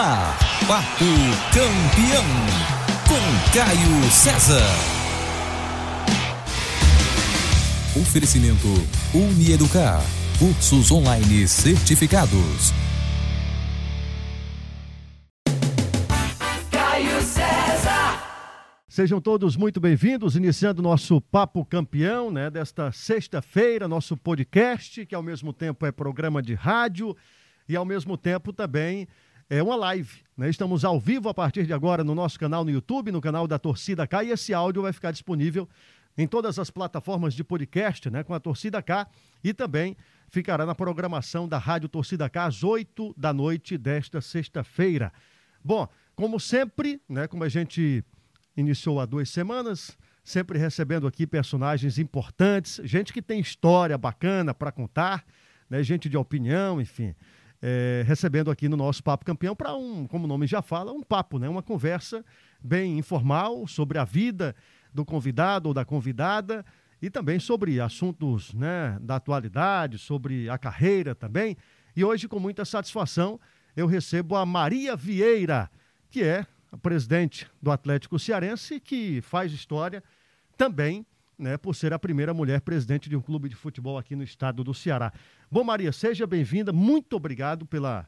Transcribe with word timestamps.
ar, 0.00 0.38
Papo 0.66 1.04
Campeão, 1.52 2.24
com 3.06 3.52
Caio 3.52 4.10
César. 4.10 4.64
Oferecimento 8.00 8.66
Unieducar, 9.14 10.00
cursos 10.38 10.90
online 10.90 11.46
certificados. 11.46 12.72
Caio 16.70 17.20
César. 17.20 18.22
Sejam 18.88 19.20
todos 19.20 19.54
muito 19.54 19.78
bem-vindos, 19.80 20.34
iniciando 20.34 20.80
nosso 20.80 21.20
Papo 21.20 21.62
Campeão, 21.62 22.30
né, 22.30 22.48
desta 22.48 22.90
sexta-feira, 22.90 23.86
nosso 23.86 24.16
podcast, 24.16 25.04
que 25.04 25.14
ao 25.14 25.22
mesmo 25.22 25.52
tempo 25.52 25.84
é 25.84 25.92
programa 25.92 26.40
de 26.40 26.54
rádio 26.54 27.14
e 27.68 27.76
ao 27.76 27.84
mesmo 27.84 28.16
tempo 28.16 28.50
também 28.50 29.06
é 29.50 29.60
uma 29.60 29.74
live. 29.74 30.22
Né? 30.36 30.48
Estamos 30.48 30.84
ao 30.84 31.00
vivo 31.00 31.28
a 31.28 31.34
partir 31.34 31.66
de 31.66 31.72
agora 31.72 32.04
no 32.04 32.14
nosso 32.14 32.38
canal 32.38 32.64
no 32.64 32.70
YouTube, 32.70 33.10
no 33.10 33.20
canal 33.20 33.48
da 33.48 33.58
Torcida 33.58 34.06
K, 34.06 34.22
e 34.22 34.30
esse 34.30 34.54
áudio 34.54 34.82
vai 34.82 34.92
ficar 34.92 35.10
disponível 35.10 35.68
em 36.16 36.26
todas 36.26 36.56
as 36.58 36.70
plataformas 36.70 37.34
de 37.34 37.42
podcast, 37.42 38.08
né, 38.10 38.22
com 38.22 38.32
a 38.34 38.40
Torcida 38.40 38.80
K, 38.82 39.08
e 39.42 39.52
também 39.52 39.96
ficará 40.28 40.64
na 40.64 40.74
programação 40.74 41.48
da 41.48 41.58
Rádio 41.58 41.88
Torcida 41.88 42.28
K 42.28 42.46
às 42.46 42.62
8 42.62 43.14
da 43.16 43.32
noite 43.32 43.76
desta 43.76 44.20
sexta-feira. 44.20 45.12
Bom, 45.64 45.88
como 46.14 46.38
sempre, 46.38 47.00
né, 47.08 47.26
como 47.26 47.42
a 47.42 47.48
gente 47.48 48.04
iniciou 48.56 49.00
há 49.00 49.06
duas 49.06 49.30
semanas, 49.30 49.96
sempre 50.22 50.58
recebendo 50.58 51.06
aqui 51.06 51.26
personagens 51.26 51.98
importantes, 51.98 52.80
gente 52.84 53.12
que 53.12 53.22
tem 53.22 53.40
história 53.40 53.96
bacana 53.98 54.52
para 54.54 54.70
contar, 54.70 55.24
né, 55.68 55.82
gente 55.82 56.08
de 56.08 56.16
opinião, 56.16 56.80
enfim 56.80 57.14
é, 57.62 58.02
recebendo 58.06 58.50
aqui 58.50 58.68
no 58.68 58.76
nosso 58.76 59.02
Papo 59.02 59.24
Campeão 59.24 59.54
para 59.54 59.74
um, 59.74 60.06
como 60.06 60.24
o 60.24 60.28
nome 60.28 60.46
já 60.46 60.62
fala, 60.62 60.92
um 60.92 61.02
papo, 61.02 61.38
né? 61.38 61.48
uma 61.48 61.62
conversa 61.62 62.24
bem 62.60 62.98
informal 62.98 63.66
sobre 63.66 63.98
a 63.98 64.04
vida 64.04 64.54
do 64.92 65.04
convidado 65.04 65.68
ou 65.68 65.74
da 65.74 65.84
convidada 65.84 66.64
e 67.02 67.08
também 67.08 67.38
sobre 67.38 67.80
assuntos 67.80 68.52
né, 68.52 68.98
da 69.00 69.16
atualidade, 69.16 69.98
sobre 69.98 70.48
a 70.50 70.58
carreira 70.58 71.14
também. 71.14 71.56
E 71.96 72.04
hoje, 72.04 72.28
com 72.28 72.38
muita 72.38 72.64
satisfação, 72.64 73.40
eu 73.76 73.86
recebo 73.86 74.36
a 74.36 74.44
Maria 74.44 74.94
Vieira, 74.96 75.70
que 76.10 76.22
é 76.22 76.46
a 76.70 76.76
presidente 76.76 77.46
do 77.60 77.70
Atlético 77.70 78.18
Cearense, 78.18 78.78
que 78.78 79.20
faz 79.22 79.52
história 79.52 80.02
também 80.56 81.06
né, 81.40 81.56
por 81.56 81.74
ser 81.74 81.92
a 81.92 81.98
primeira 81.98 82.34
mulher 82.34 82.60
presidente 82.60 83.08
de 83.08 83.16
um 83.16 83.20
clube 83.20 83.48
de 83.48 83.56
futebol 83.56 83.96
aqui 83.98 84.14
no 84.14 84.22
estado 84.22 84.62
do 84.62 84.74
Ceará. 84.74 85.12
Bom, 85.50 85.64
Maria, 85.64 85.90
seja 85.90 86.26
bem-vinda. 86.26 86.72
Muito 86.72 87.16
obrigado 87.16 87.64
pela, 87.66 88.06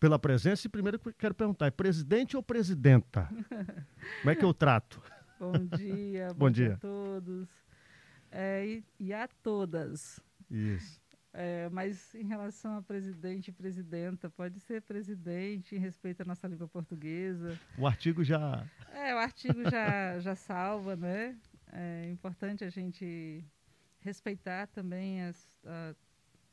pela 0.00 0.18
presença. 0.18 0.66
E 0.66 0.70
primeiro 0.70 0.98
quero 0.98 1.34
perguntar, 1.34 1.66
é 1.66 1.70
presidente 1.70 2.36
ou 2.36 2.42
presidenta? 2.42 3.28
Como 4.22 4.30
é 4.30 4.34
que 4.34 4.44
eu 4.44 4.54
trato? 4.54 5.00
Bom 5.38 5.52
dia, 5.76 6.28
bom, 6.34 6.46
Bom 6.46 6.50
dia. 6.50 6.66
dia. 6.66 6.74
a 6.74 6.78
todos 6.78 7.48
É, 8.32 8.66
e, 8.66 8.84
e 8.98 9.12
a 9.12 9.28
todas. 9.42 10.18
Isso. 10.50 11.00
É, 11.32 11.68
mas 11.70 12.12
em 12.16 12.26
relação 12.26 12.76
a 12.76 12.82
presidente 12.82 13.48
e 13.48 13.52
presidenta, 13.52 14.28
pode 14.28 14.58
ser 14.58 14.82
presidente 14.82 15.76
em 15.76 15.78
respeito 15.78 16.22
à 16.22 16.24
nossa 16.24 16.48
língua 16.48 16.66
portuguesa. 16.66 17.56
O 17.78 17.86
artigo 17.86 18.24
já. 18.24 18.66
É, 18.92 19.14
o 19.14 19.18
artigo 19.18 19.62
já, 19.70 20.18
já 20.18 20.34
salva, 20.34 20.96
né? 20.96 21.36
É 21.72 22.10
importante 22.10 22.64
a 22.64 22.70
gente 22.70 23.44
respeitar 24.00 24.66
também 24.68 25.22
as, 25.22 25.58
a- 25.64 25.94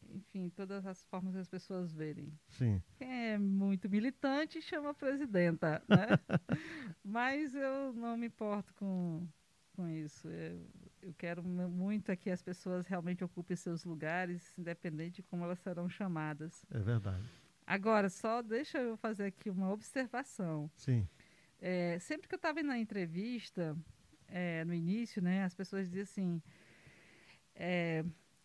enfim, 0.10 0.50
todas 0.50 0.86
as 0.86 1.04
formas 1.06 1.34
que 1.34 1.40
as 1.42 1.48
pessoas 1.50 1.92
verem. 1.94 2.32
Sim. 2.50 2.82
Quem 2.98 3.32
é 3.32 3.38
muito 3.38 3.90
militante 3.90 4.62
chama 4.62 4.94
presidenta, 4.94 5.82
né? 5.88 6.08
Mas 7.04 7.54
eu 7.56 7.94
não 7.94 8.16
me 8.18 8.28
importo 8.28 8.74
com, 8.76 9.28
com 9.76 9.88
isso. 9.88 10.28
Eu, 10.30 10.66
eu 11.02 11.14
quero 11.18 11.44
mu- 11.44 11.70
muito 11.70 12.12
é 12.12 12.16
que 12.16 12.30
as 12.30 12.42
pessoas 12.42 12.86
realmente 12.86 13.24
ocupem 13.24 13.56
seus 13.58 13.84
lugares, 13.84 14.58
independente 14.58 15.18
de 15.18 15.24
como 15.24 15.44
elas 15.44 15.60
serão 15.60 15.90
chamadas. 15.90 16.66
É 16.72 16.80
verdade. 16.80 17.26
Agora, 17.66 18.10
só 18.10 18.42
deixa 18.42 18.78
eu 18.78 18.96
fazer 18.98 19.26
aqui 19.26 19.50
uma 19.50 19.72
observação. 19.72 20.72
Sim. 20.76 21.08
É, 21.60 21.98
sempre 22.00 22.28
que 22.28 22.36
eu 22.36 22.38
estava 22.38 22.62
na 22.64 22.78
entrevista, 22.78 23.76
é, 24.30 24.64
no 24.66 24.74
início, 24.74 25.22
né, 25.22 25.44
as 25.44 25.54
pessoas 25.56 25.88
diziam 25.88 26.04
assim: 26.04 26.42
é, 27.56 28.04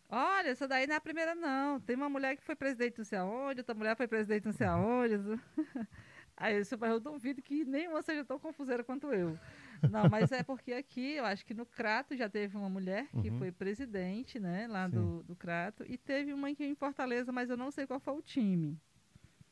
Olha, 0.09 0.49
essa 0.49 0.69
daí 0.69 0.87
não 0.87 0.95
é 0.95 0.99
a 0.99 1.01
primeira, 1.01 1.35
não. 1.35 1.81
Tem 1.81 1.97
uma 1.97 2.09
mulher 2.09 2.37
que 2.37 2.43
foi 2.43 2.55
presidente 2.55 2.99
não 2.99 3.05
sei 3.05 3.19
aonde, 3.19 3.61
outra 3.61 3.75
mulher 3.75 3.97
foi 3.97 4.07
presidente 4.07 4.45
não 4.45 4.53
sei 4.53 4.67
aonde. 4.67 5.15
Aí 6.37 6.55
eu, 6.55 6.61
disse, 6.61 6.77
"Mas 6.77 6.91
eu 6.91 7.01
duvido 7.01 7.41
que 7.41 7.65
nenhuma 7.65 8.03
seja 8.03 8.25
tão 8.25 8.39
confuseira 8.39 8.83
quanto 8.85 9.13
eu. 9.13 9.39
Não, 9.91 10.09
mas 10.11 10.31
é 10.33 10.43
porque 10.43 10.73
aqui, 10.73 11.15
eu 11.15 11.25
acho 11.25 11.45
que 11.47 11.55
no 11.55 11.65
Crato 11.65 12.17
já 12.17 12.29
teve 12.29 12.57
uma 12.57 12.69
mulher 12.69 13.07
que 13.23 13.31
Uhum. 13.31 13.39
foi 13.39 13.53
presidente, 13.53 14.39
né, 14.39 14.67
lá 14.67 14.87
Sim. 14.89 14.95
do, 14.97 15.23
do 15.23 15.37
Crato, 15.37 15.85
e 15.89 15.97
teve 15.97 16.33
uma 16.33 16.49
aqui 16.49 16.65
em 16.65 16.75
Fortaleza, 16.75 17.33
mas 17.33 17.49
eu 17.49 17.57
não 17.57 17.71
sei 17.71 17.87
qual 17.87 18.01
foi 18.01 18.15
o 18.15 18.23
time 18.23 18.79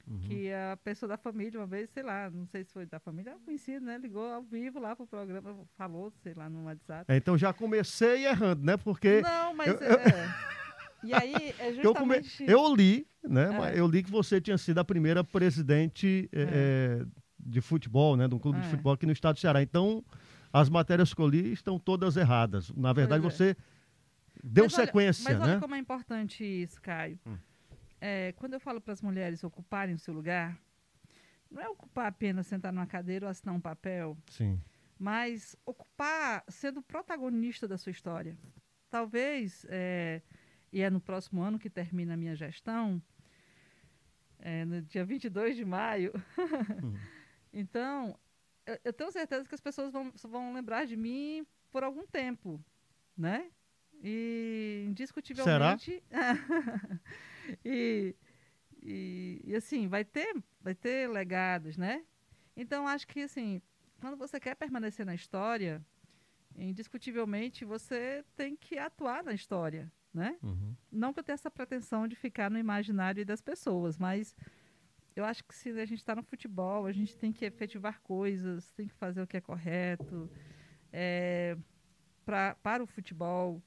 Uhum. 0.06 0.18
que 0.20 0.52
a 0.52 0.76
pessoa 0.82 1.08
da 1.08 1.16
família, 1.16 1.60
uma 1.60 1.66
vez, 1.66 1.88
sei 1.90 2.02
lá, 2.02 2.28
não 2.30 2.46
sei 2.46 2.64
se 2.64 2.72
foi 2.72 2.84
da 2.86 2.98
família, 2.98 3.36
conhecido, 3.44 3.84
né? 3.86 3.96
Ligou 3.98 4.24
ao 4.32 4.42
vivo 4.42 4.78
lá 4.80 4.96
pro 4.96 5.06
programa, 5.06 5.56
falou, 5.76 6.12
sei 6.22 6.34
lá, 6.34 6.48
no 6.50 6.64
WhatsApp. 6.64 7.04
É, 7.12 7.16
então 7.16 7.38
já 7.38 7.52
comecei 7.52 8.26
errando, 8.26 8.64
né? 8.64 8.76
Porque 8.76 9.20
Não, 9.20 9.54
mas 9.54 9.68
eu- 9.68 9.78
é. 9.98 10.50
E 11.02 11.14
aí 11.14 11.34
é 11.58 11.70
eu, 11.82 11.94
come... 11.94 12.16
justamente. 12.22 12.44
eu 12.50 12.74
li, 12.74 13.06
né? 13.24 13.72
É. 13.72 13.80
Eu 13.80 13.86
li 13.88 14.02
que 14.02 14.10
você 14.10 14.38
tinha 14.38 14.58
sido 14.58 14.78
a 14.80 14.84
primeira 14.84 15.24
presidente 15.24 16.28
é, 16.30 16.42
é, 17.02 17.06
de 17.38 17.60
futebol, 17.62 18.16
né? 18.16 18.28
De 18.28 18.34
um 18.34 18.38
clube 18.38 18.60
de 18.60 18.66
É. 18.66 18.68
futebol 18.70 18.92
aqui 18.92 19.06
no 19.06 19.12
estado 19.12 19.36
do 19.36 19.40
Ceará. 19.40 19.62
Então, 19.62 20.04
as 20.52 20.68
matérias 20.68 21.14
que 21.14 21.20
eu 21.22 21.26
li 21.26 21.52
estão 21.52 21.78
todas 21.78 22.18
erradas. 22.18 22.70
Na 22.76 22.92
verdade, 22.92 23.24
é. 23.26 23.30
você 23.30 23.56
deu 24.44 24.64
Mas 24.64 24.74
olha- 24.74 24.86
sequência, 24.86 25.24
Mas 25.32 25.40
olha 25.42 25.54
né? 25.54 25.60
como 25.60 25.74
é 25.74 25.78
importante 25.78 26.44
isso, 26.44 26.78
Caio. 26.82 27.18
Hum. 27.26 27.36
É, 28.00 28.32
quando 28.32 28.54
eu 28.54 28.60
falo 28.60 28.80
para 28.80 28.92
as 28.92 29.02
mulheres 29.02 29.44
ocuparem 29.44 29.94
o 29.94 29.98
seu 29.98 30.14
lugar, 30.14 30.58
não 31.50 31.60
é 31.60 31.68
ocupar 31.68 32.06
apenas 32.06 32.46
sentar 32.46 32.72
numa 32.72 32.86
cadeira 32.86 33.26
ou 33.26 33.30
assinar 33.30 33.54
um 33.54 33.60
papel, 33.60 34.16
Sim. 34.30 34.60
mas 34.98 35.56
ocupar 35.66 36.44
sendo 36.48 36.80
protagonista 36.80 37.68
da 37.68 37.76
sua 37.76 37.90
história. 37.90 38.38
Talvez, 38.88 39.66
é, 39.68 40.22
e 40.72 40.80
é 40.80 40.88
no 40.88 41.00
próximo 41.00 41.42
ano 41.42 41.58
que 41.58 41.68
termina 41.68 42.14
a 42.14 42.16
minha 42.16 42.34
gestão, 42.34 43.02
é, 44.38 44.64
no 44.64 44.80
dia 44.80 45.04
22 45.04 45.56
de 45.56 45.64
maio. 45.64 46.12
então, 47.52 48.18
eu, 48.64 48.78
eu 48.84 48.92
tenho 48.92 49.12
certeza 49.12 49.48
que 49.48 49.54
as 49.54 49.60
pessoas 49.60 49.92
vão, 49.92 50.12
vão 50.24 50.54
lembrar 50.54 50.86
de 50.86 50.96
mim 50.96 51.46
por 51.70 51.82
algum 51.82 52.06
tempo, 52.06 52.62
né? 53.16 53.50
E 54.02 54.84
indiscutivelmente. 54.88 56.02
e, 57.64 58.14
e, 58.82 59.40
e, 59.44 59.54
assim, 59.54 59.88
vai 59.88 60.04
ter, 60.04 60.34
vai 60.60 60.74
ter 60.74 61.08
legados, 61.08 61.76
né? 61.76 62.04
Então, 62.56 62.86
acho 62.86 63.06
que 63.06 63.22
assim, 63.22 63.62
quando 64.00 64.16
você 64.16 64.40
quer 64.40 64.54
permanecer 64.54 65.06
na 65.06 65.14
história, 65.14 65.84
indiscutivelmente 66.56 67.64
você 67.64 68.24
tem 68.36 68.56
que 68.56 68.78
atuar 68.78 69.22
na 69.22 69.32
história, 69.32 69.90
né? 70.12 70.36
Uhum. 70.42 70.74
Não 70.90 71.12
que 71.12 71.20
eu 71.20 71.24
tenha 71.24 71.34
essa 71.34 71.50
pretensão 71.50 72.08
de 72.08 72.16
ficar 72.16 72.50
no 72.50 72.58
imaginário 72.58 73.24
das 73.24 73.40
pessoas, 73.40 73.96
mas 73.96 74.34
eu 75.14 75.24
acho 75.24 75.44
que 75.44 75.54
se 75.54 75.70
a 75.70 75.84
gente 75.84 75.98
está 75.98 76.14
no 76.14 76.22
futebol, 76.22 76.86
a 76.86 76.92
gente 76.92 77.16
tem 77.16 77.32
que 77.32 77.44
efetivar 77.44 78.00
coisas, 78.00 78.70
tem 78.72 78.88
que 78.88 78.94
fazer 78.94 79.22
o 79.22 79.26
que 79.26 79.36
é 79.36 79.40
correto 79.40 80.30
é, 80.92 81.56
pra, 82.24 82.54
para 82.56 82.82
o 82.82 82.86
futebol. 82.86 83.62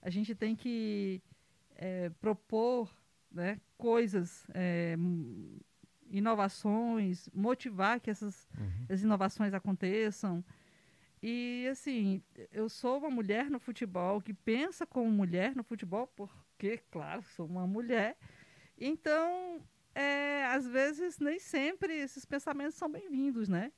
A 0.00 0.10
gente 0.10 0.34
tem 0.34 0.54
que 0.54 1.22
é, 1.74 2.10
propor 2.20 2.94
né, 3.36 3.60
coisas, 3.76 4.46
é, 4.54 4.96
inovações, 6.10 7.28
motivar 7.34 8.00
que 8.00 8.10
essas 8.10 8.48
Uhum. 8.58 8.86
as 8.88 9.02
inovações 9.02 9.52
aconteçam. 9.54 10.44
E, 11.22 11.66
assim, 11.70 12.22
eu 12.52 12.68
sou 12.68 12.98
uma 12.98 13.10
mulher 13.10 13.50
no 13.50 13.58
futebol 13.58 14.20
que 14.20 14.32
pensa 14.32 14.86
como 14.86 15.10
mulher 15.10 15.54
no 15.56 15.64
futebol, 15.64 16.06
porque, 16.06 16.78
claro, 16.90 17.22
sou 17.22 17.46
uma 17.46 17.66
mulher. 17.66 18.16
Então, 18.78 19.60
é, 19.94 20.44
às 20.46 20.66
vezes, 20.66 21.18
nem 21.18 21.38
sempre 21.38 21.92
esses 21.94 22.24
pensamentos 22.24 22.74
são 22.76 22.90
bem-vindos, 22.90 23.48
né? 23.48 23.72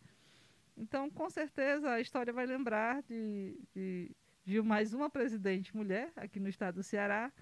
Então, 0.76 1.10
com 1.10 1.28
certeza, 1.30 1.90
a 1.90 2.00
história 2.00 2.32
vai 2.32 2.46
lembrar 2.46 3.02
de, 3.02 3.58
de, 3.74 4.10
de 4.44 4.60
mais 4.62 4.92
uma 4.92 5.08
presidente 5.10 5.74
mulher 5.76 6.12
aqui 6.16 6.38
no 6.38 6.48
estado 6.48 6.76
do 6.76 6.82
Ceará, 6.82 7.32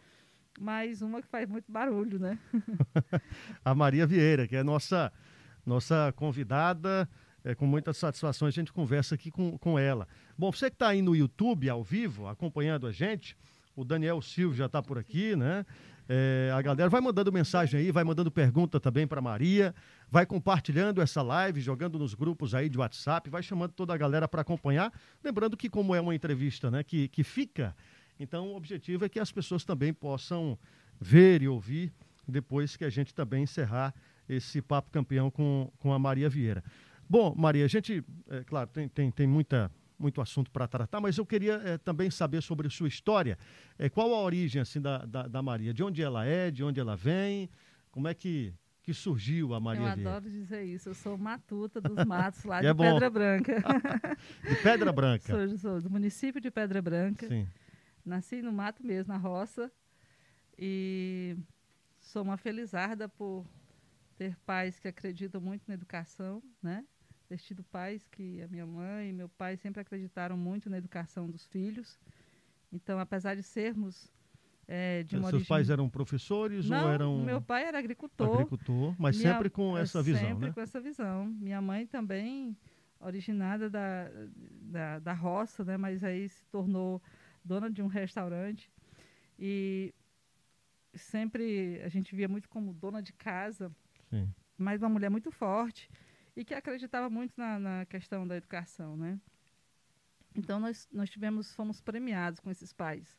mais 0.61 1.03
uma 1.03 1.23
que 1.23 1.29
faz 1.29 1.49
muito 1.49 1.70
barulho, 1.70 2.19
né? 2.19 2.38
A 3.64 3.75
Maria 3.75 4.06
Vieira, 4.06 4.47
que 4.47 4.56
é 4.56 4.62
nossa, 4.62 5.12
nossa 5.64 6.12
convidada. 6.17 7.08
É, 7.44 7.55
com 7.55 7.64
muita 7.64 7.93
satisfação 7.93 8.49
a 8.49 8.50
gente 8.50 8.73
conversa 8.73 9.14
aqui 9.14 9.31
com, 9.31 9.56
com 9.56 9.79
ela. 9.79 10.08
Bom, 10.37 10.50
você 10.50 10.69
que 10.69 10.75
está 10.75 10.88
aí 10.88 11.00
no 11.00 11.14
YouTube, 11.14 11.70
ao 11.70 11.85
vivo, 11.85 12.26
acompanhando 12.26 12.88
a 12.88 12.93
gente, 12.93 13.37
o 13.76 13.85
Daniel 13.85 14.20
Silva 14.20 14.56
já 14.56 14.67
está 14.67 14.82
por 14.82 14.99
aqui, 14.99 15.37
né? 15.37 15.64
É, 16.08 16.53
a 16.55 16.62
galera 16.62 16.88
vai 16.88 17.00
mandando 17.00 17.32
mensagem 17.32 17.81
aí, 17.81 17.91
vai 17.91 18.05
mandando 18.05 18.31
pergunta 18.31 18.79
também 18.79 19.06
para 19.06 19.20
Maria, 19.20 19.75
vai 20.08 20.25
compartilhando 20.25 21.00
essa 21.00 21.20
live, 21.20 21.61
jogando 21.61 21.99
nos 21.99 22.14
grupos 22.14 22.55
aí 22.55 22.69
de 22.69 22.79
WhatsApp, 22.79 23.29
vai 23.29 23.43
chamando 23.43 23.73
toda 23.73 23.93
a 23.93 23.97
galera 23.97 24.26
para 24.29 24.43
acompanhar. 24.43 24.93
Lembrando 25.23 25.56
que, 25.56 25.69
como 25.69 25.94
é 25.94 26.00
uma 26.00 26.14
entrevista 26.14 26.70
né, 26.70 26.82
que, 26.85 27.08
que 27.08 27.25
fica, 27.25 27.75
então 28.19 28.49
o 28.49 28.57
objetivo 28.57 29.05
é 29.05 29.09
que 29.09 29.21
as 29.21 29.33
pessoas 29.33 29.65
também 29.65 29.93
possam 29.93 30.59
ver 31.01 31.43
e 31.43 31.49
ouvir 31.49 31.93
depois 32.27 32.77
que 32.77 32.85
a 32.85 32.91
gente 32.91 33.15
também 33.15 33.45
encerrar 33.45 33.95
esse 34.29 34.61
papo 34.61 34.91
campeão 34.91 35.31
com, 35.31 35.71
com 35.79 35.93
a 35.93 35.99
Maria 35.99 36.29
Vieira. 36.29 36.63
Bom, 37.09 37.35
Maria, 37.37 37.65
a 37.65 37.69
gente, 37.69 38.05
é, 38.29 38.43
claro, 38.45 38.69
tem, 38.69 38.89
tem, 38.89 39.11
tem 39.11 39.27
muita 39.27 39.71
muito 39.99 40.21
assunto 40.21 40.51
para 40.51 40.69
tratar, 40.69 41.01
mas 41.01 41.17
eu 41.17 41.25
queria 41.25 41.55
é, 41.65 41.79
também 41.79 42.11
saber 42.11 42.43
sobre 42.43 42.69
sua 42.69 42.89
história. 42.89 43.39
É, 43.79 43.89
qual 43.89 44.15
a 44.15 44.21
origem 44.21 44.61
assim 44.61 44.81
da, 44.81 44.99
da, 44.99 45.27
da, 45.27 45.43
Maria? 45.43 45.73
De 45.73 45.83
onde 45.83 46.03
ela 46.03 46.25
é? 46.25 46.51
De 46.51 46.63
onde 46.63 46.79
ela 46.79 46.95
vem? 46.95 47.49
Como 47.91 48.07
é 48.07 48.13
que, 48.13 48.53
que 48.83 48.93
surgiu 48.93 49.55
a 49.55 49.61
Maria 49.61 49.89
Eu 49.89 49.95
Vieira? 49.95 50.11
adoro 50.11 50.31
dizer 50.31 50.65
isso. 50.65 50.91
Eu 50.91 50.95
sou 50.95 51.17
matuta 51.17 51.81
dos 51.81 52.05
matos 52.05 52.45
lá 52.45 52.61
de 52.63 52.67
é 52.67 52.75
Pedra 52.75 53.09
Branca. 53.09 53.55
de 54.47 54.55
Pedra 54.57 54.93
Branca. 54.93 55.49
Sou, 55.49 55.59
sou, 55.59 55.81
do 55.81 55.91
município 55.91 56.41
de 56.41 56.51
Pedra 56.51 56.83
Branca. 56.83 57.27
Sim. 57.27 57.47
Nasci 58.06 58.41
no 58.41 58.53
mato 58.53 58.87
mesmo, 58.87 59.12
na 59.12 59.19
roça. 59.19 59.70
E 60.58 61.37
sou 62.00 62.23
uma 62.23 62.37
felizarda 62.37 63.08
por 63.08 63.44
ter 64.17 64.37
pais 64.47 64.79
que 64.79 64.88
acreditam 64.88 65.41
muito 65.41 65.64
na 65.67 65.75
educação, 65.75 66.43
né? 66.62 66.85
ter 67.29 67.38
tido 67.38 67.62
pais 67.64 68.06
que 68.08 68.41
a 68.41 68.49
minha 68.49 68.64
mãe 68.64 69.11
e 69.11 69.12
meu 69.12 69.29
pai 69.29 69.56
sempre 69.56 69.81
acreditaram 69.81 70.37
muito 70.37 70.70
na 70.70 70.79
educação 70.79 71.29
dos 71.29 71.44
filhos. 71.47 71.99
Então, 72.73 72.99
apesar 72.99 73.35
de 73.35 73.43
sermos 73.43 74.11
é, 74.69 75.03
de 75.03 75.17
uma 75.17 75.23
Seus 75.25 75.35
origem... 75.35 75.49
pais 75.49 75.70
eram 75.70 75.88
professores 75.88 76.69
Não, 76.69 76.85
ou 76.85 76.91
eram 76.91 77.25
meu 77.25 77.41
pai 77.41 77.64
era 77.64 77.79
agricultor. 77.79 78.32
agricultor, 78.35 78.94
mas 78.99 79.17
Minha- 79.19 79.32
sempre 79.32 79.50
com 79.50 79.76
é, 79.76 79.82
essa 79.82 80.03
visão, 80.03 80.29
sempre 80.29 80.47
né? 80.47 80.53
com 80.53 80.61
essa 80.61 80.81
visão. 80.81 81.26
Minha 81.26 81.61
mãe 81.61 81.87
também, 81.87 82.56
originada 83.00 83.69
da, 83.69 84.08
da, 84.62 84.99
da 84.99 85.12
roça, 85.12 85.64
né? 85.64 85.76
Mas 85.76 86.03
aí 86.03 86.29
se 86.29 86.44
tornou 86.47 87.03
dona 87.46 87.70
de 87.70 87.82
um 87.82 87.87
restaurante. 87.87 88.70
E 89.38 89.94
sempre 90.94 91.81
a 91.82 91.88
gente 91.88 92.14
via 92.14 92.28
muito 92.28 92.48
como 92.48 92.72
dona 92.72 93.02
de 93.02 93.12
casa, 93.12 93.70
Sim. 94.10 94.32
mas 94.58 94.82
uma 94.82 94.88
mulher 94.88 95.10
muito 95.10 95.31
forte 95.31 95.88
e 96.37 96.44
que 96.44 96.54
acreditava 96.54 97.08
muito 97.08 97.32
na, 97.37 97.58
na 97.58 97.87
questão 97.87 98.26
da 98.26 98.37
educação, 98.37 98.96
né? 98.96 99.19
Então 100.34 100.60
nós, 100.60 100.87
nós 100.93 101.08
tivemos, 101.08 101.54
fomos 101.54 101.81
premiados 101.81 102.40
com 102.40 102.50
esses 102.50 102.72
pais. 102.72 103.19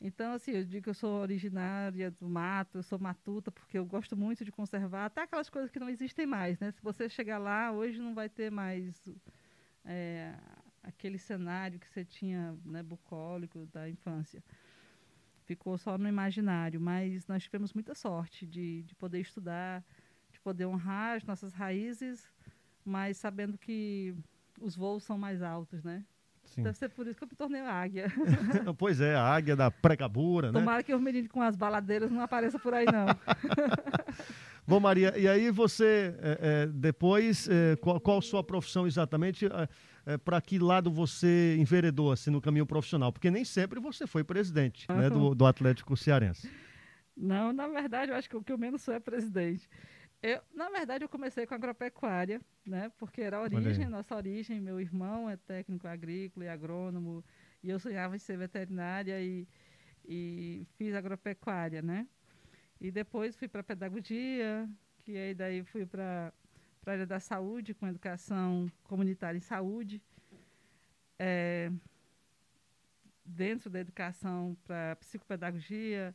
Então, 0.00 0.32
assim, 0.32 0.52
eu 0.52 0.64
digo 0.64 0.84
que 0.84 0.90
eu 0.90 0.94
sou 0.94 1.20
originária 1.20 2.10
do 2.12 2.28
mato, 2.28 2.78
eu 2.78 2.82
sou 2.84 2.98
matuta, 3.00 3.50
porque 3.50 3.76
eu 3.76 3.84
gosto 3.84 4.16
muito 4.16 4.44
de 4.44 4.52
conservar 4.52 5.06
até 5.06 5.22
aquelas 5.22 5.50
coisas 5.50 5.70
que 5.70 5.80
não 5.80 5.88
existem 5.88 6.24
mais, 6.24 6.58
né? 6.60 6.70
Se 6.70 6.80
você 6.80 7.08
chegar 7.08 7.38
lá, 7.38 7.72
hoje 7.72 7.98
não 7.98 8.14
vai 8.14 8.28
ter 8.28 8.50
mais 8.50 8.96
é, 9.84 10.34
aquele 10.88 11.18
cenário 11.18 11.78
que 11.78 11.88
você 11.88 12.04
tinha, 12.04 12.56
né, 12.64 12.82
bucólico 12.82 13.66
da 13.72 13.88
infância. 13.88 14.42
Ficou 15.44 15.78
só 15.78 15.96
no 15.96 16.08
imaginário, 16.08 16.80
mas 16.80 17.26
nós 17.26 17.42
tivemos 17.42 17.72
muita 17.72 17.94
sorte 17.94 18.46
de, 18.46 18.82
de 18.82 18.94
poder 18.94 19.20
estudar, 19.20 19.84
de 20.32 20.40
poder 20.40 20.66
honrar 20.66 21.16
as 21.16 21.24
nossas 21.24 21.52
raízes, 21.52 22.28
mas 22.84 23.16
sabendo 23.16 23.56
que 23.56 24.14
os 24.60 24.74
voos 24.74 25.04
são 25.04 25.16
mais 25.16 25.42
altos, 25.42 25.82
né? 25.84 26.04
Sim. 26.44 26.62
Deve 26.62 26.78
ser 26.78 26.88
por 26.88 27.06
isso 27.06 27.18
que 27.18 27.24
eu 27.24 27.28
me 27.28 27.36
tornei 27.36 27.60
águia. 27.60 28.06
pois 28.78 29.00
é, 29.00 29.14
a 29.14 29.22
águia 29.22 29.54
da 29.54 29.70
precabura, 29.70 30.50
né? 30.50 30.58
Tomara 30.58 30.82
que 30.82 30.94
os 30.94 31.00
meninos 31.00 31.30
com 31.30 31.42
as 31.42 31.54
baladeiras 31.54 32.10
não 32.10 32.22
apareçam 32.22 32.58
por 32.58 32.72
aí, 32.72 32.86
não. 32.86 33.06
Bom, 34.68 34.78
Maria, 34.78 35.16
e 35.18 35.26
aí 35.26 35.50
você, 35.50 36.14
é, 36.20 36.38
é, 36.40 36.66
depois, 36.66 37.48
é, 37.48 37.74
qual, 37.76 37.98
qual 37.98 38.20
sua 38.20 38.44
profissão 38.44 38.86
exatamente? 38.86 39.46
para 40.24 40.40
que 40.40 40.58
lado 40.58 40.90
você 40.90 41.54
enveredou 41.58 42.10
assim, 42.10 42.30
no 42.30 42.40
caminho 42.40 42.64
profissional? 42.64 43.12
Porque 43.12 43.30
nem 43.30 43.44
sempre 43.44 43.78
você 43.78 44.06
foi 44.06 44.24
presidente 44.24 44.86
né, 44.90 45.10
do, 45.10 45.34
do 45.34 45.44
Atlético 45.44 45.94
Cearense. 45.98 46.50
Não, 47.14 47.52
na 47.52 47.66
verdade, 47.68 48.10
eu 48.10 48.16
acho 48.16 48.28
que 48.28 48.36
o 48.36 48.42
que 48.42 48.50
eu 48.52 48.56
menos 48.56 48.80
sou 48.80 48.94
é 48.94 49.00
presidente. 49.00 49.68
Eu, 50.22 50.40
na 50.54 50.68
verdade, 50.68 51.04
eu 51.04 51.08
comecei 51.08 51.46
com 51.46 51.54
agropecuária, 51.54 52.40
né? 52.66 52.90
Porque 52.98 53.22
era 53.22 53.36
a 53.36 53.42
origem, 53.42 53.86
nossa 53.86 54.16
origem. 54.16 54.60
Meu 54.60 54.80
irmão 54.80 55.30
é 55.30 55.36
técnico 55.36 55.86
agrícola 55.86 56.46
e 56.46 56.48
agrônomo, 56.48 57.24
e 57.62 57.70
eu 57.70 57.78
sonhava 57.78 58.16
em 58.16 58.18
ser 58.18 58.36
veterinária 58.36 59.20
e, 59.20 59.46
e 60.04 60.66
fiz 60.76 60.94
agropecuária, 60.94 61.82
né? 61.82 62.06
E 62.80 62.90
depois 62.90 63.36
fui 63.36 63.48
para 63.48 63.62
pedagogia, 63.62 64.68
que 65.00 65.16
aí 65.16 65.34
daí 65.34 65.64
fui 65.64 65.84
para 65.84 66.32
a 66.86 66.90
área 66.90 67.06
da 67.06 67.18
saúde, 67.18 67.74
com 67.74 67.86
educação 67.86 68.70
comunitária 68.84 69.36
em 69.36 69.42
saúde. 69.42 70.00
É, 71.18 71.70
dentro 73.24 73.68
da 73.68 73.80
educação 73.80 74.56
para 74.64 74.96
psicopedagogia, 74.96 76.14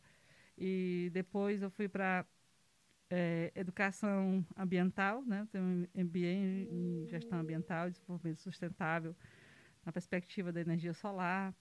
e 0.58 1.10
depois 1.14 1.62
eu 1.62 1.70
fui 1.70 1.88
para 1.88 2.26
é, 3.10 3.52
educação 3.56 4.46
ambiental, 4.58 5.24
né? 5.24 5.48
Tenho 5.52 5.64
um 5.64 5.88
MBA 5.94 6.20
em, 6.20 7.08
gestão 7.08 7.40
ambiental 7.40 7.90
desenvolvimento 7.90 8.40
sustentável 8.40 9.16
na 9.86 9.92
perspectiva 9.92 10.52
da 10.52 10.62
energia 10.62 10.94
solar, 10.94 11.54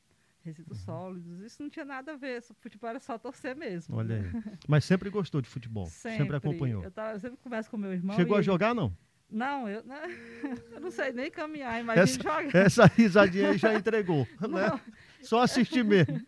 resíduos 0.45 0.79
Uhum. 0.81 0.85
sólidos. 0.85 1.41
Isso 1.43 1.63
não 1.63 1.71
tinha 1.71 1.85
nada 1.85 2.13
a 2.13 2.17
ver, 2.17 2.43
o 2.51 2.55
futebol 2.55 2.91
era 2.91 2.99
só 3.01 3.17
torcer 3.19 3.55
mesmo. 3.57 3.97
Olha 3.97 4.17
aí. 4.17 4.23
Mas 4.69 4.85
sempre 4.85 5.09
gostou 5.11 5.41
de 5.41 5.49
futebol? 5.49 5.87
Sempre, 5.87 6.37
acompanhou? 6.37 6.83
Eu, 6.85 6.91
tava, 6.91 7.13
eu 7.17 7.21
sempre 7.21 7.39
converso 7.43 7.71
com 7.71 7.77
meu 7.77 7.93
irmão. 7.93 8.17
Chegou 8.17 8.35
a 8.37 8.39
ele- 8.39 8.45
jogar, 8.47 8.75
não? 8.75 8.97
Não, 9.31 9.67
eu, 9.67 9.83
não, 9.85 9.97
eu 10.73 10.81
não 10.81 10.91
sei 10.91 11.11
nem 11.13 11.31
caminhar, 11.31 11.81
imagina 11.81 12.05
Essa, 12.05 12.23
jogar. 12.23 12.55
essa 12.55 12.85
risadinha 12.87 13.51
aí 13.51 13.57
já 13.59 13.73
entregou, 13.75 14.27
né? 14.49 14.79
Só 15.23 15.41
assistir 15.41 15.83
mesmo. 15.83 16.21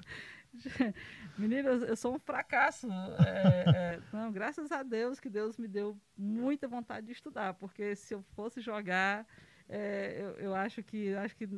Menina, 1.37 1.69
eu, 1.71 1.97
sou 1.97 2.15
um 2.15 2.19
fracasso. 2.19 2.89
É, 3.27 3.65
é, 3.97 4.01
não, 4.13 4.31
graças 4.31 4.71
a 4.71 4.83
Deus 4.83 5.19
que 5.19 5.29
Deus 5.29 5.59
me 5.59 5.67
deu 5.67 5.99
muita 6.17 6.69
vontade 6.69 7.07
de 7.07 7.13
estudar, 7.13 7.55
porque 7.55 7.97
se 7.97 8.15
eu 8.15 8.23
fosse 8.35 8.61
jogar, 8.61 9.27
é, 9.69 10.17
eu, 10.21 10.31
eu 10.47 10.55
acho 10.55 10.83
que 10.83 11.07
eu 11.09 11.19
acho 11.19 11.35
que 11.37 11.49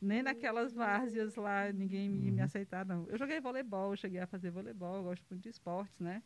nem 0.00 0.22
naquelas 0.22 0.72
várzeas 0.74 1.34
lá 1.36 1.72
ninguém 1.72 2.08
me, 2.08 2.30
me 2.30 2.40
aceitar, 2.42 2.84
não. 2.84 3.06
Eu 3.08 3.18
joguei 3.18 3.40
voleibol, 3.40 3.92
eu 3.92 3.96
cheguei 3.96 4.20
a 4.20 4.26
fazer 4.26 4.50
voleibol, 4.50 4.96
eu 4.96 5.02
gosto 5.04 5.24
muito 5.30 5.42
de 5.42 5.48
esportes, 5.48 5.98
né? 6.00 6.22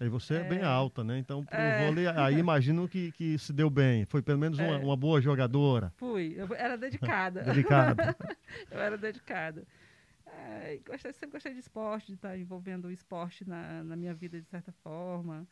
Aí 0.00 0.08
você 0.08 0.34
é, 0.34 0.44
bem 0.44 0.58
É. 0.58 0.64
alta, 0.64 1.04
né? 1.04 1.18
Então, 1.18 1.44
pro 1.44 1.56
É. 1.56 1.78
vôlei, 1.78 2.06
aí 2.08 2.38
imagino 2.38 2.88
que, 2.88 3.12
que 3.12 3.38
se 3.38 3.52
deu 3.52 3.70
bem. 3.70 4.04
Foi 4.06 4.20
pelo 4.22 4.38
menos 4.38 4.58
uma, 4.58 4.74
É. 4.74 4.78
uma 4.78 4.96
boa 4.96 5.20
jogadora, 5.20 5.92
Fui, 5.96 6.34
eu 6.36 6.52
era 6.54 6.76
dedicada. 6.76 7.42
dedicada. 7.44 8.16
eu 8.70 8.80
era 8.80 8.98
dedicada. 8.98 9.64
É, 10.26 10.74
e 10.74 10.78
gostei, 10.80 11.12
sempre 11.12 11.32
gostei 11.32 11.52
de 11.52 11.60
esporte, 11.60 12.08
de 12.08 12.14
estar 12.14 12.36
envolvendo 12.36 12.86
o 12.86 12.90
esporte 12.90 13.48
na, 13.48 13.84
na 13.84 13.94
minha 13.94 14.12
vida 14.14 14.40
de 14.40 14.48
certa 14.48 14.72
forma. 14.72 15.46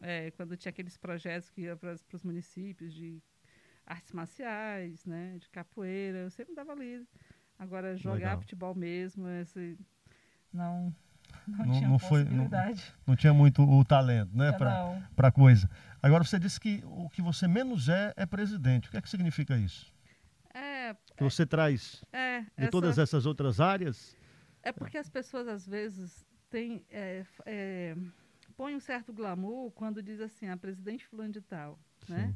É, 0.00 0.30
quando 0.32 0.56
tinha 0.56 0.70
aqueles 0.70 0.96
projetos 0.96 1.50
que 1.50 1.62
ia 1.62 1.76
para 1.76 1.94
os 2.12 2.22
municípios 2.22 2.94
de 2.94 3.22
artes 3.86 4.12
marciais, 4.12 5.04
né, 5.06 5.38
de 5.38 5.48
capoeira, 5.50 6.18
eu 6.18 6.30
sempre 6.30 6.54
dava 6.54 6.72
ali. 6.72 7.06
Agora, 7.58 7.96
jogar 7.96 8.14
Legal. 8.16 8.40
futebol 8.40 8.74
mesmo, 8.74 9.26
esse, 9.28 9.78
não, 10.52 10.94
não, 11.48 11.64
Não- 11.66 11.72
tinha 11.74 11.88
não 11.88 11.98
foi- 11.98 12.24
não-. 12.24 12.48
Não 13.06 13.16
tinha 13.16 13.32
muito 13.32 13.62
o 13.62 13.84
talento, 13.84 14.36
né? 14.36 14.48
É, 14.48 14.58
não. 14.58 15.02
pra 15.14 15.30
coisa. 15.32 15.70
Agora, 16.02 16.24
você 16.24 16.38
disse 16.38 16.60
que 16.60 16.82
o 16.84 17.08
que 17.08 17.22
você 17.22 17.46
menos 17.48 17.88
é, 17.88 18.12
é 18.16 18.26
presidente. 18.26 18.88
O 18.88 18.90
que 18.90 18.96
é 18.96 19.00
que 19.00 19.08
significa 19.08 19.56
isso? 19.56 19.92
É, 20.54 20.94
Que 21.16 21.24
você 21.24 21.44
traz 21.46 22.04
é, 22.12 22.40
de 22.40 22.46
essa- 22.56 22.70
todas 22.70 22.98
essas 22.98 23.26
outras 23.26 23.60
áreas? 23.60 24.16
É 24.62 24.72
porque 24.72 24.98
as 24.98 25.08
pessoas, 25.08 25.46
às 25.48 25.66
vezes, 25.66 26.26
têm, 26.50 26.84
é, 26.90 27.24
é, 27.44 27.96
põem 28.56 28.74
um 28.74 28.80
certo 28.80 29.12
glamour 29.12 29.70
quando 29.72 30.02
diz 30.02 30.20
assim, 30.20 30.48
a 30.48 30.56
presidente 30.56 31.06
fulano 31.06 31.32
de 31.32 31.40
tal, 31.40 31.78
né? 32.08 32.34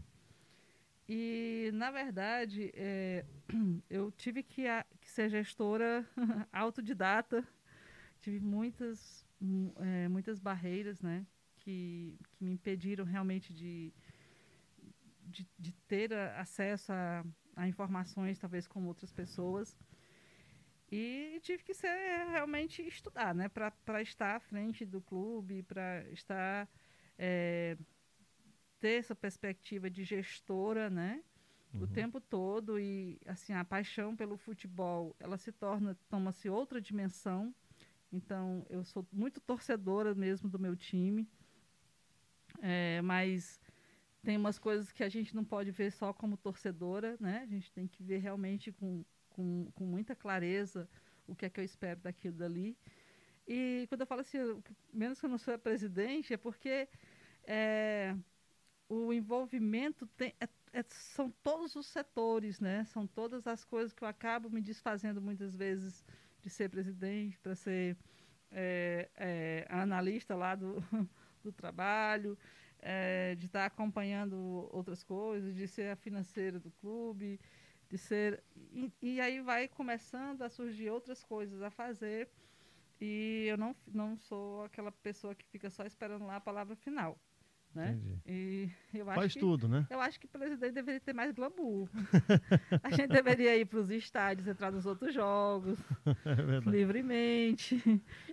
E, 1.12 1.70
na 1.74 1.90
verdade, 1.90 2.70
é, 2.72 3.24
eu 3.90 4.12
tive 4.12 4.44
que, 4.44 4.68
a- 4.68 4.86
que 5.00 5.10
ser 5.10 5.28
gestora 5.28 6.08
autodidata. 6.52 7.44
Tive 8.20 8.40
muitas, 8.40 9.26
mu- 9.40 9.74
é, 9.78 10.08
muitas 10.08 10.38
barreiras, 10.38 11.00
né? 11.02 11.26
Que, 11.56 12.16
que 12.32 12.44
me 12.44 12.52
impediram 12.52 13.04
realmente 13.04 13.52
de, 13.52 13.92
de, 15.26 15.46
de 15.58 15.72
ter 15.88 16.12
a- 16.12 16.40
acesso 16.40 16.92
a, 16.92 17.24
a 17.56 17.68
informações, 17.68 18.38
talvez, 18.38 18.66
como 18.66 18.88
outras 18.88 19.12
pessoas. 19.12 19.76
E 20.90 21.38
tive 21.42 21.62
que 21.62 21.72
ser 21.72 21.88
realmente 22.30 22.82
estudar, 22.82 23.34
né? 23.34 23.48
Para 23.48 24.02
estar 24.02 24.36
à 24.36 24.40
frente 24.40 24.84
do 24.84 25.00
clube, 25.00 25.62
para 25.62 26.04
estar 26.10 26.68
é, 27.16 27.76
ter 28.80 28.98
essa 29.00 29.14
perspectiva 29.14 29.90
de 29.90 30.04
gestora, 30.04 30.90
né? 30.90 31.22
O 31.80 31.86
tempo 31.86 32.20
todo 32.20 32.80
e 32.80 33.20
assim 33.26 33.52
a 33.54 33.64
paixão 33.64 34.16
pelo 34.16 34.36
futebol, 34.36 35.14
ela 35.20 35.38
se 35.38 35.52
torna 35.52 35.96
toma-se 36.08 36.48
outra 36.50 36.80
dimensão 36.80 37.54
Então, 38.12 38.66
eu 38.70 38.84
sou 38.84 39.06
muito 39.12 39.40
torcedora 39.40 40.14
mesmo 40.14 40.48
do 40.50 40.58
meu 40.58 40.76
time. 40.76 41.28
É, 42.62 43.00
mas 43.02 43.60
tem 44.22 44.36
umas 44.36 44.58
coisas 44.58 44.92
que 44.92 45.04
a 45.04 45.08
gente 45.08 45.34
não 45.34 45.44
pode 45.44 45.70
ver 45.70 45.92
só 45.92 46.12
como 46.12 46.36
torcedora, 46.36 47.16
né? 47.20 47.40
A 47.42 47.46
gente 47.46 47.72
tem 47.72 47.88
que 47.88 48.02
ver 48.02 48.18
realmente 48.18 48.72
com, 48.72 49.04
com, 49.30 49.70
com 49.74 49.84
muita 49.86 50.14
clareza 50.16 50.88
o 51.26 51.34
que 51.34 51.46
é 51.46 51.50
que 51.50 51.60
eu 51.60 51.64
espero 51.64 52.00
daquilo 52.00 52.36
dali. 52.36 52.76
E 53.48 53.86
quando 53.88 54.02
eu 54.02 54.06
falo 54.06 54.22
assim, 54.22 54.38
menos 54.92 55.20
que 55.20 55.26
eu 55.26 55.30
não 55.30 55.38
sou 55.38 55.54
a 55.54 55.58
presidente, 55.58 56.34
é 56.34 56.36
porque 56.36 56.88
é, 57.44 58.16
o 58.90 59.12
envolvimento 59.12 60.04
tem, 60.08 60.34
é, 60.40 60.48
é, 60.72 60.84
são 60.88 61.30
todos 61.44 61.76
os 61.76 61.86
setores, 61.86 62.58
né? 62.58 62.84
São 62.86 63.06
todas 63.06 63.46
as 63.46 63.64
coisas 63.64 63.92
que 63.92 64.02
eu 64.02 64.08
acabo 64.08 64.50
me 64.50 64.60
desfazendo 64.60 65.22
muitas 65.22 65.54
vezes 65.54 66.04
de 66.42 66.50
ser 66.50 66.68
presidente 66.68 67.38
para 67.38 67.54
ser 67.54 67.96
é, 68.50 69.08
é, 69.16 69.66
analista 69.70 70.34
lá 70.34 70.56
do, 70.56 70.82
do 71.40 71.52
trabalho, 71.52 72.36
é, 72.80 73.36
de 73.36 73.46
estar 73.46 73.64
acompanhando 73.64 74.68
outras 74.72 75.04
coisas, 75.04 75.54
de 75.54 75.68
ser 75.68 75.92
a 75.92 75.96
financeira 75.96 76.58
do 76.58 76.72
clube, 76.72 77.38
de 77.88 77.96
ser. 77.96 78.42
E, 78.72 78.92
e, 79.00 79.20
aí 79.20 79.40
vai 79.40 79.68
começando 79.68 80.42
a 80.42 80.48
surgir 80.48 80.90
outras 80.90 81.22
coisas 81.22 81.62
a 81.62 81.70
fazer. 81.70 82.28
E 83.00 83.46
eu 83.48 83.56
não, 83.56 83.74
não 83.86 84.16
sou 84.16 84.64
aquela 84.64 84.90
pessoa 84.90 85.32
que 85.32 85.46
fica 85.46 85.70
só 85.70 85.84
esperando 85.84 86.26
lá 86.26 86.36
a 86.36 86.40
palavra 86.40 86.74
final. 86.74 87.16
Né? 87.74 87.96
Eu 88.92 89.08
acho 89.08 89.20
Faz 89.20 89.32
que, 89.34 89.40
tudo, 89.40 89.68
né? 89.68 89.86
Eu 89.88 90.00
acho 90.00 90.18
que 90.18 90.26
o 90.26 90.28
presidente 90.28 90.72
deveria 90.72 91.00
ter 91.00 91.12
mais 91.12 91.32
glamour. 91.32 91.88
a 92.82 92.90
gente 92.90 93.10
deveria 93.10 93.56
ir 93.56 93.64
para 93.64 93.78
os 93.78 93.90
estádios, 93.90 94.48
entrar 94.48 94.72
nos 94.72 94.86
outros 94.86 95.14
jogos, 95.14 95.78
é 96.66 96.68
livremente. 96.68 97.80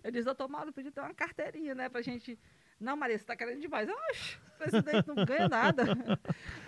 Eu 0.03 0.12
disse, 0.12 0.25
doutor 0.25 0.50
Mauro, 0.50 0.74
podia 0.74 0.91
ter 0.91 1.01
uma 1.01 1.13
carteirinha, 1.13 1.75
né? 1.75 1.88
Para 1.88 2.00
a 2.00 2.03
gente 2.03 2.38
não, 2.79 2.96
Maria, 2.96 3.17
você 3.17 3.24
está 3.24 3.36
querendo 3.36 3.60
demais. 3.60 3.89
Oxe, 3.89 4.38
o 4.55 4.57
presidente 4.57 5.07
não 5.07 5.25
ganha 5.25 5.50
nada. 5.50 5.84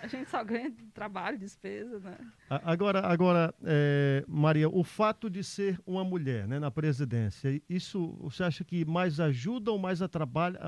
A 0.02 0.06
gente 0.08 0.28
só 0.28 0.42
ganha 0.42 0.72
trabalho, 0.92 1.38
despesa, 1.38 2.00
né? 2.00 2.16
Agora, 2.48 3.06
agora 3.06 3.54
é, 3.64 4.24
Maria, 4.26 4.68
o 4.68 4.82
fato 4.82 5.30
de 5.30 5.44
ser 5.44 5.78
uma 5.86 6.02
mulher 6.02 6.48
né, 6.48 6.58
na 6.58 6.70
presidência, 6.70 7.62
isso 7.68 8.16
você 8.20 8.42
acha 8.42 8.64
que 8.64 8.84
mais 8.84 9.20
ajuda 9.20 9.70
ou 9.70 9.78
mais 9.78 10.02
atrapalha, 10.02 10.58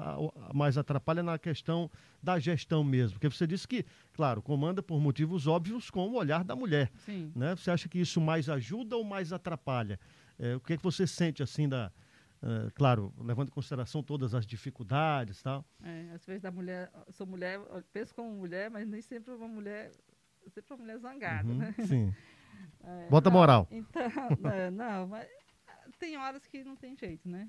mais 0.54 0.78
atrapalha 0.78 1.22
na 1.22 1.38
questão 1.38 1.90
da 2.22 2.38
gestão 2.38 2.84
mesmo? 2.84 3.18
Porque 3.18 3.28
você 3.28 3.46
disse 3.46 3.66
que, 3.66 3.84
claro, 4.12 4.40
comanda 4.40 4.80
por 4.80 5.00
motivos 5.00 5.48
óbvios 5.48 5.90
com 5.90 6.08
o 6.08 6.14
olhar 6.14 6.44
da 6.44 6.54
mulher. 6.54 6.90
Sim. 7.04 7.32
Né? 7.34 7.56
Você 7.56 7.70
acha 7.70 7.88
que 7.88 7.98
isso 7.98 8.20
mais 8.20 8.48
ajuda 8.48 8.96
ou 8.96 9.02
mais 9.02 9.32
atrapalha? 9.32 9.98
É, 10.38 10.54
o 10.54 10.60
que, 10.60 10.74
é 10.74 10.76
que 10.76 10.82
você 10.82 11.06
sente 11.06 11.42
assim 11.42 11.68
da 11.68 11.90
Uh, 12.42 12.72
claro, 12.74 13.14
levando 13.18 13.48
em 13.48 13.52
consideração 13.52 14.02
todas 14.02 14.34
as 14.34 14.44
dificuldades 14.44 15.40
tal. 15.40 15.64
É, 15.80 16.10
às 16.12 16.26
vezes 16.26 16.42
da 16.42 16.50
mulher, 16.50 16.90
sou 17.10 17.24
mulher, 17.24 17.60
penso 17.92 18.12
como 18.14 18.30
mulher, 18.32 18.68
mas 18.68 18.86
nem 18.86 19.00
sempre 19.00 19.32
uma 19.32 19.46
mulher, 19.46 19.92
sempre 20.48 20.74
uma 20.74 20.78
mulher 20.82 20.98
zangada, 20.98 21.48
uhum, 21.48 21.58
né? 21.58 21.74
Sim. 21.86 22.12
É, 22.84 23.08
Bota 23.08 23.30
não, 23.30 23.38
moral. 23.38 23.68
Então, 23.70 24.02
é, 24.52 24.70
não, 24.70 25.06
mas 25.06 25.28
tem 25.98 26.16
horas 26.16 26.46
que 26.46 26.62
não 26.64 26.76
tem 26.76 26.96
jeito, 26.96 27.28
né? 27.28 27.48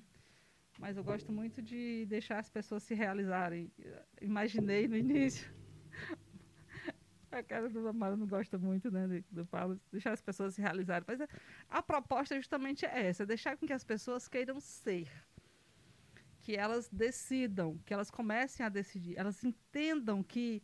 Mas 0.79 0.95
eu 0.95 1.03
gosto 1.03 1.31
muito 1.31 1.61
de 1.61 2.05
deixar 2.07 2.39
as 2.39 2.49
pessoas 2.49 2.83
se 2.83 2.93
realizarem. 2.93 3.71
Imaginei 4.21 4.87
no 4.87 4.95
início 4.95 5.51
a 7.39 7.43
cara 7.43 7.69
do 7.69 7.87
Amaro 7.87 8.17
não 8.17 8.27
gosta 8.27 8.57
muito, 8.57 8.91
né, 8.91 9.23
do 9.31 9.45
Paulo, 9.45 9.79
deixar 9.91 10.11
as 10.11 10.21
pessoas 10.21 10.55
se 10.55 10.61
realizarem. 10.61 11.05
Mas 11.07 11.19
a, 11.69 11.81
proposta 11.81 12.35
justamente 12.35 12.85
é 12.85 13.07
essa, 13.07 13.23
é 13.23 13.25
deixar 13.25 13.57
com 13.57 13.65
que 13.65 13.73
as 13.73 13.83
pessoas 13.83 14.27
queiram 14.27 14.59
ser. 14.59 15.09
Que 16.39 16.55
elas 16.55 16.89
decidam, 16.89 17.77
que 17.85 17.93
elas 17.93 18.11
comecem 18.11 18.65
a 18.65 18.69
decidir, 18.69 19.17
elas 19.17 19.43
entendam 19.43 20.21
que 20.21 20.61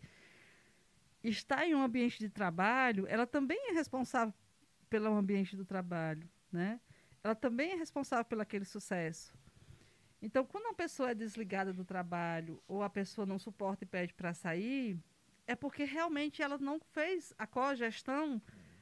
estar 1.23 1.65
em 1.65 1.75
um 1.75 1.81
ambiente 1.81 2.19
de 2.19 2.29
trabalho, 2.29 3.05
ela 3.07 3.25
também 3.25 3.71
é 3.71 3.73
responsável 3.73 4.33
pelo 4.89 5.07
ambiente 5.13 5.55
do 5.55 5.65
trabalho, 5.65 6.27
né? 6.51 6.79
Ela 7.23 7.35
também 7.35 7.71
é 7.71 7.75
responsável 7.75 8.25
pelo 8.25 8.41
aquele 8.41 8.65
sucesso. 8.65 9.33
Então, 10.21 10.45
quando 10.45 10.65
uma 10.65 10.73
pessoa 10.73 11.11
é 11.11 11.15
desligada 11.15 11.71
do 11.71 11.85
trabalho 11.85 12.61
ou 12.67 12.83
a 12.83 12.89
pessoa 12.89 13.25
não 13.25 13.39
suporta 13.39 13.83
e 13.83 13.87
pede 13.87 14.13
para 14.13 14.33
sair, 14.33 14.99
é 15.49 15.55
porque 15.55 15.83
realmente 15.83 16.43
ela 16.43 16.59
não 16.59 16.79
fez 16.91 17.33
a 17.35 17.47
cogestão 17.47 18.39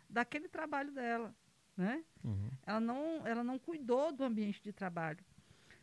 daquele 0.10 0.50
trabalho 0.50 0.92
dela, 0.92 1.34
né? 1.78 2.04
Uhum. 2.22 2.50
Ela, 2.66 2.80
não, 2.82 3.26
ela 3.26 3.42
não 3.42 3.58
cuidou 3.58 4.12
do 4.12 4.26
ambiente 4.26 4.62
de 4.62 4.74
trabalho. 4.74 5.20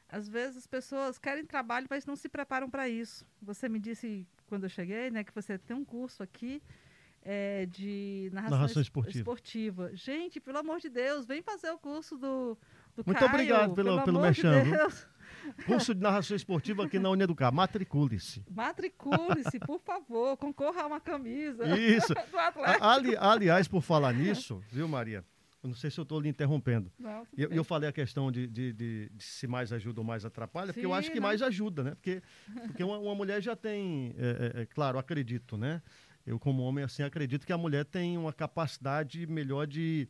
Às 0.07 0.29
vezes 0.29 0.59
as 0.59 0.67
pessoas 0.67 1.17
querem 1.17 1.47
trabalho, 1.47 1.87
mas 1.89 2.05
não 2.05 2.15
se 2.15 2.29
preparam 2.29 2.69
para 2.69 2.87
isso. 2.87 3.27
Você 3.41 3.67
me 3.67 3.81
disse 3.81 4.29
quando 4.47 4.65
eu 4.65 4.69
cheguei, 4.69 5.11
né, 5.11 5.25
que 5.25 5.35
você 5.35 5.57
tem 5.57 5.75
um 5.75 5.87
curso 5.87 6.23
aqui 6.23 6.63
é, 7.23 7.65
de 7.65 8.29
narração, 8.35 8.59
narração 8.59 8.83
esportiva. 8.83 9.19
esportiva. 9.19 9.97
Gente, 9.97 10.39
pelo 10.39 10.59
amor 10.59 10.81
de 10.81 10.91
Deus, 10.91 11.25
vem 11.25 11.41
fazer 11.41 11.71
o 11.71 11.79
curso 11.79 12.19
do, 12.19 12.59
do 12.95 13.03
Muito 13.07 13.19
Caio, 13.19 13.31
obrigado 13.31 13.75
pelo, 13.75 14.05
pelo, 14.05 14.21
pelo. 14.21 14.31
De 14.31 15.07
Curso 15.67 15.95
de 15.95 16.01
narração 16.01 16.37
esportiva 16.37 16.85
aqui 16.85 16.99
na 16.99 17.11
Uneducar. 17.11 17.53
Matricule-se. 17.53 18.45
Matricule-se, 18.51 19.59
por 19.61 19.81
favor. 19.81 20.37
Concorra 20.37 20.83
a 20.83 20.87
uma 20.87 21.01
camisa 21.01 21.65
Isso. 21.77 22.15
do 22.31 22.39
Atlético. 22.39 22.85
Ali, 22.85 23.17
aliás, 23.17 23.69
por 23.69 23.83
falar 23.83 24.13
nisso, 24.13 24.63
viu, 24.71 24.89
Maria? 24.89 25.25
Eu 25.63 25.69
não 25.69 25.75
sei 25.75 25.91
se 25.91 25.99
eu 25.99 26.03
estou 26.03 26.21
lhe 26.21 26.29
interrompendo. 26.29 26.93
Não, 26.99 27.27
eu, 27.35 27.49
eu, 27.51 27.65
falei 27.65 27.89
a 27.89 27.93
questão 27.93 28.31
de, 28.31 28.47
de, 28.47 28.71
de, 28.75 29.09
de, 29.09 29.25
se 29.25 29.47
mais 29.47 29.73
ajuda 29.73 29.99
ou 29.99 30.07
mais 30.07 30.23
atrapalha, 30.23 30.67
Sim, 30.67 30.73
porque 30.75 30.87
eu 30.87 30.93
acho 30.93 31.11
que 31.11 31.19
não. 31.19 31.23
mais 31.23 31.41
ajuda, 31.41 31.83
né? 31.83 31.91
Porque, 31.93 32.23
porque 32.67 32.85
uma, 32.85 32.99
uma 32.99 33.15
mulher 33.15 33.41
já 33.41 33.57
tem, 33.57 34.15
é, 34.19 34.59
é, 34.59 34.63
é, 34.63 34.67
claro, 34.67 34.99
acredito, 34.99 35.57
né? 35.57 35.81
Eu, 36.27 36.39
como 36.39 36.63
homem, 36.63 36.85
assim, 36.85 37.03
acredito 37.03 37.47
que 37.47 37.53
a 37.53 37.57
mulher 37.57 37.87
tem 37.87 38.19
uma 38.19 38.33
capacidade 38.33 39.27
melhor 39.27 39.67
de, 39.67 40.07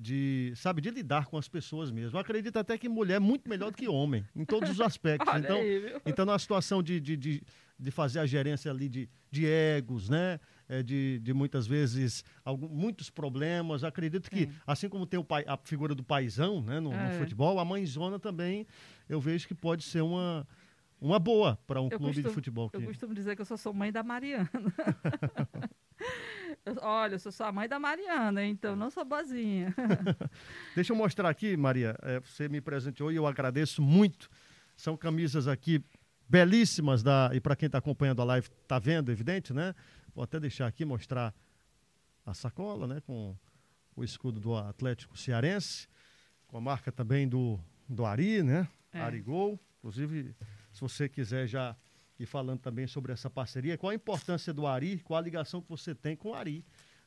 de, 0.00 0.54
sabe, 0.56 0.80
de 0.80 0.90
lidar 0.90 1.26
com 1.26 1.36
as 1.36 1.46
pessoas 1.46 1.90
mesmo. 1.90 2.16
Eu 2.16 2.20
acredito 2.20 2.56
até 2.56 2.78
que 2.78 2.88
mulher 2.88 3.16
é 3.16 3.18
muito 3.18 3.48
melhor 3.48 3.70
do 3.70 3.76
que 3.76 3.86
homem, 3.86 4.24
em 4.34 4.46
todos 4.46 4.70
os 4.70 4.80
aspectos. 4.80 5.28
então, 5.36 5.58
aí, 5.58 5.94
então, 6.06 6.24
na 6.24 6.38
situação 6.38 6.82
de, 6.82 6.98
de, 6.98 7.16
de, 7.18 7.42
de, 7.78 7.90
fazer 7.90 8.18
a 8.18 8.26
gerência 8.26 8.70
ali 8.70 8.88
de, 8.88 9.08
de 9.30 9.46
egos, 9.46 10.08
né? 10.08 10.40
É, 10.66 10.84
de, 10.84 11.18
de 11.18 11.34
muitas 11.34 11.66
vezes 11.66 12.24
algum, 12.44 12.68
muitos 12.68 13.10
problemas. 13.10 13.82
Acredito 13.82 14.30
que, 14.30 14.44
Sim. 14.44 14.52
assim 14.64 14.88
como 14.88 15.04
tem 15.04 15.18
o 15.18 15.24
pai, 15.24 15.44
a 15.46 15.58
figura 15.64 15.96
do 15.96 16.04
paizão 16.04 16.62
né, 16.62 16.78
no, 16.78 16.92
é. 16.92 17.08
no, 17.08 17.18
futebol, 17.18 17.58
a 17.58 17.64
mãezona 17.64 18.20
também 18.20 18.66
eu 19.08 19.20
vejo 19.20 19.48
que 19.48 19.54
pode 19.54 19.82
ser 19.82 20.00
uma, 20.00 20.46
uma 21.00 21.18
boa 21.18 21.58
para 21.66 21.80
um 21.80 21.88
eu 21.90 21.98
clube 21.98 22.14
costumo, 22.14 22.28
de 22.28 22.34
futebol. 22.34 22.70
Eu 22.72 22.82
costumo 22.82 23.12
dizer 23.12 23.34
que 23.34 23.42
eu 23.42 23.46
só 23.46 23.56
sou 23.56 23.74
mãe 23.74 23.90
da 23.90 24.04
Mariana. 24.04 24.48
Olha, 26.82 27.14
eu 27.14 27.18
sou 27.18 27.32
sua 27.32 27.50
mãe 27.52 27.68
da 27.68 27.78
Mariana, 27.78 28.44
então 28.44 28.76
não 28.76 28.90
sou 28.90 29.04
boazinha. 29.04 29.74
Deixa 30.74 30.92
eu 30.92 30.96
mostrar 30.96 31.28
aqui, 31.28 31.56
Maria. 31.56 31.96
É, 32.02 32.20
você 32.20 32.48
me 32.48 32.60
presenteou 32.60 33.10
e 33.10 33.16
eu 33.16 33.26
agradeço 33.26 33.82
muito. 33.82 34.28
São 34.76 34.96
camisas 34.96 35.48
aqui 35.48 35.82
belíssimas 36.28 37.02
da 37.02 37.30
e 37.32 37.40
para 37.40 37.56
quem 37.56 37.66
está 37.66 37.78
acompanhando 37.78 38.22
a 38.22 38.24
live 38.24 38.48
está 38.62 38.78
vendo, 38.78 39.10
evidente, 39.10 39.52
né? 39.52 39.74
Vou 40.14 40.22
até 40.22 40.38
deixar 40.38 40.66
aqui 40.66 40.84
mostrar 40.84 41.34
a 42.24 42.34
sacola, 42.34 42.86
né? 42.86 43.00
Com 43.00 43.36
o 43.96 44.04
escudo 44.04 44.40
do 44.40 44.54
Atlético 44.54 45.18
Cearense, 45.18 45.88
com 46.46 46.56
a 46.56 46.60
marca 46.60 46.92
também 46.92 47.28
do 47.28 47.58
do 47.88 48.06
Ari, 48.06 48.42
né? 48.42 48.68
É. 48.92 49.00
Arigol. 49.00 49.58
Inclusive, 49.78 50.36
se 50.72 50.80
você 50.80 51.08
quiser 51.08 51.46
já 51.46 51.76
e 52.20 52.26
falando 52.26 52.60
também 52.60 52.86
sobre 52.86 53.12
essa 53.12 53.30
parceria. 53.30 53.78
Qual 53.78 53.90
a 53.90 53.94
importância 53.94 54.52
do 54.52 54.66
Ari, 54.66 55.00
qual 55.00 55.18
a 55.18 55.22
ligação 55.22 55.62
que 55.62 55.68
você 55.70 55.94
tem 55.94 56.14
com 56.14 56.28
o 56.28 56.34
Ari 56.34 56.62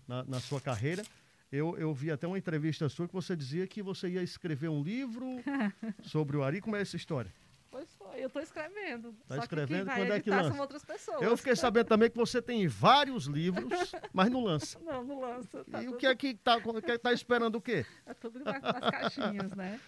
na, 0.07 0.23
na 0.23 0.39
sua 0.39 0.59
carreira. 0.59 1.03
Eu, 1.51 1.77
eu 1.77 1.93
vi 1.93 2.09
até 2.09 2.25
uma 2.25 2.37
entrevista 2.37 2.89
sua 2.89 3.07
que 3.07 3.13
você 3.13 3.35
dizia 3.35 3.67
que 3.67 3.83
você 3.83 4.09
ia 4.09 4.23
escrever 4.23 4.69
um 4.69 4.81
livro 4.81 5.25
sobre 6.01 6.35
o 6.35 6.43
Ari. 6.43 6.59
Como 6.59 6.75
é 6.75 6.81
essa 6.81 6.95
história? 6.95 7.31
Pois 7.69 7.93
foi, 7.95 8.23
eu 8.23 8.27
estou 8.27 8.41
escrevendo. 8.41 9.15
Está 9.21 9.37
escrevendo? 9.37 9.85
Quando 9.85 10.13
é 10.13 10.19
que 10.19 10.29
lança? 10.31 10.59
Outras 10.59 10.83
pessoas. 10.83 11.21
Eu 11.21 11.37
fiquei 11.37 11.55
sabendo 11.55 11.85
também 11.85 12.09
que 12.09 12.17
você 12.17 12.41
tem 12.41 12.67
vários 12.67 13.25
livros, 13.25 13.91
mas 14.11 14.31
não 14.31 14.43
lança. 14.43 14.79
Não, 14.79 15.03
não 15.03 15.21
lança. 15.21 15.63
Tá 15.65 15.81
e 15.81 15.85
tudo... 15.85 15.95
o 15.95 15.97
que 15.97 16.07
é 16.07 16.15
que 16.15 16.27
está 16.27 16.57
é 16.57 16.97
tá 16.97 17.13
esperando 17.13 17.55
o 17.55 17.61
quê? 17.61 17.85
É 18.05 18.13
tudo 18.15 18.39
nas, 18.39 18.61
nas 18.61 18.89
caixinhas, 18.89 19.51
né? 19.53 19.79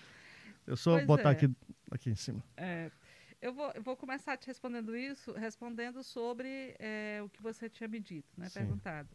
Eu 0.67 0.75
só 0.75 0.93
pois 0.93 1.05
botar 1.05 1.29
é. 1.29 1.31
aqui, 1.33 1.51
aqui 1.91 2.09
em 2.09 2.15
cima. 2.15 2.43
É, 2.57 2.89
eu 3.45 3.53
vou, 3.53 3.71
eu 3.75 3.83
vou 3.83 3.95
começar 3.95 4.35
te 4.37 4.47
respondendo 4.47 4.97
isso, 4.97 5.31
respondendo 5.33 6.03
sobre 6.03 6.75
é, 6.79 7.21
o 7.23 7.29
que 7.29 7.43
você 7.43 7.69
tinha 7.69 7.87
me 7.87 7.99
dito, 7.99 8.27
né? 8.35 8.49
Sim. 8.49 8.61
Perguntado. 8.61 9.07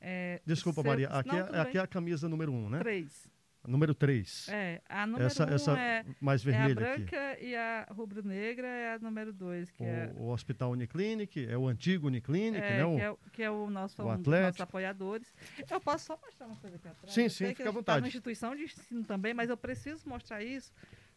É, 0.00 0.40
Desculpa, 0.46 0.84
Maria. 0.84 1.08
Aqui, 1.08 1.28
não, 1.28 1.48
é, 1.48 1.60
aqui 1.60 1.76
é 1.76 1.80
a 1.80 1.86
camisa 1.86 2.28
número 2.28 2.52
um, 2.52 2.70
né? 2.70 2.78
Três. 2.78 3.28
Número 3.66 3.92
3. 3.92 4.48
É, 4.48 4.80
a 4.88 5.06
número 5.06 5.26
essa, 5.26 5.44
um 5.44 5.52
essa 5.52 5.78
é, 5.78 6.04
mais 6.18 6.42
vermelha 6.42 6.68
é 6.68 6.92
a 6.92 6.96
branca 6.96 7.32
aqui. 7.32 7.44
e 7.44 7.56
a 7.56 7.86
rubro-negra 7.90 8.66
é 8.66 8.94
a 8.94 8.98
número 9.00 9.32
2. 9.32 9.68
O, 9.78 9.84
é... 9.84 10.12
o 10.16 10.28
Hospital 10.28 10.70
Uniclinic, 10.70 11.44
é 11.44 11.58
o 11.58 11.68
antigo 11.68 12.06
Uniclinic, 12.06 12.64
é, 12.64 12.78
né? 12.78 12.84
O, 12.86 12.96
que, 12.96 13.02
é, 13.02 13.16
que 13.32 13.42
é 13.42 13.50
o 13.50 13.68
nosso, 13.68 14.00
um 14.00 14.16
dos 14.16 14.26
nossos 14.26 14.60
apoiadores. 14.60 15.34
Eu 15.68 15.80
posso 15.80 16.06
só 16.06 16.18
mostrar 16.22 16.46
uma 16.46 16.56
coisa 16.56 16.76
aqui 16.76 16.88
atrás? 16.88 17.12
Sim, 17.12 17.28
sim, 17.28 17.48
fica 17.48 17.68
à 17.68 17.72
vontade. 17.72 17.98
Está 17.98 18.00
na 18.00 18.08
instituição 18.08 18.56
de 18.56 18.62
ensino 18.62 19.04
também, 19.04 19.34
mas 19.34 19.50
eu 19.50 19.56
preciso 19.56 20.08
mostrar 20.08 20.42
isso 20.42 20.72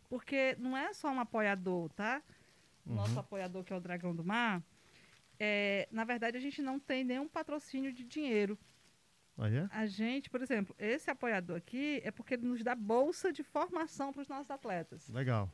Porque 0.09 0.55
não 0.59 0.77
é 0.77 0.93
só 0.93 1.09
um 1.09 1.19
apoiador, 1.19 1.89
tá? 1.89 2.21
Uhum. 2.85 2.95
Nosso 2.95 3.19
apoiador, 3.19 3.63
que 3.63 3.73
é 3.73 3.75
o 3.75 3.79
Dragão 3.79 4.15
do 4.15 4.23
Mar, 4.23 4.61
é, 5.39 5.87
na 5.91 6.03
verdade, 6.03 6.37
a 6.37 6.39
gente 6.39 6.61
não 6.61 6.79
tem 6.79 7.03
nenhum 7.03 7.27
patrocínio 7.27 7.91
de 7.91 8.03
dinheiro. 8.03 8.57
É? 9.37 9.67
A 9.75 9.87
gente, 9.87 10.29
por 10.29 10.41
exemplo, 10.41 10.75
esse 10.77 11.09
apoiador 11.09 11.57
aqui 11.57 11.99
é 12.03 12.11
porque 12.11 12.35
ele 12.35 12.45
nos 12.45 12.63
dá 12.63 12.75
bolsa 12.75 13.33
de 13.33 13.41
formação 13.41 14.13
para 14.13 14.21
os 14.21 14.27
nossos 14.27 14.51
atletas. 14.51 15.09
Legal. 15.09 15.51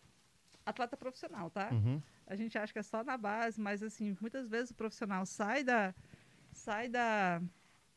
Atleta 0.66 0.98
profissional, 0.98 1.50
tá? 1.50 1.70
Uhum. 1.72 2.02
A 2.28 2.36
gente 2.36 2.58
acha 2.58 2.74
que 2.74 2.80
é 2.80 2.84
só 2.84 3.04
na 3.04 3.18
base, 3.18 3.60
mas 3.60 3.82
assim, 3.82 4.18
muitas 4.20 4.50
vezes 4.50 4.72
o 4.72 4.76
profissional 4.76 5.26
sai 5.26 5.64
da. 5.64 5.96
Sai 6.52 6.90
da. 6.90 7.42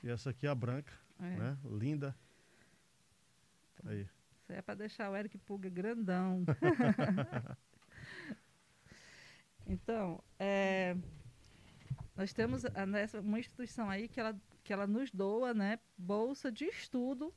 E 0.04 0.08
essa 0.08 0.30
aqui 0.30 0.46
é 0.46 0.50
a 0.50 0.54
branca, 0.54 0.92
É, 1.20 1.24
né? 1.24 1.58
Linda. 1.64 2.16
Aí. 3.84 4.08
É 4.48 4.60
para 4.60 4.74
deixar 4.74 5.10
o 5.10 5.16
Eric 5.16 5.38
Pulga 5.38 5.68
grandão. 5.68 6.44
então, 9.66 10.22
é, 10.38 10.96
nós 12.16 12.32
temos 12.32 12.64
a- 12.64 12.86
nessa, 12.86 13.20
uma 13.20 13.38
instituição 13.38 13.88
aí 13.88 14.08
que 14.08 14.20
ela, 14.20 14.36
que 14.62 14.72
ela 14.72 14.86
nos 14.86 15.10
doa 15.10 15.54
né, 15.54 15.78
bolsa 15.96 16.50
de 16.52 16.64
estudo 16.66 17.32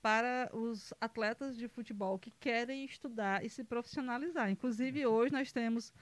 para 0.00 0.50
os 0.52 0.92
atletas 1.00 1.56
de 1.56 1.68
futebol 1.68 2.18
que 2.18 2.30
querem 2.32 2.84
estudar 2.84 3.44
e 3.44 3.48
se 3.48 3.62
profissionalizar. 3.62 4.50
Inclusive, 4.50 5.06
hoje 5.06 5.32
nós 5.32 5.52
temos 5.52 5.92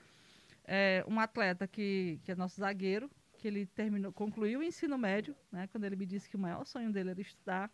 é, 0.65 1.05
um 1.07 1.19
atleta 1.21 1.67
que, 1.67 2.19
que 2.25 2.33
é 2.33 2.35
nosso 2.35 2.57
zagueiro, 2.61 3.11
que 3.39 3.49
ele 3.49 3.67
terminou, 3.67 4.13
concluiu 4.13 4.61
o 4.61 4.63
ensino 4.63 4.99
médio, 4.99 5.35
né, 5.51 5.67
quando 5.69 5.85
ele 5.85 5.97
me 5.97 6.07
disse 6.07 6.29
que 6.29 6.37
o 6.37 6.39
maior 6.39 6.65
sonho 6.67 6.93
dele 6.93 7.11
era 7.11 7.21
estudar, 7.21 7.71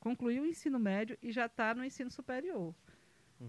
concluiu 0.00 0.42
o 0.42 0.46
ensino 0.46 0.78
médio 0.78 1.16
e 1.22 1.32
já 1.32 1.46
está 1.46 1.74
no 1.74 1.84
ensino 1.84 2.10
superior. 2.10 2.74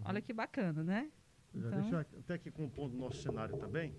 Olha 0.03 0.21
que 0.21 0.33
bacana, 0.33 0.83
né? 0.83 1.09
Já 1.55 1.67
Então- 1.67 1.81
deixa 1.81 1.99
até 2.19 2.33
aqui 2.35 2.51
compondo 2.51 2.93
o 2.95 2.97
nosso 2.97 3.21
cenário 3.21 3.57
também. 3.57 3.95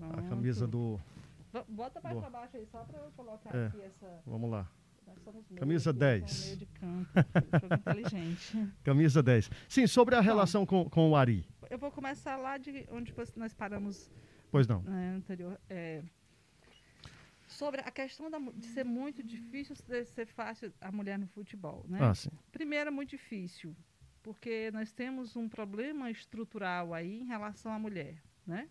A 0.00 0.08
Pronto. 0.08 0.28
camisa 0.28 0.66
do. 0.66 0.98
Bo- 1.52 1.64
Bota 1.68 2.00
mais 2.00 2.14
do- 2.16 2.20
para 2.22 2.30
baixo 2.30 2.56
aí, 2.56 2.66
só 2.66 2.82
para 2.84 2.98
eu 3.00 3.10
colocar 3.12 3.54
É. 3.54 3.66
aqui 3.66 3.80
essa. 3.82 4.22
Vamos 4.26 4.50
lá. 4.50 4.70
nós 5.06 5.18
somos 5.24 5.44
meio 5.50 5.58
Camisa 5.60 5.90
aqui, 5.90 5.98
10. 5.98 6.30
somos 6.30 6.44
Meio 6.46 6.56
de 6.58 6.66
campo. 6.66 7.10
Jogo 7.60 7.74
inteligente. 7.74 8.72
Camisa 8.84 9.22
10. 9.22 9.50
Sim, 9.68 9.86
sobre 9.88 10.14
a 10.14 10.20
relação 10.20 10.64
com, 10.64 10.88
com 10.88 11.10
o 11.10 11.16
Ari. 11.16 11.44
Eu 11.68 11.78
vou 11.78 11.90
começar 11.90 12.36
lá 12.36 12.56
de 12.56 12.86
onde 12.92 13.12
nós 13.36 13.52
paramos 13.52 14.08
Pois 14.52 14.68
não. 14.68 14.82
né, 14.82 15.14
anterior. 15.16 15.60
É, 15.68 16.02
sobre 17.50 17.80
a 17.80 17.90
questão 17.90 18.30
da 18.30 18.38
de 18.38 18.66
ser 18.66 18.84
muito 18.84 19.22
difícil 19.22 19.74
de 19.86 20.04
ser 20.04 20.26
fácil 20.26 20.72
a 20.80 20.90
mulher 20.92 21.18
no 21.18 21.26
futebol, 21.26 21.84
né? 21.88 21.98
Ah. 22.00 22.12
Primeiro, 22.52 22.88
é 22.88 22.90
muito 22.90 23.10
difícil, 23.10 23.76
porque 24.22 24.70
nós 24.72 24.92
temos 24.92 25.36
um 25.36 25.48
problema 25.48 26.10
estrutural 26.10 26.94
aí 26.94 27.20
em 27.20 27.24
relação 27.24 27.72
à 27.72 27.78
mulher, 27.78 28.22
né? 28.46 28.68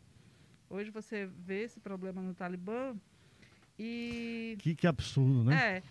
Hoje 0.70 0.90
você 0.92 1.26
vê 1.26 1.64
esse 1.64 1.80
problema 1.80 2.22
no 2.22 2.34
Talibã 2.34 2.96
e 3.78 4.56
Que, 4.60 4.76
que 4.76 4.88
absurdo, 4.88 5.44
né? 5.44 5.78
é. 5.78 5.84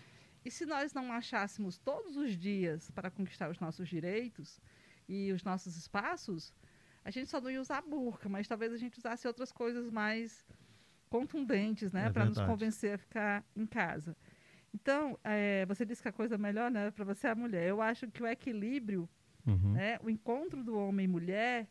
E 0.43 0.49
se 0.49 0.65
nós 0.65 0.93
não 0.93 1.11
achássemos 1.11 1.77
todos 1.77 2.15
os 2.15 2.35
dias 2.37 2.89
para 2.91 3.11
conquistar 3.11 3.49
os 3.49 3.59
nossos 3.59 3.87
direitos 3.87 4.59
e 5.07 5.31
os 5.33 5.43
nossos 5.43 5.75
espaços, 5.75 6.53
a 7.03 7.11
gente 7.11 7.29
só 7.29 7.41
não 7.41 7.51
ia 7.51 7.61
usar 7.61 7.79
a 7.79 7.81
burca, 7.81 8.29
mas 8.29 8.47
talvez 8.47 8.71
a 8.71 8.77
gente 8.77 8.97
usasse 8.97 9.27
outras 9.27 9.51
coisas 9.51 9.89
mais 9.91 10.45
contundentes, 11.09 11.91
né, 11.91 12.05
É 12.07 12.09
para 12.09 12.25
nos 12.25 12.37
convencer 12.47 12.93
a 12.93 12.97
ficar 12.97 13.43
em 13.55 13.65
casa. 13.65 14.15
Então, 14.73 15.17
é, 15.23 15.65
você 15.65 15.83
disse 15.85 16.01
que 16.01 16.07
a 16.09 16.11
coisa 16.13 16.37
melhor, 16.37 16.69
né, 16.69 16.91
para 16.91 17.03
você 17.03 17.27
é 17.27 17.31
a 17.31 17.35
mulher. 17.35 17.67
Eu 17.67 17.81
acho 17.81 18.07
que 18.09 18.21
o 18.23 18.27
equilíbrio 18.27 19.09
Uhum. 19.47 19.73
né? 19.73 19.97
O 20.03 20.09
encontro 20.09 20.63
do 20.63 20.77
homem 20.77 21.05
e 21.05 21.07
mulher, 21.07 21.67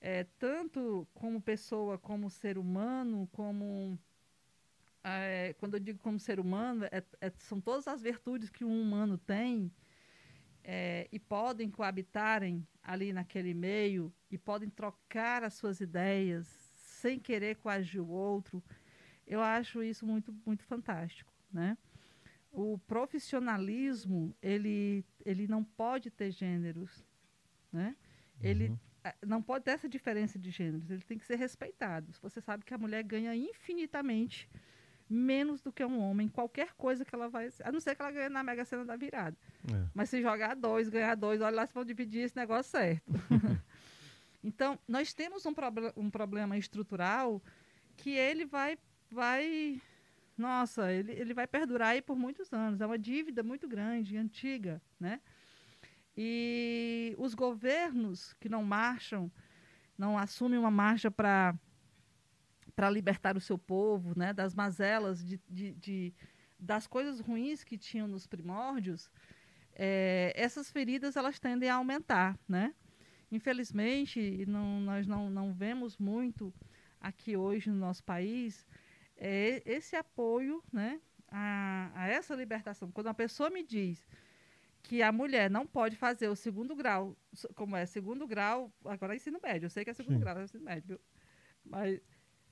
é, 0.00 0.24
tanto 0.38 1.06
como 1.14 1.40
pessoa, 1.40 1.96
como 1.96 2.28
ser 2.28 2.58
humano, 2.58 3.26
como. 3.32 3.98
é, 5.04 5.54
quando 5.58 5.74
eu 5.74 5.80
digo 5.80 5.98
como 5.98 6.18
ser 6.18 6.38
humano, 6.38 6.84
é- 6.90 7.02
é- 7.20 7.32
são 7.38 7.60
todas 7.60 7.88
as 7.88 8.02
virtudes 8.02 8.50
que 8.50 8.64
um 8.64 8.82
humano 8.82 9.16
tem 9.18 9.72
e 11.10 11.18
podem 11.18 11.68
coabitarem 11.70 12.64
ali 12.82 13.12
naquele 13.12 13.52
meio 13.52 14.12
e 14.30 14.38
podem 14.38 14.70
trocar 14.70 15.42
as 15.42 15.54
suas 15.54 15.80
ideias 15.80 16.46
sem 16.46 17.18
querer 17.18 17.56
coagir 17.56 18.00
o 18.00 18.08
outro. 18.08 18.62
Eu 19.32 19.40
acho 19.42 19.82
isso 19.82 20.04
muito, 20.06 20.34
muito 20.44 20.62
fantástico, 20.64 21.32
né? 21.52 21.76
O 22.52 22.78
profissionalismo, 22.86 24.34
ele, 24.42 25.04
ele 25.24 25.46
não 25.46 25.64
pode 25.64 26.10
ter 26.10 26.30
gêneros, 26.30 27.04
né? 27.72 27.96
Ele 28.42 28.68
Uhum. 28.68 28.78
ah, 29.04 29.14
não 29.26 29.40
pode 29.42 29.64
ter 29.64 29.70
essa 29.70 29.88
diferença 29.88 30.38
de 30.38 30.50
gêneros, 30.50 30.90
ele 30.90 31.02
tem 31.02 31.16
que 31.18 31.24
ser 31.24 31.36
respeitado. 31.36 32.12
Você 32.20 32.40
sabe 32.40 32.64
que 32.64 32.74
a 32.74 32.78
mulher 32.78 33.02
ganha 33.02 33.34
infinitamente 33.34 34.48
menos 35.08 35.60
do 35.62 35.72
que 35.72 35.84
um 35.84 35.98
homem, 35.98 36.26
em 36.26 36.30
qualquer 36.30 36.72
coisa 36.74 37.04
que 37.04 37.14
ela 37.14 37.28
vai. 37.28 37.48
A 37.64 37.72
não 37.72 37.80
ser 37.80 37.94
que 37.94 38.02
ela 38.02 38.10
ganhe 38.10 38.28
na 38.28 38.42
Mega 38.42 38.64
Sena 38.64 38.84
da 38.84 38.96
virada. 38.96 39.36
É. 39.72 39.86
Mas 39.94 40.08
se 40.10 40.20
jogar 40.22 40.54
dois, 40.54 40.88
ganhar 40.88 41.14
dois, 41.14 41.40
olha 41.40 41.56
lá 41.56 41.66
se 41.66 41.72
vão 41.74 41.84
dividir 41.84 42.20
esse 42.22 42.36
negócio 42.36 42.70
certo. 42.70 43.02
então, 44.42 44.78
nós 44.88 45.12
temos 45.14 45.44
um, 45.46 45.52
proble- 45.54 45.92
um 45.96 46.10
problema 46.10 46.56
estrutural 46.56 47.42
que 47.96 48.10
ele 48.10 48.44
vai. 48.44 48.78
Vai 49.12 49.80
nossa, 50.36 50.92
ele, 50.92 51.12
ele 51.12 51.34
vai 51.34 51.46
perdurar 51.46 51.90
aí 51.90 52.02
por 52.02 52.16
muitos 52.16 52.52
anos. 52.52 52.80
É 52.80 52.86
uma 52.86 52.98
dívida 52.98 53.42
muito 53.42 53.68
grande, 53.68 54.16
antiga, 54.16 54.82
né? 54.98 55.20
E 56.16 57.14
os 57.18 57.34
governos 57.34 58.34
que 58.34 58.48
não 58.48 58.62
marcham, 58.62 59.30
não 59.96 60.18
assumem 60.18 60.58
uma 60.58 60.70
marcha 60.70 61.10
para 61.10 61.54
para 62.74 62.88
libertar 62.90 63.36
o 63.36 63.40
seu 63.40 63.58
povo, 63.58 64.18
né, 64.18 64.32
das 64.32 64.54
mazelas, 64.54 65.24
de, 65.24 65.40
de, 65.48 65.72
de- 65.74 66.14
das 66.58 66.86
coisas 66.86 67.20
ruins 67.20 67.64
que 67.64 67.76
tinham 67.76 68.06
nos 68.08 68.26
primórdios, 68.26 69.10
é, 69.74 70.32
essas 70.36 70.70
feridas 70.70 71.16
elas 71.16 71.38
tendem 71.40 71.68
a 71.68 71.74
aumentar, 71.74 72.38
né? 72.48 72.74
Infelizmente, 73.30 74.44
não, 74.46 74.80
nós 74.80 75.06
não, 75.06 75.30
não 75.30 75.52
vemos 75.52 75.96
muito 75.98 76.52
aqui 77.00 77.36
hoje 77.36 77.70
no 77.70 77.76
nosso 77.76 78.04
país 78.04 78.66
é, 79.24 79.62
esse 79.64 79.94
apoio, 79.94 80.64
né, 80.72 81.00
a, 81.28 81.92
a 81.94 82.08
essa 82.08 82.34
libertação. 82.34 82.90
Quando 82.90 83.06
uma 83.06 83.14
pessoa 83.14 83.48
me 83.48 83.62
diz 83.62 84.04
que 84.82 85.00
a 85.00 85.12
mulher 85.12 85.48
não 85.48 85.64
pode 85.64 85.94
fazer 85.94 86.26
o 86.26 86.34
segundo 86.34 86.74
grau, 86.74 87.16
como 87.54 87.76
é 87.76 87.86
segundo 87.86 88.26
grau, 88.26 88.72
agora 88.84 89.14
é 89.14 89.16
ensino 89.16 89.38
médio, 89.40 89.66
eu 89.66 89.70
sei 89.70 89.84
que 89.84 89.90
é 89.90 89.94
segundo 89.94 90.14
Sim. 90.14 90.20
grau, 90.20 90.38
é 90.38 90.42
ensino 90.42 90.64
médio, 90.64 90.88
viu? 90.88 91.00
mas 91.64 92.00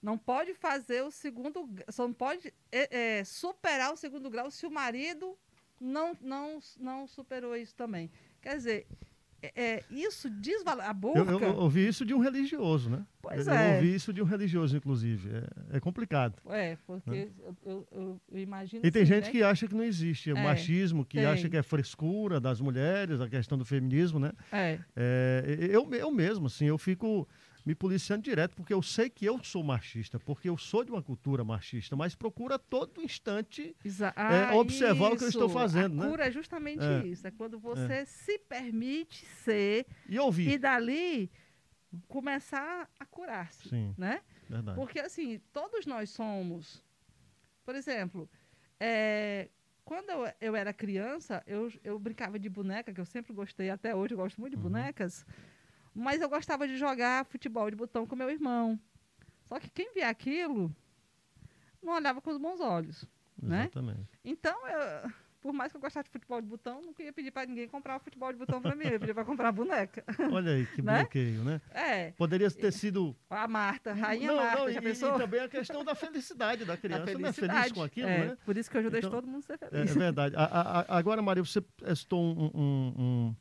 não 0.01 0.17
pode 0.17 0.55
fazer 0.55 1.03
o 1.03 1.11
segundo, 1.11 1.69
só 1.89 2.07
não 2.07 2.15
pode 2.15 2.55
é, 2.71 3.19
é, 3.19 3.25
superar 3.25 3.93
o 3.93 3.97
segundo 3.97 4.31
grau 4.31 4.49
se 4.49 4.65
o 4.65 4.71
marido 4.71 5.37
não, 5.81 6.17
não, 6.21 6.61
não 6.79 7.07
superou 7.09 7.57
isso 7.57 7.75
também. 7.75 8.13
Quer 8.41 8.57
dizer, 8.57 8.87
é, 9.43 9.53
é, 9.63 9.85
isso 9.91 10.29
desvaloriza 10.29 10.85
a 10.85 10.89
Eu, 10.91 10.95
burca. 10.95 11.21
eu- 11.33 11.41
eu 11.41 11.57
ouvi 11.57 11.87
isso 11.87 12.05
de 12.05 12.13
um 12.15 12.19
religioso, 12.19 12.91
né? 12.91 13.05
Pois 13.23 13.47
eu, 13.47 13.53
é. 13.55 13.71
eu 13.71 13.75
ouvi 13.77 13.95
isso 13.95 14.13
de 14.13 14.21
um 14.23 14.25
religioso, 14.25 14.77
inclusive. 14.77 15.31
É, 15.73 15.77
é 15.77 15.81
complicado. 15.81 16.35
É, 16.49 16.77
porque 16.87 17.29
eu, 17.45 17.57
eu, 17.65 17.87
eu- 18.33 18.39
imagino. 18.39 18.85
E 18.85 18.91
tem 18.91 19.03
assim, 19.03 19.15
gente 19.15 19.25
né? 19.27 19.31
que 19.31 19.43
acha 19.43 19.67
que 19.69 19.75
não 19.75 19.85
existe 19.85 20.33
o 20.33 20.37
É, 20.39 20.43
machismo, 20.43 21.05
que 21.05 21.17
tem. 21.19 21.27
acha 21.27 21.49
que 21.49 21.57
é 21.57 21.63
frescura 21.63 22.41
das 22.41 22.61
mulheres, 22.61 23.21
a 23.21 23.29
questão 23.29 23.57
do 23.59 23.65
feminismo, 23.65 24.19
né? 24.19 24.33
É, 24.53 24.79
É, 24.97 25.69
eu, 25.71 25.89
eu 25.93 26.11
mesmo, 26.11 26.47
assim, 26.47 26.67
eu 26.67 26.79
fico 26.79 27.29
me 27.71 27.75
policiando 27.77 28.23
direto, 28.25 28.57
porque 28.57 28.75
eu 28.75 28.83
sei 28.83 29.09
que 29.09 29.25
eu 29.25 29.43
sou 29.45 29.63
machista, 29.63 30.19
porque 30.19 30.49
eu 30.49 30.59
sou 30.59 30.83
de 30.85 30.91
uma 30.91 31.01
cultura 31.03 31.45
machista, 31.45 31.95
mas 31.95 32.17
procura 32.17 32.57
a 32.57 32.59
todo 32.59 33.01
instante 33.01 33.77
É, 33.85 34.11
Ah, 34.17 34.55
observar 34.57 35.13
o 35.13 35.17
que 35.17 35.23
eu 35.23 35.29
estou 35.29 35.47
isso. 35.47 35.55
fazendo, 35.55 36.01
a 36.03 36.05
né? 36.05 36.11
cura 36.11 36.27
é 36.27 36.31
justamente 36.33 36.83
É. 36.83 37.07
isso. 37.07 37.27
É 37.27 37.31
quando 37.31 37.61
você 37.61 38.05
se 38.07 38.39
permite 38.41 39.25
ser 39.25 39.87
e 40.09 40.19
ouvir. 40.19 40.49
e 40.51 40.59
dali 40.59 41.31
começar 42.09 42.91
a 42.99 43.07
curar-se, 43.07 43.69
Sim, 43.69 43.95
né? 43.97 44.21
verdade. 44.49 44.77
Porque, 44.77 44.99
assim, 44.99 45.41
todos 45.53 45.87
nós 45.87 46.11
somos. 46.11 46.85
Por 47.65 47.77
exemplo, 47.77 48.29
é, 48.81 49.49
quando 49.85 50.11
eu, 50.11 50.33
eu 50.41 50.57
era 50.57 50.73
criança, 50.73 51.41
eu, 51.47 51.71
eu 51.85 51.99
brincava 52.01 52.37
de 52.37 52.49
boneca, 52.49 52.93
que 52.93 53.01
eu 53.01 53.05
sempre 53.05 53.33
gostei, 53.33 53.71
até 53.71 53.95
hoje 53.95 54.15
eu 54.15 54.19
gosto 54.19 54.41
muito 54.41 54.53
de 54.53 54.57
Uhum. 54.57 54.63
bonecas, 54.65 55.25
mas 55.95 56.21
eu 56.21 56.29
gostava 56.29 56.67
de 56.69 56.77
jogar 56.77 57.25
futebol 57.27 57.69
de 57.71 57.77
botão 57.77 58.07
com 58.07 58.15
meu 58.17 58.31
irmão. 58.31 58.79
Só 59.47 59.59
que 59.59 59.69
quem 59.71 59.93
via 59.93 60.09
aquilo 60.09 60.75
não 61.83 61.95
olhava 61.95 62.21
com 62.21 62.31
os 62.31 62.39
bons 62.39 62.61
olhos. 62.61 63.05
né? 63.43 63.63
Exatamente. 63.63 64.07
Então, 64.23 64.55
eu- 64.69 65.11
por 65.41 65.53
mais 65.55 65.73
que 65.73 65.77
eu 65.79 65.81
gostasse 65.81 66.05
de 66.05 66.13
futebol 66.13 66.43
de 66.43 66.47
botão, 66.47 66.83
não 66.83 66.93
queria 66.93 67.11
pedir 67.11 67.31
para 67.31 67.47
ninguém 67.47 67.67
comprar 67.67 67.97
o 67.97 68.01
futebol 68.01 68.31
de 68.31 68.39
botão 68.39 68.61
para 68.61 68.77
mim, 68.77 68.85
eu 68.85 68.91
ia 68.93 69.01
pedir 69.01 69.15
para 69.15 69.25
comprar 69.25 69.49
a 69.49 69.53
boneca. 69.53 70.05
Olha 70.31 70.53
aí 70.53 70.67
que 70.67 70.83
Né? 70.83 70.99
bloqueio, 71.01 71.43
né? 71.43 71.59
É, 71.71 72.11
Poderia 72.13 72.51
ter 72.51 72.71
sido. 72.71 73.17
a 73.31 73.49
Marta, 73.49 73.95
rainha 73.95 74.29
não, 74.29 74.37
Marta, 74.37 74.59
não, 74.59 74.71
já 74.71 74.79
e, 74.79 74.83
pensou? 74.83 75.15
e 75.17 75.19
também 75.19 75.41
a 75.41 75.49
questão 75.49 75.83
da 75.83 75.95
felicidade 75.95 76.67
da 76.67 76.75
A 76.75 76.77
criança, 76.77 77.07
né? 77.07 77.13
Feliz 77.15 77.35
felicidade. 77.37 77.73
com 77.75 77.83
aquilo, 77.83 78.09
é, 78.11 78.27
né? 78.29 78.39
Por 78.45 78.59
isso 78.59 78.71
que 78.71 78.77
eu 78.77 78.91
deixo 78.91 79.09
Então, 79.09 79.11
todo 79.23 79.27
mundo 79.27 79.43
ser 79.43 79.55
É, 79.55 79.67
é 79.67 79.69
feliz. 79.71 79.95
verdade. 79.95 80.37
A- 80.37 80.45
a- 80.45 80.81
a- 80.83 80.99
agora, 80.99 81.23
Maria, 81.23 81.43
você 81.43 81.65
citou 81.97 82.23
um, 82.23 82.51
um- 82.55 82.95
um- 82.99 83.37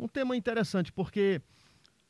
um 0.00 0.08
tema 0.08 0.36
interessante, 0.36 0.90
porque 0.92 1.40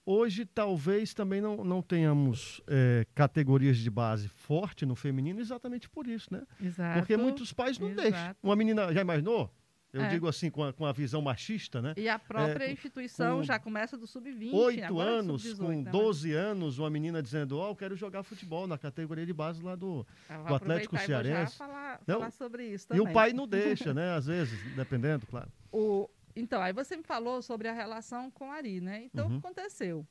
hoje 0.06 0.44
talvez 0.44 1.14
também 1.14 1.40
não, 1.40 1.64
não 1.64 1.80
tenhamos 1.82 2.60
é, 2.66 3.06
categorias 3.14 3.78
de 3.78 3.90
base 3.90 4.28
forte 4.28 4.84
no 4.84 4.94
feminino 4.94 5.40
exatamente 5.40 5.88
por 5.88 6.06
isso, 6.06 6.28
né? 6.32 6.42
Exato. 6.62 6.98
Porque 6.98 7.16
muitos 7.16 7.52
pais 7.52 7.78
não 7.78 7.88
deixam. 7.94 8.08
Exato. 8.20 8.38
Uma 8.42 8.56
menina, 8.56 8.92
já 8.92 9.00
imaginou? 9.00 9.50
Eu 9.92 10.02
É. 10.02 10.08
digo 10.08 10.26
assim, 10.26 10.50
com 10.50 10.64
a, 10.64 10.72
com 10.72 10.84
a 10.84 10.90
visão 10.90 11.22
machista, 11.22 11.80
né? 11.80 11.94
E 11.96 12.08
a 12.08 12.18
própria 12.18 12.64
É, 12.64 12.72
instituição 12.72 13.36
com 13.36 13.42
já 13.44 13.60
começa 13.60 13.96
do 13.96 14.08
sub-20. 14.08 14.52
Oito 14.52 15.00
é 15.00 15.04
anos, 15.04 15.42
sub-18, 15.42 15.56
com 15.56 15.68
né? 15.68 15.82
Mas 15.84 15.92
12 15.92 16.32
anos, 16.32 16.78
uma 16.80 16.90
menina 16.90 17.22
dizendo, 17.22 17.56
ó, 17.58 17.68
eu 17.70 17.76
quero 17.76 17.94
jogar 17.94 18.24
futebol 18.24 18.66
na 18.66 18.76
categoria 18.76 19.24
de 19.24 19.32
base 19.32 19.62
lá 19.62 19.76
do... 19.76 20.04
do 20.48 20.54
Atlético 20.54 20.96
e 20.96 20.98
Cearense. 20.98 21.56
falar, 21.56 22.00
Não, 22.08 22.16
falar 22.18 22.30
sobre 22.32 22.66
isso 22.66 22.86
E 22.86 22.88
também. 22.88 23.06
o 23.08 23.12
pai 23.12 23.32
não 23.32 23.46
deixa, 23.48 23.94
né? 23.94 24.16
Às 24.16 24.26
vezes, 24.26 24.58
dependendo, 24.74 25.28
claro. 25.28 25.48
O- 25.70 26.10
então, 26.36 26.60
aí 26.60 26.72
você 26.72 26.96
me 26.96 27.02
falou 27.04 27.40
sobre 27.42 27.68
a 27.68 27.72
relação 27.72 28.30
com 28.30 28.50
a 28.50 28.56
Ari, 28.56 28.80
né? 28.80 29.04
Então, 29.04 29.26
Uhum. 29.26 29.36
o 29.36 29.40
que 29.40 29.46
aconteceu? 29.46 30.06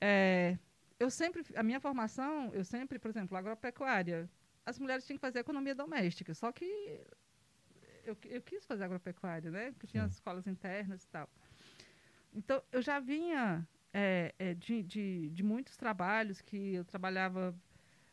É, 0.00 0.56
eu 0.98 1.10
sempre, 1.10 1.44
a 1.56 1.62
minha 1.62 1.80
formação, 1.80 2.52
eu 2.54 2.64
sempre, 2.64 2.98
por 2.98 3.08
exemplo, 3.08 3.36
agropecuária, 3.36 4.28
as 4.64 4.78
mulheres 4.78 5.04
tinham 5.06 5.16
que 5.16 5.20
fazer 5.20 5.40
economia 5.40 5.74
doméstica, 5.74 6.34
só 6.34 6.52
que 6.52 6.64
eu, 8.04 8.16
eu 8.24 8.42
quis 8.42 8.64
fazer 8.64 8.84
agropecuária, 8.84 9.50
né? 9.50 9.72
Porque 9.72 9.86
tinha 9.86 10.02
Sim. 10.02 10.06
as 10.06 10.12
escolas 10.12 10.46
internas 10.46 11.02
e 11.04 11.08
tal. 11.08 11.28
Então, 12.32 12.62
eu 12.70 12.80
já 12.80 13.00
vinha 13.00 13.66
é, 13.92 14.34
é, 14.38 14.54
de, 14.54 14.82
de, 14.82 15.30
de 15.30 15.42
muitos 15.42 15.76
trabalhos 15.76 16.40
que 16.40 16.74
eu 16.74 16.84
trabalhava 16.84 17.54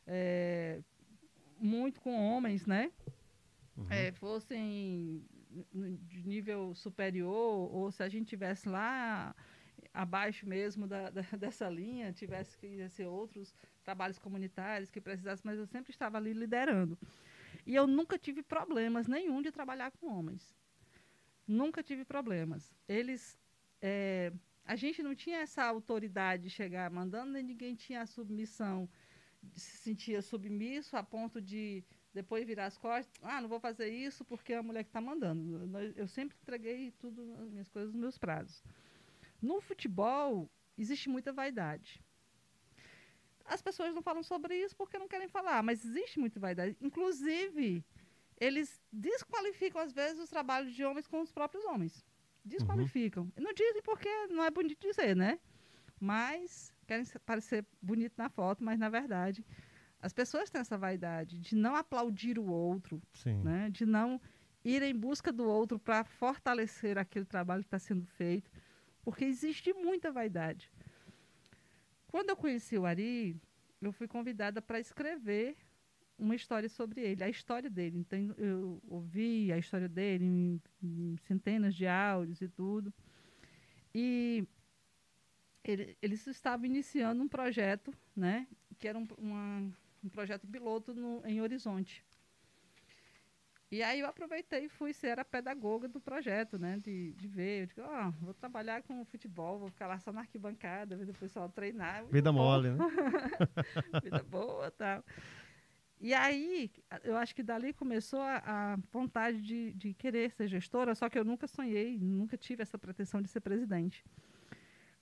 é, 0.05 0.81
muito 1.59 2.01
com 2.01 2.15
homens, 2.15 2.65
né? 2.65 2.91
Uhum. 3.77 3.85
é, 3.91 4.11
fossem 4.11 5.23
de 5.73 6.23
nível 6.27 6.73
superior, 6.75 7.73
ou 7.73 7.91
se 7.91 8.03
a 8.03 8.09
gente 8.09 8.27
tivesse 8.27 8.67
lá 8.69 9.35
abaixo 9.93 10.47
mesmo 10.47 10.87
da, 10.87 11.09
da- 11.09 11.21
dessa 11.37 11.69
linha, 11.69 12.13
tivesse 12.13 12.57
que 12.57 12.87
ser 12.89 13.05
outros 13.07 13.55
trabalhos 13.83 14.19
comunitários 14.19 14.91
que 14.91 15.01
precisasse, 15.01 15.45
mas 15.45 15.57
eu 15.57 15.65
sempre 15.65 15.91
estava 15.91 16.17
ali 16.17 16.33
liderando. 16.33 16.97
E 17.65 17.75
eu 17.75 17.87
nunca 17.87 18.17
tive 18.17 18.43
problemas 18.43 19.07
nenhum 19.07 19.41
de 19.41 19.51
trabalhar 19.51 19.91
com 19.91 20.07
homens. 20.07 20.55
Nunca 21.47 21.81
tive 21.83 22.03
problemas. 22.05 22.73
Eles. 22.87 23.37
é, 23.81 24.31
a 24.65 24.75
gente 24.75 25.01
não 25.01 25.15
tinha 25.15 25.39
essa 25.39 25.63
autoridade 25.63 26.43
de 26.43 26.49
chegar 26.49 26.91
mandando, 26.91 27.31
nem 27.31 27.43
ninguém 27.43 27.73
tinha 27.73 28.01
a 28.01 28.05
submissão, 28.05 28.89
se 29.55 29.77
sentia 29.77 30.21
submisso 30.21 30.97
a 30.97 31.03
ponto 31.03 31.41
de 31.41 31.83
depois 32.17 32.47
virar 32.47 32.65
as 32.65 32.77
costas, 32.77 33.13
ah, 33.21 33.39
não 33.39 33.47
vou 33.47 33.59
fazer 33.59 33.89
isso 33.89 34.25
porque 34.25 34.53
é 34.53 34.57
a 34.57 34.63
mulher 34.63 34.83
que 34.83 34.89
está 34.89 34.99
mandando. 34.99 35.41
Eu 35.95 36.07
sempre 36.07 36.35
entreguei 36.41 36.91
tudo, 36.99 37.21
as 37.43 37.49
minhas 37.51 37.69
coisas 37.69 37.93
nos 37.93 38.01
meus 38.01 38.17
prazos. 38.17 38.63
No 39.39 39.61
futebol, 39.61 40.49
existe 40.75 41.07
muita 41.09 41.31
vaidade. 41.31 42.01
As 43.45 43.61
pessoas 43.61 43.93
não 43.93 44.01
falam 44.01 44.23
sobre 44.23 44.55
isso 44.55 44.75
porque 44.75 44.97
não 44.97 45.07
querem 45.07 45.27
falar, 45.27 45.61
mas 45.61 45.85
existe 45.85 46.19
muita 46.19 46.39
vaidade. 46.39 46.75
Inclusive, 46.81 47.85
eles 48.39 48.81
desqualificam, 48.91 49.79
às 49.79 49.93
vezes, 49.93 50.19
os 50.19 50.29
trabalhos 50.29 50.73
de 50.73 50.83
homens 50.83 51.07
com 51.07 51.21
os 51.21 51.31
próprios 51.31 51.63
homens. 51.65 52.03
Desqualificam. 52.43 53.31
Não 53.37 53.53
dizem 53.53 53.83
porque 53.83 54.09
não 54.27 54.43
é 54.43 54.49
bonito 54.49 54.79
dizer, 54.81 55.15
né? 55.15 55.39
Mas 55.99 56.73
querem 56.87 57.05
parecer 57.25 57.63
bonito 57.79 58.15
na 58.17 58.27
foto, 58.27 58.63
mas 58.63 58.79
na 58.79 58.89
verdade 58.89 59.45
as 60.01 60.13
pessoas 60.13 60.49
têm 60.49 60.61
essa 60.61 60.77
vaidade 60.77 61.39
de 61.39 61.55
não 61.55 61.75
aplaudir 61.75 62.37
o 62.37 62.45
outro, 62.45 63.01
Sim. 63.13 63.41
né? 63.43 63.69
de 63.69 63.85
não 63.85 64.21
ir 64.63 64.81
em 64.83 64.95
busca 64.95 65.31
do 65.31 65.43
outro 65.47 65.79
para 65.79 66.03
fortalecer 66.03 66.97
aquele 66.97 67.25
trabalho 67.25 67.63
que 67.63 67.67
está 67.67 67.79
sendo 67.79 68.05
feito, 68.05 68.49
porque 69.03 69.25
existe 69.25 69.73
muita 69.73 70.11
vaidade. 70.11 70.71
Quando 72.07 72.29
eu 72.29 72.35
conheci 72.35 72.77
o 72.77 72.85
Ari, 72.85 73.35
eu 73.81 73.91
fui 73.91 74.07
convidada 74.07 74.61
para 74.61 74.79
escrever 74.79 75.55
uma 76.17 76.35
história 76.35 76.67
sobre 76.67 77.01
ele, 77.01 77.23
a 77.23 77.29
história 77.29 77.69
dele. 77.69 77.99
Então, 77.99 78.33
eu 78.37 78.81
ouvi 78.87 79.51
a 79.51 79.57
história 79.57 79.87
dele 79.87 80.25
em, 80.25 80.61
em 80.81 81.15
centenas 81.27 81.75
de 81.75 81.85
áudios 81.87 82.41
e 82.41 82.47
tudo. 82.47 82.91
E 83.93 84.43
ele, 85.63 85.95
eles 86.01 86.25
estavam 86.27 86.65
iniciando 86.65 87.21
um 87.21 87.27
projeto, 87.27 87.93
né? 88.15 88.47
Que 88.79 88.87
era 88.87 88.97
um, 88.97 89.07
uma- 89.17 89.71
um 90.07 90.09
projeto 90.09 90.47
piloto 90.47 90.93
no, 90.93 91.21
em 91.25 91.41
Horizonte. 91.41 92.03
E 93.69 93.83
aí 93.83 93.99
eu 93.99 94.07
aproveitei 94.07 94.65
e 94.65 94.69
fui 94.69 94.93
ser 94.93 95.19
a 95.19 95.25
pedagoga 95.25 95.89
do 95.89 95.99
projeto, 95.99 96.57
né? 96.57 96.77
De, 96.77 97.11
de 97.11 97.27
ver, 97.27 97.63
eu 97.63 97.65
digo, 97.67 97.81
ó, 97.81 98.09
vou 98.11 98.33
trabalhar 98.33 98.81
com 98.83 99.03
futebol, 99.03 99.59
vou 99.59 99.69
ficar 99.69 99.87
lá 99.87 99.99
só 99.99 100.09
na 100.13 100.21
arquibancada, 100.21 100.95
vendo 100.95 101.09
o 101.09 101.13
pessoal 101.13 101.49
treinar. 101.49 102.05
Vida 102.05 102.31
bom 102.31 102.39
mole, 102.39 102.69
né? 102.71 102.77
vida 104.01 104.23
boa 104.23 104.71
tal. 104.71 105.03
E 105.99 106.13
aí, 106.13 106.71
a- 106.89 107.01
eu 107.03 107.17
acho 107.17 107.35
que 107.35 107.43
dali 107.43 107.73
começou 107.73 108.21
a, 108.21 108.37
a 108.45 108.77
vontade 108.89 109.41
de, 109.41 109.73
de 109.73 109.93
querer 109.93 110.31
ser 110.31 110.47
gestora, 110.47 110.95
só 110.95 111.09
que 111.09 111.19
eu 111.19 111.25
nunca 111.25 111.45
sonhei, 111.45 111.99
nunca 111.99 112.37
tive 112.37 112.63
essa 112.63 112.77
pretensão 112.77 113.21
de 113.21 113.27
ser 113.27 113.41
presidente. 113.41 114.05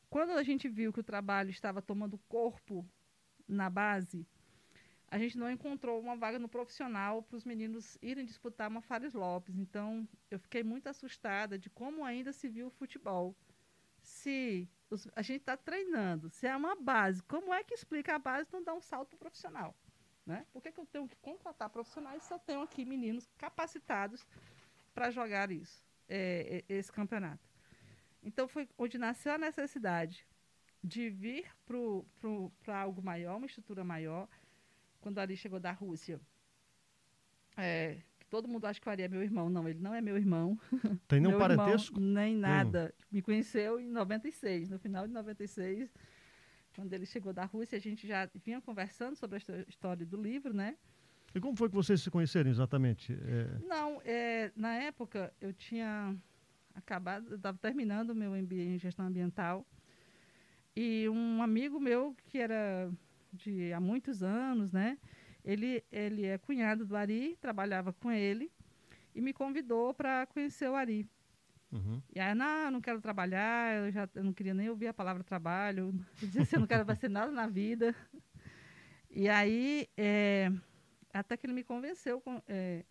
Quando 0.09 0.31
a 0.31 0.41
gente 0.41 0.67
viu 0.67 0.91
que 0.91 0.99
o 1.01 1.03
trabalho 1.03 1.51
estava 1.51 1.83
tomando 1.83 2.17
corpo 2.27 2.83
na 3.47 3.69
base, 3.69 4.25
a 5.07 5.17
gente 5.17 5.37
não 5.37 5.49
encontrou 5.49 5.99
uma 5.99 6.15
vaga 6.15 6.39
no 6.39 6.49
profissional 6.49 7.21
para 7.23 7.37
os 7.37 7.45
meninos 7.45 7.97
irem 8.01 8.25
disputar 8.25 8.69
uma 8.69 8.81
Fares 8.81 9.13
Lopes. 9.13 9.57
Então, 9.57 10.07
eu 10.29 10.39
fiquei 10.39 10.63
muito 10.63 10.87
assustada 10.87 11.57
de 11.57 11.69
como 11.69 12.03
ainda 12.03 12.33
se 12.33 12.47
viu 12.49 12.67
o 12.67 12.71
futebol. 12.71 13.35
Se 14.01 14.69
os- 14.89 15.07
a 15.15 15.21
gente 15.21 15.41
está 15.41 15.55
treinando, 15.55 16.29
se 16.29 16.47
é 16.47 16.55
uma 16.55 16.75
base, 16.75 17.23
como 17.23 17.53
é 17.53 17.63
que 17.63 17.73
explica 17.73 18.15
a 18.15 18.19
base 18.19 18.49
não 18.51 18.63
dar 18.63 18.73
um 18.73 18.81
salto 18.81 19.09
pro 19.09 19.17
profissional? 19.19 19.75
Né? 20.25 20.45
Por 20.51 20.61
que, 20.61 20.71
que 20.71 20.79
eu 20.79 20.85
tenho 20.87 21.07
que 21.07 21.15
contratar 21.17 21.69
profissionais 21.69 22.23
se 22.23 22.33
eu 22.33 22.39
tenho 22.39 22.61
aqui 22.61 22.83
meninos 22.83 23.27
capacitados 23.37 24.25
para 24.93 25.11
jogar 25.11 25.51
isso, 25.51 25.85
é, 26.09 26.63
é, 26.67 26.73
esse 26.73 26.91
campeonato? 26.91 27.47
Então, 28.23 28.47
foi 28.47 28.67
onde 28.75 28.97
nasceu 28.97 29.33
a 29.33 29.37
necessidade 29.37 30.25
de 30.83 31.09
vir 31.11 31.45
para 32.63 32.81
algo 32.81 33.03
maior, 33.03 33.37
uma 33.37 33.45
estrutura 33.45 33.83
maior, 33.83 34.27
quando 35.05 35.17
o 35.17 35.19
Ari 35.19 35.37
chegou 35.37 35.59
da 35.59 35.71
Rússia. 35.71 36.19
É, 37.55 37.97
todo 38.27 38.47
mundo 38.47 38.65
acha 38.65 38.81
que 38.81 38.87
o 38.87 38.91
Ari 38.91 39.03
é 39.03 39.07
meu 39.07 39.21
irmão. 39.21 39.51
Não, 39.51 39.69
ele 39.69 39.79
não 39.79 39.93
é 39.93 40.01
meu 40.01 40.17
irmão. 40.17 40.59
Tem 41.07 41.19
nenhum 41.19 41.37
Meu 41.37 41.47
irmão, 41.47 41.57
parentesco? 41.63 41.99
nem 41.99 42.35
nada. 42.35 42.91
Me 43.11 43.21
conheceu 43.21 43.79
em 43.79 43.87
96, 43.87 44.67
no 44.67 44.79
final 44.79 45.05
de 45.05 45.13
96, 45.13 45.93
quando 46.75 46.91
ele 46.91 47.05
chegou 47.05 47.31
da 47.31 47.45
Rússia, 47.45 47.77
a 47.77 47.79
gente 47.79 48.07
já 48.07 48.27
vinha 48.43 48.59
conversando 48.59 49.15
sobre 49.15 49.35
a 49.35 49.37
histó- 49.37 49.53
história 49.67 50.03
do 50.07 50.19
livro, 50.19 50.55
né? 50.55 50.75
E 51.35 51.39
como 51.39 51.55
foi 51.55 51.69
que 51.69 51.75
vocês 51.75 52.01
se 52.01 52.09
conheceram 52.09 52.49
exatamente? 52.49 53.13
É, 53.13 53.59
Não, 53.67 54.01
é, 54.03 54.51
na 54.55 54.73
época 54.73 55.31
eu 55.39 55.53
tinha 55.53 56.15
acabado, 56.73 57.35
estava 57.35 57.59
terminando 57.59 58.09
o 58.09 58.15
meu 58.15 58.31
MBA 58.35 58.55
em 58.55 58.79
gestão 58.79 59.05
ambiental 59.05 59.63
e 60.75 61.07
um 61.09 61.43
amigo 61.43 61.79
meu 61.79 62.15
que 62.25 62.39
era 62.39 62.91
de 63.35 63.73
há 63.73 63.79
muitos 63.79 64.23
anos, 64.23 64.71
né? 64.71 64.97
Ele, 65.43 65.83
ele 65.91 66.25
é 66.25 66.37
cunhado 66.37 66.85
do 66.85 66.95
Ari, 66.95 67.37
trabalhava 67.39 67.93
com 67.93 68.11
ele 68.11 68.51
e 69.13 69.21
me 69.21 69.31
convidou 69.31 69.93
para 69.93 70.25
conhecer 70.25 70.69
o 70.69 70.75
Ari. 70.75 71.07
uhum. 71.71 72.01
E 72.13 72.19
aí, 72.19 72.33
não, 72.33 72.65
eu 72.65 72.71
não 72.71 72.81
quero 72.81 72.99
trabalhar, 72.99 73.75
eu 73.75 73.91
já 73.91 74.09
eu 74.15 74.23
não 74.23 74.33
queria 74.33 74.53
nem 74.53 74.69
ouvir 74.69 74.87
a 74.87 74.93
palavra 74.93 75.23
trabalho, 75.23 75.93
eu 76.21 76.27
dizia 76.27 76.41
assim, 76.41 76.55
eu 76.55 76.61
não 76.61 76.67
quero 76.67 76.85
fazer 76.85 77.09
nada 77.09 77.31
na 77.31 77.47
vida. 77.47 77.95
E 79.11 79.29
aí, 79.29 79.87
é, 79.95 80.51
até 81.13 81.37
que 81.37 81.45
ele 81.45 81.53
me 81.53 81.63
convenceu, 81.63 82.21
é, 82.47 82.83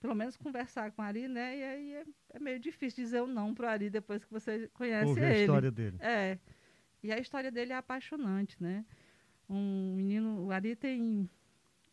pelo 0.00 0.14
menos 0.14 0.36
conversar 0.36 0.90
com 0.92 1.00
o 1.00 1.04
Ari, 1.04 1.28
né? 1.28 1.58
E 1.58 1.62
aí 1.62 1.94
é, 1.94 2.04
é 2.34 2.38
meio 2.38 2.60
difícil 2.60 3.02
dizer 3.04 3.22
o 3.22 3.26
não 3.26 3.54
pro 3.54 3.66
Ari 3.66 3.88
depois 3.88 4.22
que 4.24 4.30
você 4.30 4.68
conhece 4.74 5.08
Ouvi 5.08 5.24
a 5.24 5.30
ele. 5.30 5.40
história 5.40 5.70
dele. 5.70 5.96
É. 6.00 6.38
E 7.02 7.12
a 7.12 7.18
história 7.18 7.50
dele 7.50 7.72
é 7.72 7.76
apaixonante, 7.76 8.62
né? 8.62 8.84
Um 9.48 9.94
menino, 9.96 10.46
o 10.46 10.52
Ari 10.52 10.74
tem 10.74 11.28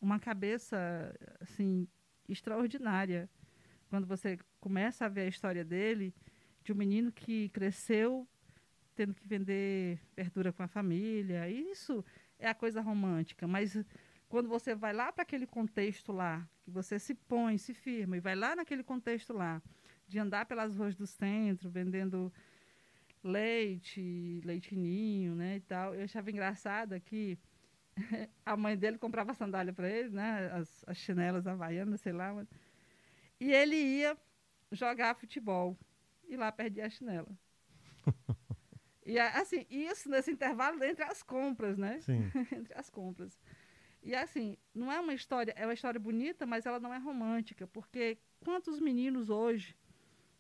uma 0.02 0.20
cabeça 0.20 1.14
assim 1.40 1.88
extraordinária. 2.28 3.30
Quando 3.90 4.08
você 4.08 4.40
começa 4.60 5.06
a 5.06 5.10
ver 5.10 5.22
a 5.22 5.28
história 5.28 5.64
dele, 5.64 6.14
de 6.64 6.72
um 6.72 6.76
menino 6.76 7.12
que 7.12 7.50
cresceu 7.50 8.28
tendo 8.96 9.14
que 9.14 9.28
vender 9.28 10.00
verdura 10.16 10.52
com 10.52 10.64
a 10.64 10.68
família, 10.68 11.50
isso 11.50 12.04
é 12.38 12.48
a 12.48 12.54
coisa 12.54 12.82
romântica, 12.82 13.48
mas 13.48 13.78
quando 14.28 14.48
você 14.48 14.74
vai 14.76 14.94
lá 14.94 15.12
para 15.12 15.24
aquele 15.24 15.46
contexto 15.46 16.12
lá, 16.12 16.48
que 16.64 16.72
você 16.72 16.98
se 17.00 17.14
põe, 17.14 17.58
se 17.58 17.74
firma 17.74 18.18
e 18.18 18.20
vai 18.20 18.36
lá 18.36 18.56
naquele 18.56 18.84
contexto 18.84 19.34
lá, 19.34 19.62
de 20.08 20.20
andar 20.20 20.46
pelas 20.46 20.76
ruas 20.76 20.96
do 20.96 21.08
centro, 21.08 21.70
vendendo 21.70 22.32
leite, 23.24 24.42
leitinho, 24.44 25.36
né, 25.36 25.58
e 25.58 25.60
tal. 25.62 25.94
Eu 25.96 26.04
achava 26.04 26.30
engraçado 26.32 27.00
que 27.02 27.38
a 28.46 28.56
mãe 28.58 28.78
dele 28.78 28.98
comprava 28.98 29.34
sandália 29.34 29.74
para 29.74 29.90
ele, 29.90 30.10
né, 30.10 30.50
as, 30.54 30.84
as 30.88 30.98
chinelas 30.98 31.46
havaianas, 31.48 32.02
sei 32.02 32.14
lá, 32.14 32.34
mas- 32.34 32.48
e 33.40 33.52
ele 33.52 33.76
ia 33.76 34.18
jogar 34.72 35.16
futebol 35.16 35.78
e 36.28 36.36
lá 36.36 36.52
perdia 36.52 36.86
a 36.86 36.90
chinela. 36.90 37.30
E 39.04 39.18
assim, 39.18 39.66
isso 39.68 40.08
nesse 40.10 40.30
intervalo 40.32 40.82
entre 40.84 41.04
as 41.04 41.24
compras, 41.24 41.76
né? 41.76 42.00
Sim. 42.02 42.32
entre 42.56 42.72
as 42.76 42.88
compras. 42.88 43.36
E 44.04 44.14
assim, 44.16 44.56
não 44.76 44.92
é 44.92 45.00
uma 45.00 45.14
história, 45.14 45.52
é 45.58 45.66
uma 45.66 45.74
história 45.74 46.00
bonita, 46.00 46.46
mas 46.46 46.68
ela 46.68 46.80
não 46.80 46.94
é 46.94 47.00
romântica, 47.00 47.66
porque 47.68 48.20
quantos 48.40 48.80
meninos 48.80 49.30
hoje 49.32 49.76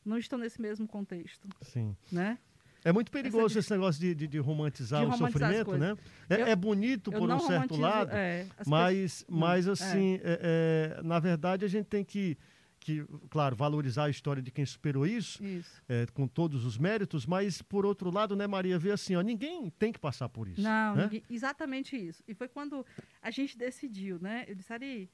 não 0.05 0.15
estão 0.17 0.37
nesse 0.37 0.61
mesmo 0.61 0.87
contexto, 0.87 1.49
Sim. 1.61 1.97
né? 2.11 2.37
É 2.83 2.91
muito 2.91 3.11
perigoso 3.11 3.57
esse 3.59 3.69
negócio 3.71 4.01
de, 4.01 4.15
de, 4.15 4.27
de 4.27 4.37
romantizar 4.39 5.01
De 5.01 5.05
o 5.07 5.09
romantizar 5.11 5.53
sofrimento, 5.53 5.77
né? 5.77 5.95
É, 6.29 6.41
Eu- 6.41 6.47
é 6.47 6.55
bonito 6.55 7.11
por 7.11 7.29
um 7.29 7.39
certo 7.39 7.75
lado, 7.77 8.11
é, 8.15 8.47
as 8.57 8.67
mas, 8.67 9.25
mas 9.29 9.67
é. 9.67 9.71
assim, 9.71 10.19
é, 10.23 10.97
é, 10.99 11.03
na 11.03 11.19
verdade, 11.19 11.63
a 11.63 11.67
gente 11.67 11.85
tem 11.85 12.03
que, 12.03 12.35
que, 12.79 13.05
claro, 13.29 13.55
valorizar 13.55 14.05
a 14.05 14.09
história 14.09 14.41
de 14.41 14.49
quem 14.49 14.65
superou 14.65 15.05
isso, 15.05 15.43
Isso. 15.43 15.79
é, 15.87 16.07
com 16.13 16.27
todos 16.27 16.65
os 16.65 16.75
méritos, 16.79 17.27
mas, 17.27 17.61
por 17.61 17.85
outro 17.85 18.09
lado, 18.09 18.35
né, 18.35 18.47
Maria, 18.47 18.79
ver 18.79 18.93
assim, 18.93 19.15
ó, 19.15 19.21
ninguém 19.21 19.69
tem 19.77 19.91
que 19.93 19.99
passar 19.99 20.27
por 20.27 20.47
isso. 20.47 20.61
Não, 20.61 20.95
né? 20.95 21.03
ninguém- 21.03 21.23
exatamente 21.29 21.95
isso. 21.95 22.23
E 22.27 22.33
foi 22.33 22.47
quando 22.47 22.83
a 23.21 23.29
gente 23.29 23.55
decidiu, 23.55 24.17
né? 24.19 24.45
Eu 24.47 24.55
disse, 24.55 24.73
Ari, 24.73 25.07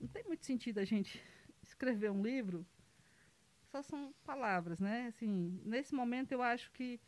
não 0.00 0.08
tem 0.08 0.24
muito 0.24 0.44
sentido 0.44 0.78
a 0.78 0.84
gente 0.84 1.22
escrever 1.62 2.10
um 2.10 2.20
livro, 2.22 2.66
só 3.70 3.82
são 3.82 4.12
palavras, 4.24 4.80
né? 4.80 5.06
Assim, 5.08 5.60
nesse 5.64 5.94
momento 5.94 6.32
eu 6.32 6.42
acho 6.42 6.70
que 6.72 7.00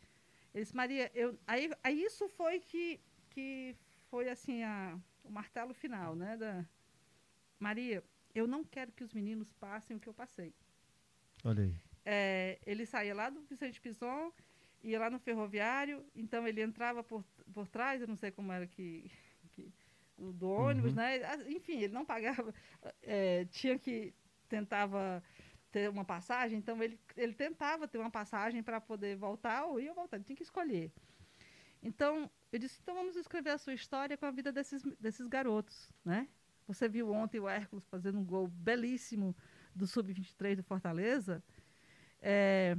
eles, 0.55 0.73
Maria, 0.73 1.11
eu, 1.15 1.39
aí, 1.47 1.71
aí 1.83 2.03
isso 2.03 2.29
foi 2.29 2.61
que, 2.61 3.01
que 3.31 3.77
foi 4.11 4.29
assim 4.29 4.63
a, 4.63 4.99
o 5.25 5.31
martelo 5.31 5.75
final, 5.75 6.15
né? 6.15 6.37
Da, 6.37 6.65
Maria, 7.59 8.03
eu 8.35 8.47
não 8.47 8.65
quero 8.65 8.93
que 8.93 9.05
os 9.05 9.13
meninos 9.13 9.53
passem 9.53 9.97
o 9.97 10.01
que 10.01 10.09
eu 10.09 10.15
passei. 10.15 10.55
Olha 11.45 11.65
aí. 11.65 11.75
É, 12.05 12.59
ele 12.67 12.85
saía 12.85 13.15
lá 13.15 13.31
do 13.31 13.43
Vicente 13.43 13.81
Pison, 13.81 14.33
ia 14.83 14.99
lá 14.99 15.09
no 15.09 15.19
ferroviário, 15.21 16.05
então 16.15 16.47
ele 16.47 16.61
entrava 16.63 17.03
por, 17.03 17.25
por 17.53 17.69
trás, 17.69 18.01
eu 18.01 18.09
não 18.09 18.17
sei 18.17 18.31
como 18.31 18.51
era 18.53 18.67
que, 18.67 19.11
que- 19.53 19.73
do 20.19 20.49
ônibus, 20.51 20.91
Uhum. 20.93 20.97
né? 20.97 21.21
Enfim, 21.49 21.79
ele 21.79 21.93
não 21.93 22.05
pagava, 22.05 22.53
é, 23.03 23.45
tinha 23.47 23.79
que 23.79 24.13
tentava 24.49 25.23
ter 25.73 25.89
uma 25.89 26.05
passagem, 26.05 26.59
então 26.59 26.81
ele, 26.83 27.01
ele 27.17 27.33
tentava 27.33 27.89
ter 27.89 27.99
uma 27.99 28.11
passagem 28.11 28.63
para 28.63 28.81
poder 28.81 29.17
voltar 29.17 29.65
ou 29.65 29.81
ia 29.81 29.95
voltar, 29.95 30.19
ele 30.19 30.25
tinha 30.25 30.37
que 30.37 30.43
escolher. 30.43 30.93
Então, 31.83 32.31
eu 32.53 32.59
disse, 32.59 32.79
então 32.81 32.95
vamos 32.95 33.17
escrever 33.17 33.51
a 33.51 33.59
sua 33.59 33.73
história 33.73 34.17
com 34.17 34.27
a 34.27 34.31
vida 34.31 34.53
desses, 34.53 34.83
desses 35.01 35.27
garotos, 35.27 35.91
né? 36.05 36.29
Você 36.69 36.89
viu 36.89 37.11
ontem 37.11 37.41
o 37.41 37.49
Hércules 37.49 37.85
fazendo 37.87 38.19
um 38.19 38.25
gol 38.25 38.47
belíssimo 38.47 39.35
do 39.75 39.87
Sub-23 39.87 40.57
do 40.57 40.63
Fortaleza, 40.63 41.43
é, 42.21 42.77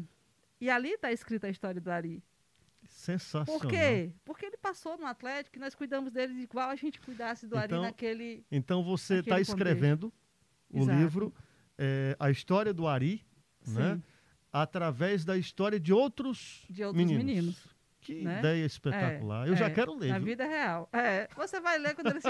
e 0.62 0.69
ali 0.69 0.91
está 0.93 1.12
escrita 1.12 1.47
a 1.47 1.49
história 1.49 1.82
do 1.82 1.91
Ari. 1.91 2.23
Sensacional. 2.88 3.60
Por 3.60 3.69
quê? 3.69 4.13
Porque 4.23 4.45
ele 4.45 4.58
passou 4.58 4.97
no 4.97 5.06
Atlético 5.06 5.58
e 5.58 5.60
nós 5.60 5.73
cuidamos 5.73 6.12
dele 6.12 6.34
igual 6.41 6.69
a 6.69 6.75
gente 6.75 7.01
cuidasse 7.01 7.47
do 7.47 7.58
Então, 7.58 7.79
Ari 7.79 7.88
naquele. 7.88 8.45
Então 8.51 8.84
você 8.84 9.15
está 9.15 9.39
escrevendo 9.41 10.13
o 10.69 10.79
Exato. 10.84 10.97
livro, 10.97 11.34
é, 11.77 12.15
a 12.19 12.29
história 12.29 12.73
do 12.73 12.88
Ari, 12.88 13.25
né? 13.67 13.95
Sim, 13.95 14.03
através 14.51 15.25
da 15.25 15.36
história 15.38 15.79
de 15.79 15.91
outros, 15.93 16.65
de 16.69 16.83
outros 16.83 17.05
meninos. 17.05 17.73
Que 18.01 18.21
né? 18.21 18.39
ideia 18.39 18.65
espetacular. 18.65 19.47
Eu 19.47 19.55
já 19.55 19.67
É, 19.67 19.69
quero 19.69 19.95
ler. 19.97 20.09
Na 20.09 20.17
viu? 20.17 20.27
vida 20.27 20.45
real. 20.45 20.89
É, 20.91 21.29
você 21.38 21.62
vai 21.62 21.79
ler 21.79 21.95
quando 21.95 22.07
eles, 22.07 22.23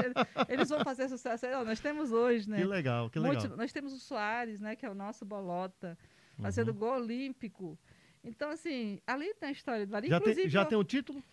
eles 0.47 0.69
vão 0.69 0.83
fazer 0.83 1.09
sucesso. 1.09 1.47
Ó, 1.47 1.65
nós 1.65 1.79
temos 1.79 2.11
hoje, 2.11 2.47
né? 2.47 2.57
Que 2.57 2.63
legal, 2.63 3.09
que 3.09 3.17
legal. 3.17 3.41
Muito- 3.41 3.57
nós 3.57 3.73
temos 3.73 3.91
o 3.91 3.99
Soares, 3.99 4.59
né, 4.59 4.75
que 4.75 4.85
é 4.85 4.89
o 4.89 4.93
nosso 4.93 5.25
bolota, 5.25 5.97
fazendo 6.39 6.69
Uhum. 6.69 6.77
gol 6.77 6.93
olímpico. 6.97 7.77
Então, 8.23 8.51
assim, 8.51 8.99
ali 9.07 9.33
tem 9.33 9.49
a 9.49 9.51
história 9.51 9.87
do 9.87 9.95
Ari. 9.95 10.09
Já, 10.09 10.19
tem, 10.21 10.47
já 10.47 10.61
eu- 10.61 10.65
tem 10.67 10.77
o 10.77 10.83
título? 10.83 11.23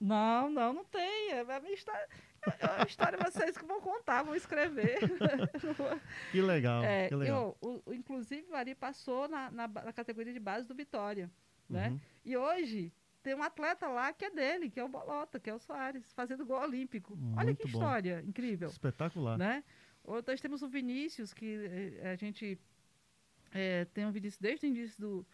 Não, 0.00 0.48
não, 0.48 0.72
não 0.72 0.84
tem. 0.86 1.32
É 1.32 1.40
a 1.40 1.60
minha 1.60 1.74
história. 1.74 2.08
É 2.48 2.82
A 2.82 2.84
história 2.86 3.18
vocês 3.18 3.56
que 3.56 3.64
vão 3.64 3.80
contar, 3.80 4.22
vão 4.22 4.34
escrever. 4.34 4.98
Que 6.32 6.40
legal, 6.40 6.82
É, 6.84 7.08
que 7.08 7.14
legal. 7.14 7.56
eu, 7.62 7.68
o- 7.70 7.82
o- 7.90 7.94
inclusive, 7.94 8.46
o 8.50 8.54
Ari 8.54 8.74
passou 8.74 9.28
na, 9.28 9.50
na 9.50 9.68
na 9.68 9.92
categoria 9.92 10.32
de 10.32 10.40
base 10.40 10.66
do 10.66 10.74
Vitória. 10.74 11.30
Né? 11.68 11.90
Uhum. 11.90 12.00
E 12.24 12.36
hoje 12.36 12.92
tem 13.22 13.34
um 13.34 13.42
atleta 13.42 13.86
lá 13.88 14.12
que 14.12 14.24
é 14.24 14.30
dele, 14.30 14.70
que 14.70 14.80
é 14.80 14.84
o 14.84 14.88
Bolota, 14.88 15.38
que 15.38 15.50
é 15.50 15.54
o 15.54 15.58
Soares, 15.58 16.12
fazendo 16.12 16.46
gol 16.46 16.60
olímpico. 16.60 17.12
Olha 17.36 17.46
Muito 17.46 17.58
que 17.62 17.70
bom. 17.70 17.78
história 17.78 18.22
incrível. 18.26 18.68
Espetacular. 18.68 19.36
Né? 19.36 19.62
Nós 20.26 20.40
temos 20.40 20.62
o 20.62 20.68
Vinícius, 20.68 21.34
que 21.34 21.98
eh, 22.00 22.10
a 22.10 22.16
gente 22.16 22.58
eh, 23.52 23.84
tem 23.92 24.06
um 24.06 24.10
Vinícius 24.12 24.40
desde 24.40 24.66
o 24.66 24.68
início 24.68 24.98
do, 24.98 25.26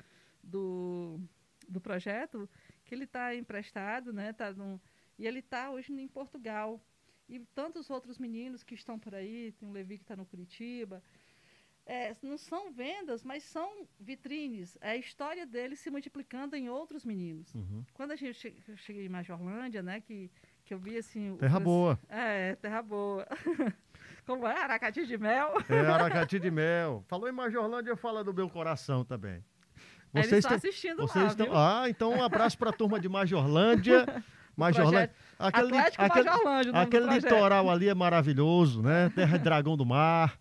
do, 0.42 1.20
do 1.68 1.81
projeto, 1.81 2.48
que 2.85 2.92
ele 2.94 3.05
está 3.05 3.33
emprestado, 3.37 4.12
né? 4.12 4.33
Tá 4.33 4.53
num- 4.53 4.81
e 5.16 5.27
ele 5.29 5.38
está 5.38 5.70
hoje 5.70 5.92
em 5.92 6.09
Portugal. 6.09 6.81
E 7.28 7.40
tantos 7.54 7.88
outros 7.90 8.18
meninos 8.18 8.62
que 8.62 8.74
estão 8.74 8.98
por 8.98 9.14
aí, 9.14 9.52
tem 9.52 9.68
o 9.68 9.72
Levi 9.72 9.96
que 9.96 10.04
está 10.04 10.14
no 10.16 10.26
Curitiba. 10.26 11.02
É, 11.87 12.16
não 12.22 12.38
são 12.38 12.72
vendas, 12.72 13.22
mas 13.22 13.42
são 13.42 13.87
vitrines. 14.00 14.76
É 14.80 14.90
a 14.90 14.96
história 14.96 15.46
deles 15.46 15.78
se 15.80 15.90
multiplicando 15.90 16.56
em 16.56 16.68
outros 16.68 17.04
meninos. 17.04 17.54
Uhum. 17.54 17.84
Quando 17.92 18.12
a 18.12 18.16
gente 18.16 18.38
che- 18.38 18.56
eu 18.68 18.76
cheguei 18.76 19.04
em 19.04 19.08
Majorlândia, 19.08 19.82
né, 19.82 20.00
que, 20.00 20.30
que 20.64 20.72
eu 20.72 20.78
vi 20.78 20.96
assim... 20.96 21.37
Terra 21.37 21.60
boa. 21.60 22.00
É, 22.08 22.54
terra 22.56 22.80
boa. 22.80 23.26
Como 24.24 24.46
é? 24.46 24.62
Aracati 24.62 25.06
de 25.06 25.18
mel? 25.18 25.54
É 25.68 25.80
Aracati 25.80 26.38
de 26.38 26.50
Mel. 26.50 27.04
Falou 27.06 27.28
em 27.28 27.32
Majorlândia, 27.32 27.94
fala 27.96 28.24
do 28.24 28.32
meu 28.32 28.48
coração 28.48 29.04
também. 29.04 29.44
Eles 30.14 30.28
Vocês 30.28 30.44
estão 30.44 30.56
assistindo 30.56 30.96
vocês 30.98 31.24
lá, 31.24 31.30
estão. 31.30 31.46
Ah, 31.52 31.90
então 31.90 32.12
um 32.12 32.22
abraço 32.22 32.56
para 32.56 32.70
a 32.70 32.72
turma 32.72 32.98
de 32.98 33.08
Majorlândia. 33.08 34.06
Majorlândia. 34.56 35.12
Aquele, 35.38 35.76
aquele, 35.76 36.28
aquele 36.76 37.06
litoral 37.14 37.70
ali 37.70 37.88
é 37.88 37.94
maravilhoso, 37.94 38.82
né? 38.82 39.10
Terra 39.14 39.36
de 39.38 39.44
Dragão 39.44 39.76
do 39.76 39.84
Mar. 39.86 40.38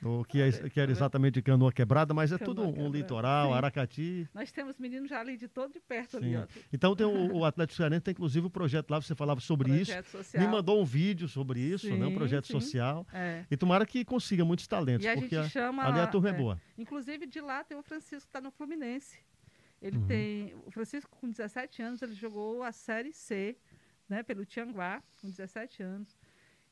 O 0.00 0.24
que, 0.24 0.40
é, 0.40 0.52
que 0.52 0.78
era 0.78 0.92
exatamente 0.92 1.42
canoa 1.42 1.72
quebrada, 1.72 2.14
mas 2.14 2.30
é 2.30 2.38
Canoa 2.38 2.54
tudo 2.54 2.62
um 2.68 2.72
quebrada, 2.72 2.96
litoral, 2.96 3.48
sim. 3.48 3.54
Aracati. 3.54 4.28
Nós 4.32 4.52
temos 4.52 4.78
meninos 4.78 5.10
já 5.10 5.18
ali 5.18 5.36
de 5.36 5.48
todo 5.48 5.72
de 5.72 5.80
perto 5.80 6.18
ali, 6.18 6.30
Sim. 6.30 6.36
ó. 6.36 6.46
Então 6.72 6.94
tem 6.94 7.04
o, 7.04 7.38
o 7.38 7.44
Atlético 7.44 7.76
Cearense, 7.78 8.02
tem 8.02 8.12
inclusive 8.12 8.46
o 8.46 8.50
projeto 8.50 8.88
lá, 8.92 9.00
você 9.02 9.12
falava 9.16 9.40
sobre 9.40 9.72
isso. 9.72 9.86
Projeto 9.90 10.06
social. 10.08 10.40
Me 10.44 10.48
mandou 10.48 10.80
um 10.80 10.84
vídeo 10.84 11.26
sobre 11.26 11.58
isso, 11.58 11.92
né? 11.96 12.06
Um 12.06 12.10
Sim, 12.10 12.14
projeto 12.14 12.46
sim. 12.46 12.52
social. 12.52 13.04
É. 13.12 13.44
E 13.50 13.56
tomara 13.56 13.84
que 13.84 14.04
consiga 14.04 14.44
muitos 14.44 14.68
talentos, 14.68 15.04
E 15.04 15.08
a 15.08 15.14
porque 15.14 15.34
gente 15.34 15.46
a- 15.46 15.48
chama 15.48 15.84
ali 15.84 15.98
a 15.98 16.06
turma 16.06 16.28
é, 16.28 16.32
é. 16.32 16.34
boa. 16.36 16.60
Inclusive, 16.78 17.26
de 17.26 17.40
lá 17.40 17.64
tem 17.64 17.76
o 17.76 17.82
Francisco 17.82 18.20
que 18.20 18.28
está 18.28 18.40
no 18.40 18.52
Fluminense. 18.52 19.18
Ele 19.82 19.96
Uhum. 19.96 20.06
tem. 20.06 20.54
O 20.64 20.70
Francisco, 20.70 21.10
com 21.20 21.28
17 21.28 21.82
anos, 21.82 22.02
ele 22.02 22.14
jogou 22.14 22.62
a 22.62 22.70
Série 22.70 23.12
C, 23.12 23.56
né, 24.08 24.22
pelo 24.22 24.44
Tianguá, 24.44 25.02
com 25.20 25.28
17 25.28 25.82
anos. 25.82 26.16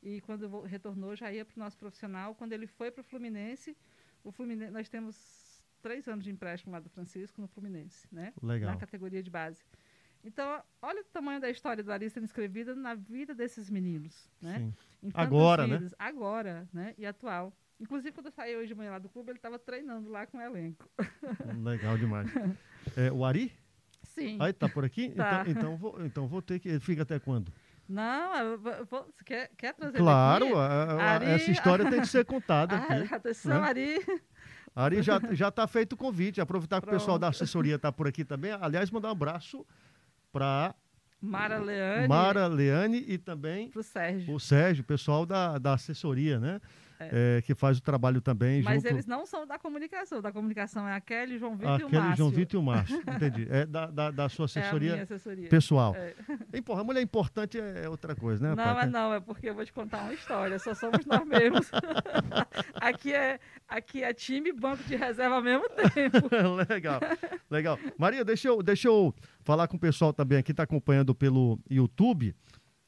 E 0.01 0.21
quando 0.21 0.61
retornou, 0.61 1.15
já 1.15 1.31
ia 1.31 1.43
para 1.43 1.55
o 1.55 1.59
nosso 1.59 1.77
profissional. 1.77 2.35
Quando 2.35 2.53
ele 2.53 2.67
foi 2.67 2.91
para 2.91 3.01
o 3.01 3.03
Fluminense, 3.03 3.75
o 4.23 4.31
Fluminense, 4.31 4.71
nós 4.71 4.89
temos 4.89 5.63
três 5.81 6.07
anos 6.07 6.23
de 6.23 6.31
empréstimo 6.31 6.71
lá 6.71 6.79
do 6.79 6.89
Francisco 6.89 7.41
no 7.41 7.47
Fluminense, 7.47 8.07
né? 8.11 8.33
Legal. 8.41 8.71
Na 8.71 8.77
categoria 8.77 9.21
de 9.21 9.29
base. 9.29 9.63
Então, 10.23 10.61
olha 10.81 11.01
o 11.01 11.05
tamanho 11.05 11.39
da 11.39 11.49
história 11.49 11.83
do 11.83 11.91
Ari 11.91 12.09
sendo 12.09 12.25
escrevida 12.25 12.75
na 12.75 12.95
vida 12.95 13.33
desses 13.33 13.69
meninos, 13.69 14.29
né? 14.41 14.73
Agora, 15.13 15.65
né? 15.65 15.77
vidas. 15.77 15.95
Agora, 15.97 16.67
né? 16.73 16.93
E 16.97 17.05
atual. 17.05 17.53
Inclusive, 17.79 18.11
quando 18.11 18.25
eu 18.25 18.31
saí 18.31 18.55
hoje 18.55 18.69
de 18.69 18.75
manhã 18.75 18.91
lá 18.91 18.99
do 18.99 19.07
clube, 19.07 19.29
ele 19.29 19.37
estava 19.37 19.59
treinando 19.59 20.09
lá 20.09 20.25
com 20.25 20.37
o 20.37 20.41
elenco. 20.41 20.89
Legal 21.63 21.97
demais. 21.97 22.29
É, 22.95 23.11
o 23.11 23.25
Ari? 23.25 23.51
Sim. 24.07 24.37
Aí 24.41 24.51
tá 24.53 24.67
por 24.67 24.83
aqui? 24.83 25.09
Tá. 25.09 25.43
Então, 25.47 25.51
então, 25.51 25.77
vou, 25.77 26.05
então 26.05 26.27
vou 26.27 26.41
ter 26.41 26.59
que. 26.59 26.67
Ele 26.69 26.79
fica 26.79 27.03
até 27.03 27.19
quando? 27.19 27.51
Não, 27.87 28.57
vou- 28.89 29.07
quer, 29.25 29.49
quer 29.55 29.73
trazer 29.73 29.97
Claro, 29.97 30.45
aqui? 30.45 30.53
a- 30.55 30.59
a- 30.59 31.11
Ari- 31.13 31.25
essa 31.27 31.51
história 31.51 31.89
tem 31.89 32.01
que 32.01 32.07
ser 32.07 32.25
contada 32.25 32.75
aqui. 33.05 33.07
Ah, 33.13 33.15
atenção, 33.15 33.61
né? 33.61 33.67
Ari. 33.67 34.05
Ari 34.75 35.01
já, 35.01 35.19
já 35.31 35.49
tá 35.51 35.65
feito 35.67 35.93
o 35.93 35.97
convite. 35.97 36.41
Aproveitar 36.41 36.81
que 36.81 36.87
o 36.87 36.91
pessoal 36.91 37.17
Pronto. 37.17 37.21
da 37.21 37.27
assessoria 37.29 37.79
tá 37.79 37.91
por 37.91 38.07
aqui 38.07 38.25
também. 38.25 38.51
Aliás, 38.59 38.91
mandar 38.91 39.07
um 39.07 39.11
abraço 39.11 39.65
para 40.31 40.75
Mara 41.21 41.57
Leane. 41.59 42.07
Mara 42.07 42.47
Leane 42.47 43.03
e 43.07 43.17
também 43.17 43.69
Pro 43.71 43.81
Sérgio. 43.81 44.33
o 44.35 44.39
Sérgio, 44.39 44.83
pessoal 44.83 45.25
da, 45.25 45.57
da 45.57 45.73
assessoria, 45.73 46.39
né? 46.39 46.59
É, 46.99 47.41
que 47.41 47.53
faz 47.55 47.77
o 47.77 47.81
trabalho 47.81 48.19
também 48.21 48.61
Mas 48.61 48.81
junto. 48.81 48.87
eles 48.87 49.05
não 49.05 49.25
são 49.25 49.45
da 49.45 49.57
comunicação. 49.57 50.21
Da 50.21 50.31
comunicação 50.31 50.87
é 50.87 50.95
a 50.95 51.01
Kelly, 51.01 51.37
João 51.37 51.55
Vitor 51.55 51.79
e 51.79 51.83
o 51.83 51.89
Márcio. 51.91 52.17
João 52.17 52.29
Vitor 52.29 52.59
e 52.59 52.61
o 52.61 52.65
Márcio. 52.65 53.01
Entendi. 53.07 53.47
É 53.49 53.65
da, 53.65 53.85
da, 53.87 54.11
da 54.11 54.29
sua 54.29 54.43
É 54.43 54.45
a 54.45 54.45
assessoria 54.45 54.91
minha 54.91 55.03
assessoria. 55.03 55.49
pessoal. 55.49 55.95
É. 55.95 56.61
Porra, 56.61 56.83
mulher 56.83 57.01
importante 57.01 57.59
é 57.59 57.77
é 57.77 57.89
outra 57.89 58.15
coisa, 58.15 58.49
né? 58.49 58.55
Não, 58.55 58.79
é 58.79 58.85
não, 58.85 59.13
é 59.13 59.19
porque 59.19 59.49
eu 59.49 59.55
vou 59.55 59.65
te 59.65 59.73
contar 59.73 60.01
uma 60.03 60.13
história, 60.13 60.57
só 60.59 60.73
somos 60.73 61.05
nós 61.05 61.25
mesmos. 61.25 61.69
aqui, 62.75 63.13
é, 63.13 63.39
aqui 63.67 64.03
é 64.03 64.13
time 64.13 64.49
e 64.49 64.53
banco 64.53 64.83
de 64.83 64.95
reserva 64.95 65.35
ao 65.35 65.41
mesmo 65.41 65.67
tempo. 65.93 66.17
legal, 66.69 66.99
legal. 67.49 67.79
Maria, 67.97 68.23
deixa 68.23 68.47
eu, 68.47 68.61
deixa 68.61 68.87
eu 68.87 69.13
falar 69.41 69.67
com 69.67 69.77
o 69.77 69.79
pessoal 69.79 70.13
também 70.13 70.37
aqui, 70.37 70.51
está 70.51 70.63
acompanhando 70.63 71.13
pelo 71.13 71.59
YouTube 71.69 72.35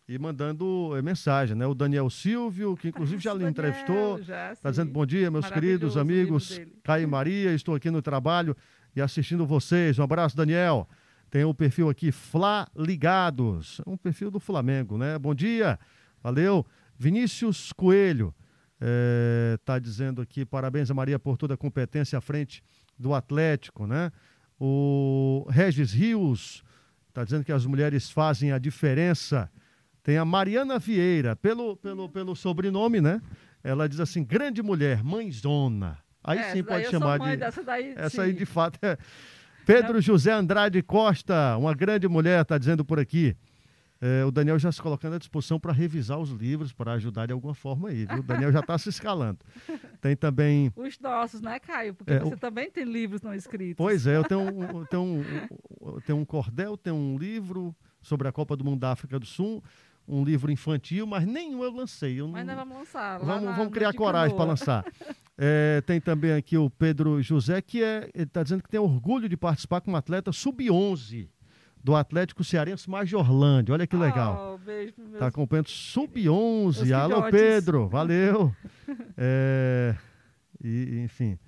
e 0.10 0.18
mandando 0.18 0.98
eh, 0.98 1.04
mensagem, 1.04 1.56
né? 1.56 1.68
O 1.68 1.76
Daniel 1.76 2.10
Silvio, 2.10 2.76
que 2.76 2.88
inclusive 2.88 3.22
já 3.22 3.32
lhe 3.36 3.46
entrevistou, 3.46 4.18
está 4.18 4.72
dizendo 4.72 4.92
bom 4.92 5.06
dia, 5.06 5.30
meus 5.30 5.48
queridos 5.48 5.96
amigos. 5.96 6.60
Caio 6.84 7.04
e 7.04 7.06
Maria, 7.06 7.54
estou 7.54 7.76
aqui 7.76 7.92
no 7.92 8.02
trabalho 8.02 8.58
e 8.96 9.02
assistindo 9.02 9.46
vocês. 9.46 10.00
Um 10.00 10.04
abraço, 10.04 10.36
Daniel. 10.36 10.90
Tem 11.30 11.44
o 11.44 11.54
perfil 11.54 11.90
aqui, 11.90 12.12
Fla 12.12 12.68
Ligados, 12.76 13.80
um 13.86 13.96
perfil 13.96 14.32
do 14.32 14.40
Flamengo, 14.40 14.98
né? 14.98 15.20
Bom 15.20 15.36
dia, 15.36 15.80
valeu. 16.24 16.66
Vinícius 16.98 17.72
Coelho 17.72 18.34
está 19.60 19.78
dizendo 19.78 20.24
aqui, 20.24 20.44
parabéns 20.44 20.90
a 20.90 20.94
Maria 20.96 21.20
por 21.20 21.38
toda 21.38 21.54
a 21.54 21.58
competência 21.58 22.18
à 22.18 22.22
frente 22.22 22.64
do 22.98 23.14
Atlético, 23.14 23.86
né? 23.86 24.12
O 24.60 25.46
Regis 25.52 25.94
Rios 25.94 26.64
está 27.10 27.24
dizendo 27.24 27.44
que 27.44 27.52
as 27.52 27.64
mulheres 27.64 28.10
fazem 28.10 28.52
a 28.52 28.58
diferença. 28.58 29.52
Tem 30.10 30.18
a 30.18 30.26
Mariana 30.26 30.80
Vieira, 30.80 31.36
pelo, 31.36 31.78
pelo, 31.78 32.10
pelo 32.10 32.36
sobrenome, 32.36 33.00
né? 33.00 33.22
Ela 33.64 33.88
diz 33.88 34.00
assim, 34.00 34.24
grande 34.24 34.64
mulher, 34.64 35.04
mãezona. 35.04 36.00
Aí 36.24 36.40
É, 36.40 36.52
sim 36.52 36.64
pode 36.64 36.88
chamar 36.90 37.20
de... 37.20 37.36
dessa 37.38 37.62
daí, 37.64 37.94
Essa 37.96 38.24
aí, 38.24 38.32
sim. 38.32 38.38
de 38.40 38.46
fato, 38.48 38.80
é. 38.82 38.98
Pedro 39.68 40.02
José 40.02 40.32
Andrade 40.32 40.82
Costa, 40.82 41.56
uma 41.58 41.76
grande 41.76 42.08
mulher, 42.08 42.42
está 42.42 42.58
dizendo 42.58 42.84
por 42.84 43.00
aqui. 43.00 43.38
É, 44.02 44.26
o 44.26 44.32
Daniel 44.32 44.58
já 44.58 44.72
se 44.72 44.82
colocando 44.82 45.14
à 45.14 45.20
disposição 45.20 45.60
para 45.60 45.72
revisar 45.72 46.18
os 46.18 46.32
livros, 46.32 46.74
para 46.74 46.94
ajudar 46.94 47.28
de 47.28 47.34
alguma 47.34 47.54
forma 47.54 47.90
aí, 47.90 48.06
viu? 48.08 48.18
O 48.22 48.24
Daniel 48.24 48.52
já 48.52 48.62
está 48.62 48.80
se 48.80 48.90
escalando. 48.90 49.38
Tem 50.02 50.16
também. 50.16 50.74
Os 50.76 50.98
nossos, 51.00 51.40
né, 51.40 51.60
Caio? 51.60 51.94
Porque 51.94 52.14
É, 52.14 52.20
você 52.20 52.34
o- 52.34 52.38
também 52.40 52.72
tem 52.72 52.84
livros 52.84 53.22
não 53.22 53.32
escritos. 53.36 53.76
Pois 53.78 54.08
é, 54.08 54.18
eu 54.18 54.24
tenho 54.24 54.42
eu 54.64 54.86
tenho 54.88 55.04
um, 55.04 55.24
eu 55.82 56.02
tenho 56.02 56.18
um 56.18 56.26
cordel, 56.26 56.76
tenho 56.76 56.96
um 56.96 57.16
livro 57.16 57.76
sobre 58.02 58.28
a 58.28 58.32
Copa 58.32 58.56
do 58.58 58.64
Mundo 58.66 58.80
da 58.80 58.92
África 58.92 59.20
do 59.20 59.26
Sul, 59.28 59.62
um 60.10 60.24
livro 60.24 60.52
infantil, 60.52 61.06
mas 61.06 61.26
nenhum 61.26 61.64
eu 61.64 61.72
lancei. 61.72 62.20
Eu 62.20 62.28
Mas 62.28 62.46
não- 62.46 62.56
nós 62.56 62.64
vamos 62.64 62.78
lançar. 62.80 63.20
Vamos, 63.20 63.44
na- 63.44 63.52
vamos 63.52 63.72
criar 63.74 63.94
coragem 63.94 64.36
para 64.36 64.46
lançar. 64.46 64.84
É, 65.42 65.80
tem 65.86 66.02
também 66.02 66.34
aqui 66.34 66.58
o 66.58 66.70
Pedro 66.70 67.22
José, 67.22 67.62
que 67.62 67.82
é, 67.82 68.10
ele 68.14 68.26
está 68.26 68.44
dizendo 68.44 68.62
que 68.62 68.68
tem 68.68 68.78
orgulho 68.78 69.30
de 69.30 69.38
participar 69.38 69.80
como 69.80 69.96
atleta 69.96 70.34
sub-11 70.34 71.30
do 71.82 71.96
Atlético 71.96 72.44
Cearense 72.44 72.90
Majorlândia. 72.90 73.72
Olha 73.74 73.88
que 73.88 73.96
legal. 73.96 74.56
Oh, 74.56 74.58
beijo 74.58 74.96
meus 74.98 75.14
Está 75.14 75.28
acompanhando 75.28 75.70
sub-11. 75.70 76.80
Meus 76.86 76.92
Alô. 76.92 77.24
Pedro. 77.32 77.88
Valeu. 77.88 78.54
É, 79.18 79.96
e, 80.62 81.00
enfim, 81.06 81.40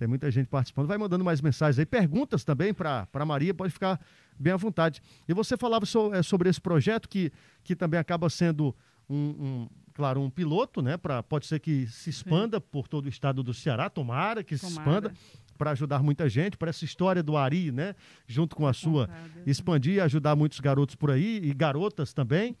tem 0.00 0.08
muita 0.08 0.30
gente 0.30 0.46
participando. 0.48 0.86
Vai 0.86 0.96
mandando 0.96 1.22
mais 1.22 1.42
mensagens 1.42 1.78
aí. 1.78 1.84
Perguntas 1.84 2.42
também 2.42 2.72
para 2.72 3.06
a 3.12 3.24
Maria, 3.26 3.52
pode 3.52 3.70
ficar 3.70 4.00
bem 4.38 4.50
à 4.50 4.56
vontade. 4.56 5.02
E 5.28 5.34
você 5.34 5.58
falava 5.58 5.84
so- 5.84 6.14
é, 6.14 6.22
sobre 6.22 6.48
esse 6.48 6.58
projeto 6.60 7.06
que, 7.06 7.30
que 7.62 7.76
também 7.76 8.00
acaba 8.00 8.30
sendo 8.30 8.74
um, 9.10 9.14
um, 9.16 9.68
claro, 9.92 10.22
um 10.22 10.30
piloto, 10.30 10.80
né? 10.80 10.96
Pra, 10.96 11.22
pode 11.22 11.46
ser 11.46 11.60
que 11.60 11.86
se 11.88 12.08
expanda 12.08 12.58
por 12.58 12.88
todo 12.88 13.04
o 13.04 13.08
estado 13.10 13.42
do 13.42 13.52
Ceará, 13.52 13.90
tomara 13.90 14.42
que 14.42 14.56
se 14.56 14.62
Tomara. 14.74 15.08
expanda 15.08 15.12
para 15.58 15.72
ajudar 15.72 16.02
muita 16.02 16.26
gente, 16.30 16.56
para 16.56 16.70
essa 16.70 16.86
história 16.86 17.22
do 17.22 17.36
Ari, 17.36 17.70
né? 17.70 17.94
Junto 18.26 18.56
com 18.56 18.66
a 18.66 18.72
sua 18.72 19.10
expandir 19.46 19.96
e 19.96 20.00
ajudar 20.00 20.34
muitos 20.34 20.58
garotos 20.60 20.94
por 20.94 21.10
aí 21.10 21.40
e 21.44 21.52
garotas 21.52 22.14
também. 22.14 22.56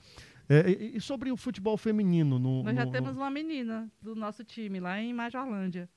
É, 0.46 0.68
e, 0.68 0.96
e 0.98 1.00
sobre 1.00 1.30
o 1.32 1.36
futebol 1.38 1.78
feminino 1.78 2.38
no, 2.38 2.62
Nós 2.64 2.74
já 2.76 2.84
no- 2.84 2.90
temos 2.90 3.14
no- 3.14 3.20
uma 3.22 3.30
menina 3.30 3.88
do 4.02 4.14
nosso 4.14 4.44
time 4.44 4.78
lá 4.80 5.00
em 5.00 5.14
Majorlândia, 5.14 5.88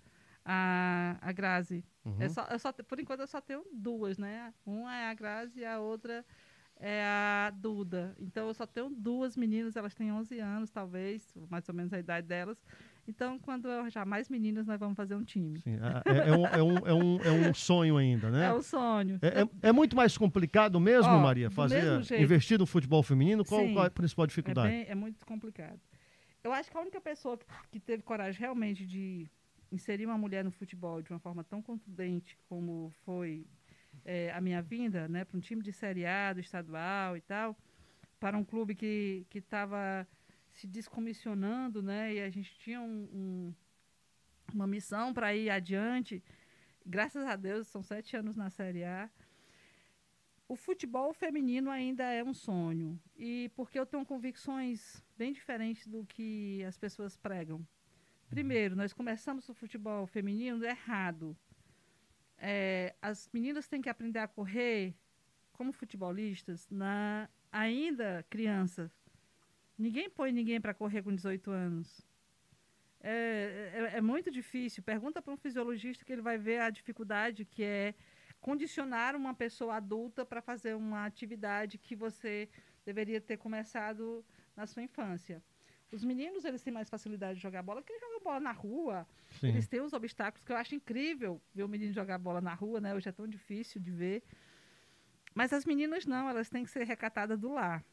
a, 0.45 1.17
a 1.21 1.32
Grazi. 1.32 1.84
Uhum. 2.06 2.17
É 2.19 2.29
só, 2.29 2.45
eu 2.49 2.60
só 2.60 2.71
por 2.73 2.99
enquanto 2.99 3.21
eu 3.21 3.27
só 3.27 3.39
tenho 3.41 3.63
duas, 3.71 4.17
né? 4.17 4.53
Uma 4.65 4.95
é 4.95 5.10
a 5.10 5.13
Grazi 5.13 5.60
e 5.62 5.65
a 5.65 5.79
outra 5.79 6.25
é 6.79 7.03
a 7.03 7.49
Duda. 7.56 8.15
Então 8.19 8.47
eu 8.47 8.53
só 8.53 8.65
tenho 8.65 8.89
duas 8.89 9.38
meninas, 9.38 9.75
elas 9.75 9.93
têm 9.93 10.12
11 10.12 10.39
anos, 10.39 10.69
talvez, 10.69 11.34
mais 11.49 11.67
ou 11.69 11.75
menos 11.75 11.93
a 11.93 11.99
idade 11.99 12.27
delas. 12.27 12.62
Então, 13.08 13.38
quando 13.38 13.67
eu 13.67 13.79
arranjar 13.82 14.06
mais 14.06 14.29
meninas, 14.29 14.65
nós 14.65 14.79
vamos 14.79 14.95
fazer 14.95 15.13
um 15.15 15.23
time. 15.25 15.60
Sim, 15.60 15.75
é, 16.06 16.29
é 16.29 16.34
um, 16.34 16.45
é, 16.45 16.63
um, 16.63 16.77
é, 16.88 16.93
um, 16.93 17.17
é 17.17 17.32
um 17.49 17.53
sonho 17.53 17.97
ainda, 17.97 18.29
né? 18.29 18.45
É 18.45 18.53
o 18.53 18.62
sonho. 18.62 19.19
É, 19.21 19.41
é- 19.41 19.69
é 19.69 19.71
muito 19.73 19.93
mais 19.93 20.17
complicado 20.17 20.79
mesmo, 20.79 21.12
Ó, 21.12 21.19
Maria, 21.19 21.49
fazer 21.51 21.84
investir 22.17 22.58
no 22.58 22.65
futebol 22.65 23.03
feminino. 23.03 23.43
Qual, 23.43 23.60
Sim. 23.62 23.73
qual 23.73 23.84
é 23.84 23.88
a 23.88 23.91
principal 23.91 24.23
É, 24.23 24.27
dificuldade? 24.27 24.69
bem- 24.69 24.86
é 24.88 24.95
muito 24.95 25.25
complicado. 25.25 25.79
Eu 26.41 26.51
acho 26.53 26.71
que 26.71 26.77
a 26.77 26.82
única 26.82 26.99
pessoa 27.01 27.38
que, 27.38 27.45
que 27.71 27.79
teve 27.79 28.03
coragem 28.03 28.39
realmente 28.39 28.86
de 28.86 29.29
inserir 29.73 30.05
uma 30.05 30.17
mulher 30.17 30.43
no 30.43 30.51
futebol 30.51 31.01
de 31.01 31.09
uma 31.12 31.19
forma 31.19 31.43
tão 31.43 31.62
contundente 31.62 32.38
como 32.47 32.91
foi 33.03 33.45
é, 34.05 34.31
a 34.31 34.39
minha 34.39 34.62
vinda, 34.62 35.07
né, 35.07 35.25
para 35.25 35.38
um 35.38 35.41
time 35.41 35.62
de 35.63 35.73
Série 35.73 36.05
A, 36.05 36.33
do 36.33 36.39
estadual 36.39 37.17
e 37.17 37.21
tal, 37.21 37.57
para 38.19 38.38
um 38.38 38.43
clube 38.43 38.75
que 38.75 39.25
estava 39.33 40.07
se 40.51 40.67
descomissionando, 40.67 41.81
né, 41.81 42.13
e 42.13 42.21
a 42.21 42.29
gente 42.29 42.55
tinha 42.59 42.79
um- 42.79 43.09
um- 43.12 43.53
uma 44.53 44.67
missão 44.67 45.13
para 45.13 45.36
ir 45.36 45.49
adiante. 45.49 46.23
Graças 46.86 47.25
a 47.25 47.36
Deus, 47.36 47.67
são 47.67 47.81
sete 47.81 48.15
anos 48.15 48.36
na 48.36 48.49
Série 48.49 48.83
A 48.83 49.09
o 50.47 50.55
futebol 50.55 51.13
feminino 51.13 51.71
ainda 51.71 52.03
é 52.03 52.23
um 52.23 52.33
sonho. 52.33 52.99
E 53.15 53.49
porque 53.55 53.79
eu 53.79 53.86
tenho 53.86 54.05
convicções 54.05 55.03
bem 55.17 55.33
diferentes 55.33 55.88
do 55.88 56.05
que 56.05 56.63
as 56.63 56.77
pessoas 56.77 57.15
pregam. 57.17 57.65
Primeiro, 58.33 58.75
nós 58.75 58.91
começamos 58.93 59.47
o 59.47 59.53
futebol 59.53 60.07
feminino 60.07 60.63
errado. 60.65 61.37
É, 62.37 62.95
as 63.01 63.29
meninas 63.31 63.67
têm 63.67 63.81
que 63.81 63.89
aprender 63.89 64.19
a 64.19 64.27
correr 64.27 64.95
como 65.51 65.71
futebolistas 65.71 66.67
na 66.69 67.29
ainda 67.51 68.25
crianças. 68.29 68.91
Ninguém 69.77 70.09
põe 70.09 70.31
ninguém 70.31 70.59
para 70.59 70.73
correr 70.73 71.03
com 71.03 71.13
18 71.13 71.51
anos. 71.51 72.01
É, 72.99 73.91
é- 73.93 73.97
é 73.97 74.01
muito 74.01 74.31
difícil. 74.31 74.81
Pergunta 74.81 75.21
para 75.21 75.33
um 75.33 75.37
fisiologista 75.37 76.03
que 76.03 76.11
ele 76.11 76.21
vai 76.21 76.37
ver 76.37 76.59
a 76.61 76.69
dificuldade 76.69 77.45
que 77.45 77.63
é 77.63 77.93
condicionar 78.41 79.15
uma 79.15 79.33
pessoa 79.33 79.75
adulta 79.75 80.25
para 80.25 80.41
fazer 80.41 80.75
uma 80.75 81.05
atividade 81.05 81.77
que 81.77 81.95
você 81.95 82.49
deveria 82.85 83.21
ter 83.21 83.37
começado 83.37 84.25
na 84.55 84.65
sua 84.65 84.81
infância. 84.83 85.41
Os 85.93 86.03
meninos, 86.03 86.43
eles 86.43 86.62
têm 86.62 86.73
mais 86.73 86.89
facilidade 86.89 87.36
de 87.36 87.41
jogar 87.43 87.62
bola, 87.62 87.82
porque 87.82 87.93
eles 87.93 88.01
jogam 88.01 88.19
bola 88.23 88.39
na 88.39 88.51
rua. 88.51 89.08
Sim. 89.39 89.49
Eles 89.49 89.67
têm 89.67 89.82
os 89.82 89.93
obstáculos 89.93 90.43
que 90.45 90.51
eu 90.51 90.58
acho 90.58 90.73
incrível 90.75 91.39
ver 91.53 91.63
o 91.63 91.67
menino 91.67 91.93
jogar 91.93 92.17
bola 92.17 92.41
na 92.41 92.53
rua, 92.53 92.79
né? 92.82 92.93
Hoje 92.95 93.10
é 93.10 93.12
tão 93.12 93.27
difícil 93.27 93.79
de 93.79 93.91
ver. 93.91 94.23
Mas 95.36 95.51
as 95.53 95.65
meninas 95.65 96.06
não, 96.06 96.29
elas 96.29 96.49
têm 96.49 96.63
que 96.63 96.71
ser 96.71 96.84
recatadas 96.86 97.39
do 97.39 97.53
lar. 97.53 97.84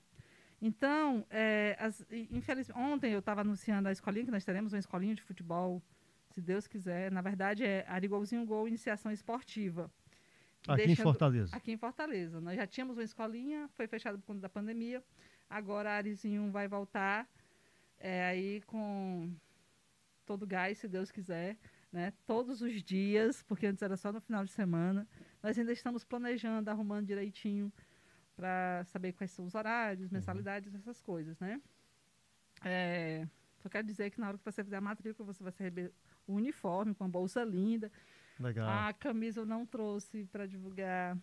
Então, 0.62 1.24
é, 1.30 1.76
as- 1.78 2.04
infelizmente, 2.30 2.78
ontem 2.78 3.12
eu 3.12 3.20
estava 3.20 3.40
anunciando 3.40 3.88
a 3.88 3.92
escolinha, 3.92 4.26
que 4.26 4.30
nós 4.30 4.44
teremos 4.44 4.72
uma 4.72 4.78
escolinha 4.78 5.14
de 5.14 5.22
futebol, 5.22 5.82
se 6.30 6.40
Deus 6.40 6.66
quiser. 6.66 7.10
Na 7.10 7.22
verdade, 7.22 7.64
é 7.64 7.84
Arigolzinho 7.88 8.44
Gol 8.44 8.68
Iniciação 8.68 9.10
Esportiva. 9.10 9.90
Aqui 10.68 10.82
em 10.82 10.86
Deixando- 10.88 11.04
Fortaleza. 11.04 11.56
Aqui 11.56 11.72
em 11.72 11.76
Fortaleza. 11.78 12.40
Nós 12.40 12.56
já 12.56 12.66
tínhamos 12.66 12.96
uma 12.98 13.02
escolinha, 13.04 13.68
foi 13.74 13.86
fechada 13.86 14.18
por 14.18 14.24
conta 14.26 14.40
da 14.40 14.48
pandemia. 14.48 15.02
Agora 15.48 15.90
a 15.90 15.94
Arizinho 15.94 16.50
vai 16.50 16.68
voltar 16.68 17.26
é, 18.00 18.24
aí 18.24 18.62
com 18.62 19.30
todo 20.24 20.46
gás, 20.46 20.78
se 20.78 20.88
Deus 20.88 21.10
quiser, 21.10 21.56
né? 21.92 22.12
Todos 22.26 22.62
os 22.62 22.82
dias, 22.82 23.42
porque 23.42 23.66
antes 23.66 23.82
era 23.82 23.96
só 23.96 24.12
no 24.12 24.20
final 24.20 24.44
de 24.44 24.50
semana. 24.50 25.06
Nós 25.42 25.58
ainda 25.58 25.72
estamos 25.72 26.04
planejando, 26.04 26.70
arrumando 26.70 27.06
direitinho 27.06 27.72
para 28.36 28.84
saber 28.86 29.12
quais 29.12 29.30
são 29.30 29.44
os 29.44 29.54
horários, 29.54 30.10
mensalidades, 30.10 30.74
essas 30.74 31.02
coisas, 31.02 31.38
né? 31.38 31.60
É, 32.64 33.26
só 33.58 33.68
quero 33.68 33.86
dizer 33.86 34.10
que 34.10 34.20
na 34.20 34.28
hora 34.28 34.38
que 34.38 34.44
você 34.44 34.64
fizer 34.64 34.76
a 34.76 34.80
matrícula, 34.80 35.32
você 35.32 35.42
vai 35.42 35.52
receber 35.52 35.92
o 36.26 36.34
uniforme 36.34 36.94
com 36.94 37.04
a 37.04 37.08
bolsa 37.08 37.44
linda. 37.44 37.90
Legal. 38.38 38.66
A 38.68 38.92
camisa 38.92 39.40
eu 39.40 39.46
não 39.46 39.66
trouxe 39.66 40.24
para 40.32 40.46
divulgar. 40.46 41.18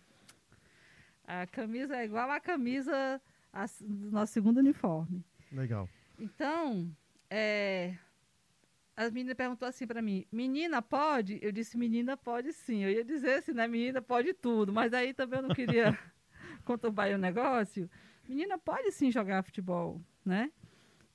A 1.26 1.46
camisa 1.46 1.96
é 1.96 2.04
igual 2.04 2.30
a 2.30 2.40
camisa 2.40 3.20
a 3.52 3.66
do 3.80 4.10
nosso 4.10 4.32
segundo 4.32 4.58
uniforme. 4.58 5.24
Legal. 5.50 5.88
Então, 6.18 6.90
é, 7.30 7.96
as 8.96 9.12
meninas 9.12 9.36
perguntou 9.36 9.68
assim 9.68 9.86
para 9.86 10.02
mim: 10.02 10.26
menina 10.32 10.82
pode? 10.82 11.38
Eu 11.40 11.52
disse: 11.52 11.78
menina 11.78 12.16
pode 12.16 12.52
sim. 12.52 12.82
Eu 12.82 12.90
ia 12.90 13.04
dizer 13.04 13.34
assim, 13.34 13.52
né? 13.52 13.68
Menina 13.68 14.02
pode 14.02 14.34
tudo, 14.34 14.72
mas 14.72 14.92
aí 14.92 15.14
também 15.14 15.38
eu 15.38 15.46
não 15.46 15.54
queria 15.54 15.96
conturbar 16.64 17.08
o 17.10 17.18
negócio. 17.18 17.88
Menina 18.28 18.58
pode 18.58 18.90
sim 18.90 19.10
jogar 19.10 19.44
futebol, 19.44 20.02
né? 20.24 20.50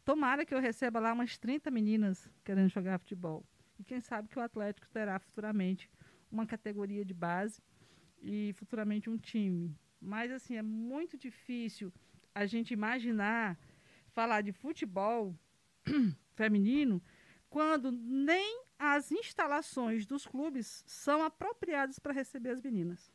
Tomara 0.05 0.45
que 0.45 0.53
eu 0.53 0.59
receba 0.59 0.99
lá 0.99 1.11
umas 1.11 1.37
30 1.37 1.69
meninas 1.69 2.29
querendo 2.43 2.69
jogar 2.69 2.99
futebol. 2.99 3.43
E 3.77 3.83
quem 3.83 3.99
sabe 3.99 4.29
que 4.29 4.39
o 4.39 4.41
Atlético 4.41 4.87
terá 4.89 5.19
futuramente 5.19 5.89
uma 6.31 6.45
categoria 6.45 7.03
de 7.03 7.13
base 7.13 7.61
e 8.21 8.53
futuramente 8.53 9.09
um 9.09 9.17
time. 9.17 9.75
Mas 10.01 10.31
assim, 10.31 10.55
é 10.55 10.61
muito 10.61 11.17
difícil 11.17 11.91
a 12.33 12.45
gente 12.45 12.73
imaginar 12.73 13.57
falar 14.13 14.41
de 14.41 14.51
futebol 14.51 15.35
feminino 16.35 17.01
quando 17.49 17.91
nem 17.91 18.63
as 18.79 19.11
instalações 19.11 20.05
dos 20.05 20.25
clubes 20.25 20.83
são 20.87 21.23
apropriadas 21.23 21.99
para 21.99 22.11
receber 22.11 22.49
as 22.49 22.61
meninas. 22.61 23.11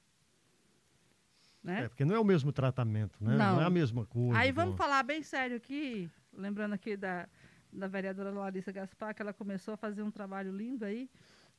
Né? 1.62 1.84
É, 1.84 1.88
porque 1.88 2.04
não 2.04 2.14
é 2.14 2.20
o 2.20 2.24
mesmo 2.24 2.52
tratamento, 2.52 3.22
né? 3.22 3.36
Não. 3.36 3.60
é 3.60 3.64
a 3.64 3.70
mesma 3.70 4.06
coisa. 4.06 4.38
Aí 4.38 4.52
vamos 4.52 4.76
falar 4.76 5.02
bem 5.02 5.22
sério 5.22 5.56
aqui, 5.56 6.08
lembrando 6.32 6.72
aqui 6.72 6.96
da, 6.96 7.28
da 7.72 7.88
vereadora 7.88 8.30
Larissa 8.30 8.70
Gaspar, 8.70 9.14
que 9.14 9.20
ela 9.20 9.32
começou 9.32 9.74
a 9.74 9.76
fazer 9.76 10.02
um 10.02 10.10
trabalho 10.10 10.52
lindo 10.52 10.84
aí, 10.84 11.10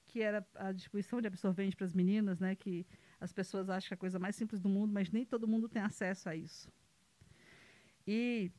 que 0.08 0.22
era 0.22 0.46
a 0.56 0.72
distribuição 0.72 1.20
de 1.20 1.28
absorvente 1.28 1.76
para 1.76 1.86
as 1.86 1.94
meninas, 1.94 2.40
né? 2.40 2.56
Que 2.56 2.88
as 3.20 3.34
pessoas 3.34 3.70
acham 3.70 3.90
que 3.90 3.94
é 3.94 3.96
a 3.96 3.98
coisa 3.98 4.18
mais 4.18 4.36
simples 4.36 4.62
do 4.62 4.70
mundo, 4.70 4.94
mas 4.94 5.12
nem 5.12 5.26
todo 5.26 5.48
mundo 5.48 5.68
tem 5.68 5.82
acesso 5.82 6.30
a 6.30 6.36
isso. 6.36 6.72
E 8.08 8.52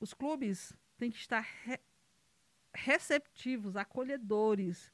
os 0.00 0.14
clubes 0.14 0.72
têm 0.96 1.10
que 1.10 1.18
estar 1.18 1.46
re 1.64 1.78
receptivos, 2.74 3.74
acolhedores, 3.74 4.92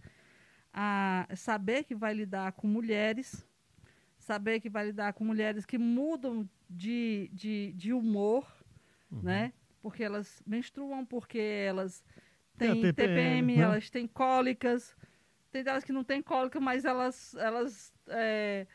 a 0.73 1.27
saber 1.35 1.83
que 1.83 1.97
vai 1.97 2.15
lidar 2.15 2.53
com 2.53 2.69
mulheres, 2.69 3.45
saber 4.17 4.61
que 4.61 4.71
vai 4.71 4.87
lidar 4.87 5.13
com 5.13 5.25
mulheres 5.25 5.67
que 5.67 5.77
mudam 5.77 6.49
de, 6.71 7.29
de, 7.33 7.73
de 7.73 7.93
humor, 7.93 8.47
uhum. 9.11 9.23
né? 9.23 9.53
Porque 9.83 10.05
elas 10.05 10.41
menstruam, 10.47 11.05
porque 11.05 11.39
elas 11.39 12.05
têm 12.57 12.81
TPM, 12.81 12.93
TPM 12.93 13.57
né? 13.57 13.63
elas 13.63 13.91
têm 13.91 14.07
cólicas. 14.07 14.97
Tem 15.51 15.65
delas 15.65 15.85
que 15.85 15.93
não 15.93 16.05
têm 16.05 16.23
cólica, 16.23 16.61
mas 16.61 16.85
elas, 16.85 17.35
elas 17.35 17.93
é, 18.09 18.67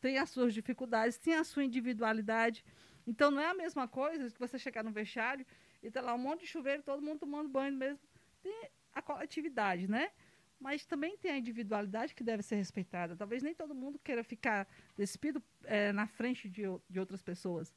têm 0.00 0.18
as 0.18 0.28
suas 0.28 0.52
dificuldades, 0.52 1.18
têm 1.18 1.34
a 1.34 1.44
sua 1.44 1.64
individualidade. 1.64 2.64
Então 3.06 3.30
não 3.30 3.40
é 3.40 3.46
a 3.46 3.54
mesma 3.54 3.86
coisa 3.86 4.28
que 4.28 4.38
você 4.38 4.58
chegar 4.58 4.82
no 4.82 4.90
vestiário 4.90 5.46
e 5.82 5.90
ter 5.90 6.00
lá 6.00 6.14
um 6.14 6.18
monte 6.18 6.40
de 6.40 6.46
chuveiro, 6.46 6.82
todo 6.82 7.02
mundo 7.02 7.20
tomando 7.20 7.48
banho 7.48 7.76
mesmo. 7.76 8.00
Tem 8.42 8.70
a 8.94 9.02
coletividade, 9.02 9.88
né? 9.88 10.10
Mas 10.58 10.86
também 10.86 11.16
tem 11.18 11.30
a 11.30 11.38
individualidade 11.38 12.14
que 12.14 12.24
deve 12.24 12.42
ser 12.42 12.56
respeitada. 12.56 13.14
Talvez 13.14 13.42
nem 13.42 13.54
todo 13.54 13.74
mundo 13.74 13.98
queira 13.98 14.24
ficar 14.24 14.66
despido 14.96 15.42
é, 15.64 15.92
na 15.92 16.06
frente 16.06 16.48
de, 16.48 16.62
de 16.88 16.98
outras 16.98 17.22
pessoas. 17.22 17.74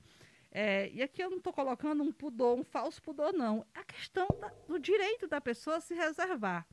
É, 0.52 0.89
e 0.91 1.04
aqui 1.04 1.22
eu 1.22 1.30
não 1.30 1.38
estou 1.38 1.54
colocando 1.54 2.02
um 2.02 2.12
pudor, 2.12 2.58
um 2.58 2.64
falso 2.64 3.02
pudor, 3.02 3.34
não. 3.34 3.66
A 3.74 3.84
questão 3.84 4.28
da, 4.39 4.47
do 4.68 4.80
direito 4.80 5.28
da 5.28 5.41
pessoa 5.41 5.82
se 5.82 5.93
reservar. 5.93 6.66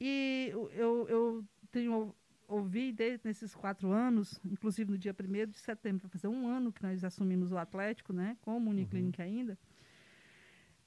E 0.00 0.48
eu, 0.72 1.06
eu 1.08 1.44
tenho 1.70 2.14
ouvi 2.50 2.92
desde 2.92 3.20
nesses 3.24 3.54
quatro 3.54 3.92
anos, 3.92 4.40
inclusive 4.44 4.90
no 4.90 4.98
dia 4.98 5.14
1 5.18 5.50
de 5.50 5.58
setembro, 5.58 6.02
vai 6.02 6.10
fazer 6.10 6.28
um 6.28 6.48
ano 6.48 6.72
que 6.72 6.82
nós 6.82 7.04
assumimos 7.04 7.52
o 7.52 7.58
Atlético, 7.58 8.12
né, 8.12 8.36
como 8.42 8.70
Uniclinic 8.70 9.20
uhum. 9.20 9.26
ainda, 9.26 9.58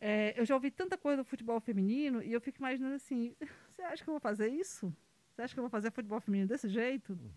é, 0.05 0.33
eu 0.39 0.45
já 0.45 0.53
ouvi 0.53 0.69
tanta 0.69 0.97
coisa 0.97 1.23
do 1.23 1.25
futebol 1.25 1.59
feminino 1.61 2.21
e 2.21 2.33
eu 2.33 2.41
fico 2.41 2.57
imaginando 2.57 2.95
assim, 2.95 3.35
você 3.69 3.81
acha 3.83 4.03
que 4.03 4.09
eu 4.09 4.13
vou 4.13 4.19
fazer 4.19 4.49
isso? 4.49 4.93
Você 5.31 5.41
acha 5.41 5.53
que 5.53 5.59
eu 5.59 5.63
vou 5.63 5.69
fazer 5.69 5.91
futebol 5.91 6.19
feminino 6.19 6.49
desse 6.49 6.67
jeito? 6.67 7.13
Uhum. 7.13 7.31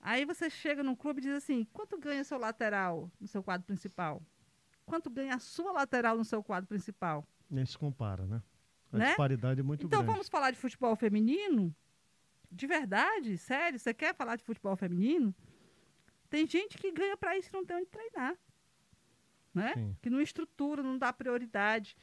Aí 0.00 0.24
você 0.24 0.48
chega 0.48 0.82
num 0.82 0.96
clube 0.96 1.20
e 1.20 1.22
diz 1.22 1.34
assim, 1.34 1.64
quanto 1.72 1.98
ganha 1.98 2.24
seu 2.24 2.38
lateral 2.38 3.10
no 3.20 3.28
seu 3.28 3.42
quadro 3.42 3.66
principal? 3.66 4.22
Quanto 4.86 5.10
ganha 5.10 5.34
a 5.34 5.38
sua 5.38 5.72
lateral 5.72 6.16
no 6.16 6.24
seu 6.24 6.42
quadro 6.42 6.66
principal? 6.68 7.26
Nem 7.50 7.64
se 7.64 7.76
compara, 7.76 8.26
né? 8.26 8.42
A 8.92 8.98
né? 8.98 9.06
disparidade 9.06 9.60
é 9.60 9.62
muito 9.62 9.80
então, 9.80 9.90
grande. 9.90 10.04
Então 10.04 10.14
vamos 10.14 10.28
falar 10.28 10.50
de 10.50 10.58
futebol 10.58 10.94
feminino? 10.96 11.74
de 12.54 12.66
verdade, 12.66 13.36
sério, 13.36 13.78
você 13.78 13.92
quer 13.92 14.14
falar 14.14 14.36
de 14.36 14.44
futebol 14.44 14.76
feminino? 14.76 15.34
Tem 16.30 16.46
gente 16.46 16.78
que 16.78 16.92
ganha 16.92 17.16
para 17.16 17.36
isso 17.36 17.50
e 17.50 17.52
não 17.52 17.64
tem 17.64 17.76
onde 17.76 17.86
treinar. 17.86 18.36
Né? 19.54 19.94
Que 20.02 20.10
não 20.10 20.20
estrutura, 20.20 20.82
não 20.82 20.98
dá 20.98 21.12
prioridade. 21.12 21.96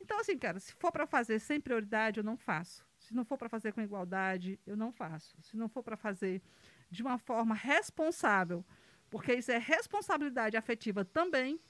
Então, 0.00 0.18
assim, 0.20 0.36
cara, 0.36 0.58
se 0.58 0.72
for 0.74 0.90
para 0.90 1.06
fazer 1.06 1.38
sem 1.38 1.60
prioridade, 1.60 2.18
eu 2.18 2.24
não 2.24 2.36
faço. 2.36 2.84
Se 2.98 3.14
não 3.14 3.24
for 3.24 3.38
para 3.38 3.48
fazer 3.48 3.72
com 3.72 3.80
igualdade, 3.80 4.58
eu 4.66 4.76
não 4.76 4.92
faço. 4.92 5.36
Se 5.40 5.56
não 5.56 5.68
for 5.68 5.82
para 5.82 5.96
fazer 5.96 6.42
de 6.90 7.02
uma 7.02 7.18
forma 7.18 7.54
responsável, 7.54 8.64
porque 9.10 9.34
isso 9.34 9.50
é 9.50 9.58
responsabilidade 9.58 10.56
afetiva 10.56 11.04
também 11.04 11.60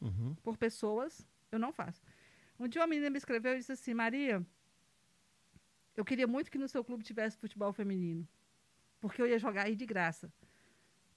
uhum. 0.00 0.34
por 0.42 0.56
pessoas, 0.56 1.26
eu 1.50 1.58
não 1.58 1.72
faço. 1.72 2.02
Um 2.58 2.68
dia 2.68 2.80
uma 2.80 2.86
menina 2.86 3.10
me 3.10 3.18
escreveu 3.18 3.54
e 3.54 3.58
disse 3.58 3.72
assim, 3.72 3.92
Maria, 3.92 4.44
eu 5.96 6.04
queria 6.04 6.26
muito 6.26 6.50
que 6.50 6.58
no 6.58 6.68
seu 6.68 6.84
clube 6.84 7.04
tivesse 7.04 7.36
futebol 7.36 7.72
feminino. 7.72 8.26
Porque 9.00 9.20
eu 9.20 9.26
ia 9.26 9.38
jogar 9.38 9.66
aí 9.66 9.74
de 9.74 9.84
graça. 9.84 10.32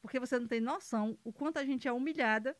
Porque 0.02 0.20
você 0.20 0.40
não 0.40 0.48
tem 0.48 0.60
noção 0.60 1.18
o 1.24 1.32
quanto 1.32 1.58
a 1.58 1.66
gente 1.66 1.88
é 1.88 1.92
humilhada, 1.92 2.58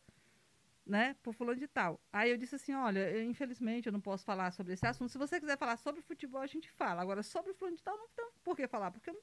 né, 0.86 1.14
por 1.22 1.34
fulano 1.34 1.58
de 1.58 1.68
tal. 1.68 2.00
Aí 2.12 2.30
eu 2.30 2.36
disse 2.36 2.54
assim, 2.54 2.74
olha, 2.74 3.10
eu, 3.10 3.24
infelizmente 3.24 3.86
eu 3.86 3.92
não 3.92 4.00
posso 4.00 4.24
falar 4.24 4.50
sobre 4.52 4.72
esse 4.72 4.86
assunto. 4.86 5.10
Se 5.10 5.18
você 5.18 5.38
quiser 5.38 5.56
falar 5.56 5.76
sobre 5.76 6.00
futebol, 6.00 6.40
a 6.40 6.46
gente 6.46 6.70
fala. 6.70 7.02
Agora, 7.02 7.22
sobre 7.22 7.52
fulano 7.54 7.76
de 7.76 7.82
tal, 7.82 7.96
não 7.96 8.08
tem 8.14 8.26
por 8.42 8.56
que 8.56 8.66
falar, 8.66 8.90
porque 8.90 9.10
eu 9.10 9.22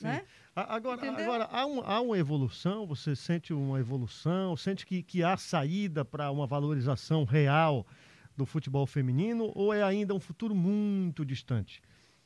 Né? 0.00 0.24
Agora, 0.54 1.10
agora 1.10 1.44
há, 1.44 1.66
um, 1.66 1.80
há, 1.80 2.00
uma 2.00 2.18
evolução, 2.18 2.86
você 2.86 3.14
sente 3.16 3.52
uma 3.52 3.78
evolução, 3.78 4.56
sente 4.56 4.86
que, 4.86 5.02
que 5.02 5.22
há 5.22 5.36
saída 5.36 6.04
para 6.04 6.30
uma 6.30 6.46
valorização 6.46 7.24
real 7.24 7.86
do 8.36 8.44
futebol 8.44 8.86
feminino 8.86 9.50
ou 9.54 9.72
é 9.72 9.82
ainda 9.82 10.14
um 10.14 10.20
futuro 10.20 10.54
muito 10.54 11.24
distante? 11.24 11.82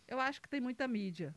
Eu 0.06 0.18
acho 0.18 0.42
que 0.42 0.48
tem 0.48 0.60
muita 0.60 0.86
mídia. 0.88 1.34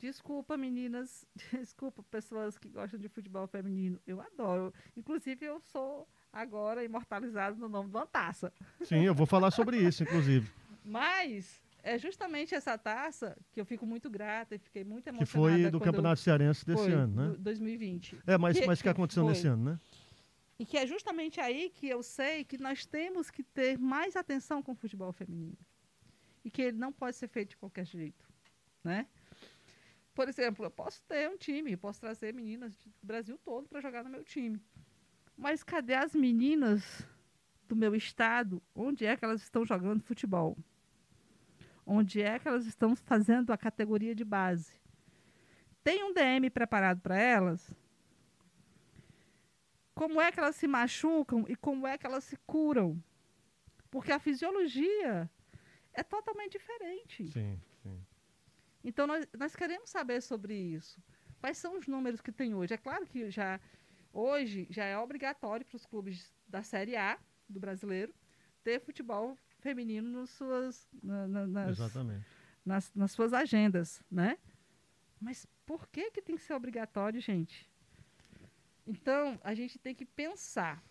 Desculpa, 0.00 0.56
meninas. 0.56 1.26
Desculpa, 1.52 2.02
pessoas 2.02 2.56
que 2.56 2.68
gostam 2.68 2.98
de 2.98 3.08
futebol 3.08 3.46
feminino. 3.46 4.00
Eu 4.06 4.20
adoro. 4.20 4.72
Inclusive, 4.96 5.44
eu 5.44 5.60
sou 5.60 6.08
agora 6.32 6.82
imortalizado 6.82 7.56
no 7.58 7.68
nome 7.68 7.90
de 7.90 7.96
uma 7.96 8.06
taça. 8.06 8.52
Sim, 8.82 9.04
eu 9.04 9.14
vou 9.14 9.26
falar 9.26 9.50
sobre 9.50 9.76
isso, 9.76 10.02
inclusive. 10.02 10.50
Mas 10.82 11.62
é 11.82 11.98
justamente 11.98 12.54
essa 12.54 12.78
taça 12.78 13.36
que 13.52 13.60
eu 13.60 13.66
fico 13.66 13.84
muito 13.84 14.08
grata 14.08 14.54
e 14.54 14.58
fiquei 14.58 14.84
muito 14.84 15.06
emocionada. 15.06 15.56
Que 15.56 15.62
foi 15.62 15.70
do 15.70 15.80
Campeonato 15.80 16.20
eu... 16.20 16.24
Cearense 16.24 16.64
desse 16.64 16.82
foi, 16.82 16.92
ano, 16.92 17.32
né? 17.32 17.36
2020. 17.38 18.18
É, 18.26 18.38
mas 18.38 18.56
o 18.56 18.60
que, 18.60 18.66
mas 18.66 18.80
que 18.80 18.88
aconteceu 18.88 19.24
foi. 19.24 19.32
nesse 19.32 19.46
ano, 19.46 19.64
né? 19.64 19.80
E 20.58 20.64
que 20.64 20.76
é 20.76 20.86
justamente 20.86 21.40
aí 21.40 21.70
que 21.70 21.88
eu 21.88 22.02
sei 22.02 22.44
que 22.44 22.58
nós 22.58 22.86
temos 22.86 23.30
que 23.30 23.42
ter 23.42 23.78
mais 23.78 24.16
atenção 24.16 24.62
com 24.62 24.72
o 24.72 24.74
futebol 24.74 25.12
feminino. 25.12 25.56
E 26.42 26.50
que 26.50 26.62
ele 26.62 26.78
não 26.78 26.92
pode 26.92 27.16
ser 27.16 27.28
feito 27.28 27.50
de 27.50 27.56
qualquer 27.58 27.86
jeito, 27.86 28.26
né? 28.82 29.06
Por 30.14 30.28
exemplo, 30.28 30.64
eu 30.64 30.70
posso 30.70 31.02
ter 31.04 31.28
um 31.30 31.36
time, 31.36 31.76
posso 31.76 32.00
trazer 32.00 32.34
meninas 32.34 32.72
do 32.72 33.06
Brasil 33.06 33.38
todo 33.44 33.68
para 33.68 33.80
jogar 33.80 34.04
no 34.04 34.10
meu 34.10 34.24
time. 34.24 34.60
Mas 35.36 35.62
cadê 35.62 35.94
as 35.94 36.14
meninas 36.14 37.06
do 37.68 37.76
meu 37.76 37.94
estado? 37.94 38.62
Onde 38.74 39.06
é 39.06 39.16
que 39.16 39.24
elas 39.24 39.42
estão 39.42 39.64
jogando 39.64 40.02
futebol? 40.02 40.56
Onde 41.86 42.20
é 42.20 42.38
que 42.38 42.46
elas 42.46 42.66
estão 42.66 42.94
fazendo 42.94 43.52
a 43.52 43.58
categoria 43.58 44.14
de 44.14 44.24
base? 44.24 44.78
Tem 45.82 46.04
um 46.04 46.12
DM 46.12 46.50
preparado 46.50 47.00
para 47.00 47.18
elas? 47.18 47.74
como 50.00 50.18
é 50.18 50.32
que 50.32 50.40
elas 50.40 50.56
se 50.56 50.66
machucam 50.66 51.44
e 51.46 51.54
como 51.54 51.86
é 51.86 51.98
que 51.98 52.06
elas 52.06 52.24
se 52.24 52.34
curam. 52.46 52.98
Porque 53.90 54.10
a 54.10 54.18
fisiologia 54.18 55.30
é 55.92 56.02
totalmente 56.02 56.52
diferente. 56.52 57.30
Sim, 57.30 57.60
sim. 57.82 57.99
Então, 58.82 59.06
nós, 59.06 59.26
nós 59.38 59.54
queremos 59.54 59.90
saber 59.90 60.22
sobre 60.22 60.54
isso. 60.54 61.02
Quais 61.40 61.58
são 61.58 61.78
os 61.78 61.86
números 61.86 62.20
que 62.20 62.32
tem 62.32 62.54
hoje? 62.54 62.74
É 62.74 62.76
claro 62.76 63.06
que 63.06 63.30
já 63.30 63.60
hoje 64.12 64.66
já 64.70 64.84
é 64.84 64.98
obrigatório 64.98 65.64
para 65.64 65.76
os 65.76 65.86
clubes 65.86 66.32
da 66.48 66.62
Série 66.62 66.96
A 66.96 67.18
do 67.48 67.60
brasileiro 67.60 68.14
ter 68.62 68.80
futebol 68.80 69.36
feminino 69.60 70.08
nos 70.08 70.30
suas, 70.30 70.88
na, 71.02 71.26
na, 71.26 71.46
nas, 71.46 71.78
nas, 72.64 72.94
nas 72.94 73.12
suas 73.12 73.32
agendas, 73.32 74.02
né? 74.10 74.38
Mas 75.20 75.46
por 75.66 75.86
que, 75.88 76.10
que 76.10 76.22
tem 76.22 76.36
que 76.36 76.42
ser 76.42 76.54
obrigatório, 76.54 77.20
gente? 77.20 77.70
Então, 78.86 79.38
a 79.44 79.54
gente 79.54 79.78
tem 79.78 79.94
que 79.94 80.04
pensar 80.04 80.82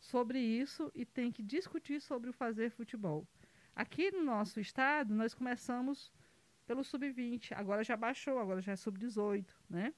sobre 0.00 0.38
isso 0.38 0.90
e 0.94 1.04
tem 1.04 1.32
que 1.32 1.42
discutir 1.42 2.00
sobre 2.00 2.30
o 2.30 2.32
fazer 2.32 2.70
futebol. 2.70 3.26
Aqui 3.74 4.10
no 4.10 4.24
nosso 4.24 4.60
estado, 4.60 5.14
nós 5.14 5.34
começamos 5.34 6.12
pelo 6.66 6.84
sub-20, 6.84 7.52
agora 7.52 7.84
já 7.84 7.96
baixou, 7.96 8.38
agora 8.38 8.60
já 8.60 8.72
é 8.72 8.76
sub-18, 8.76 9.46
né? 9.68 9.92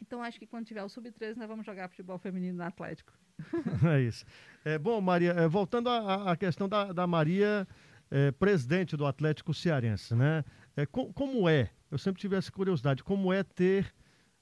Então, 0.00 0.22
acho 0.22 0.38
que 0.38 0.46
quando 0.46 0.66
tiver 0.66 0.82
o 0.82 0.88
sub-13, 0.88 1.36
nós 1.36 1.48
vamos 1.48 1.64
jogar 1.64 1.88
futebol 1.88 2.18
feminino 2.18 2.58
no 2.58 2.64
Atlético. 2.64 3.12
é 3.90 4.00
isso. 4.00 4.24
É, 4.64 4.78
bom, 4.78 5.00
Maria, 5.00 5.32
é, 5.32 5.48
voltando 5.48 5.88
à 5.88 6.36
questão 6.36 6.68
da, 6.68 6.92
da 6.92 7.06
Maria, 7.06 7.66
é, 8.10 8.30
presidente 8.32 8.96
do 8.96 9.06
Atlético 9.06 9.54
Cearense, 9.54 10.14
né? 10.14 10.44
É, 10.76 10.84
com, 10.84 11.12
como 11.12 11.48
é? 11.48 11.70
Eu 11.90 11.96
sempre 11.96 12.20
tive 12.20 12.36
essa 12.36 12.52
curiosidade, 12.52 13.02
como 13.02 13.32
é 13.32 13.42
ter 13.42 13.94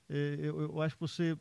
é, 0.08 0.36
eu, 0.40 0.80
acho 0.82 0.94
que 0.94 1.00
você 1.00 1.36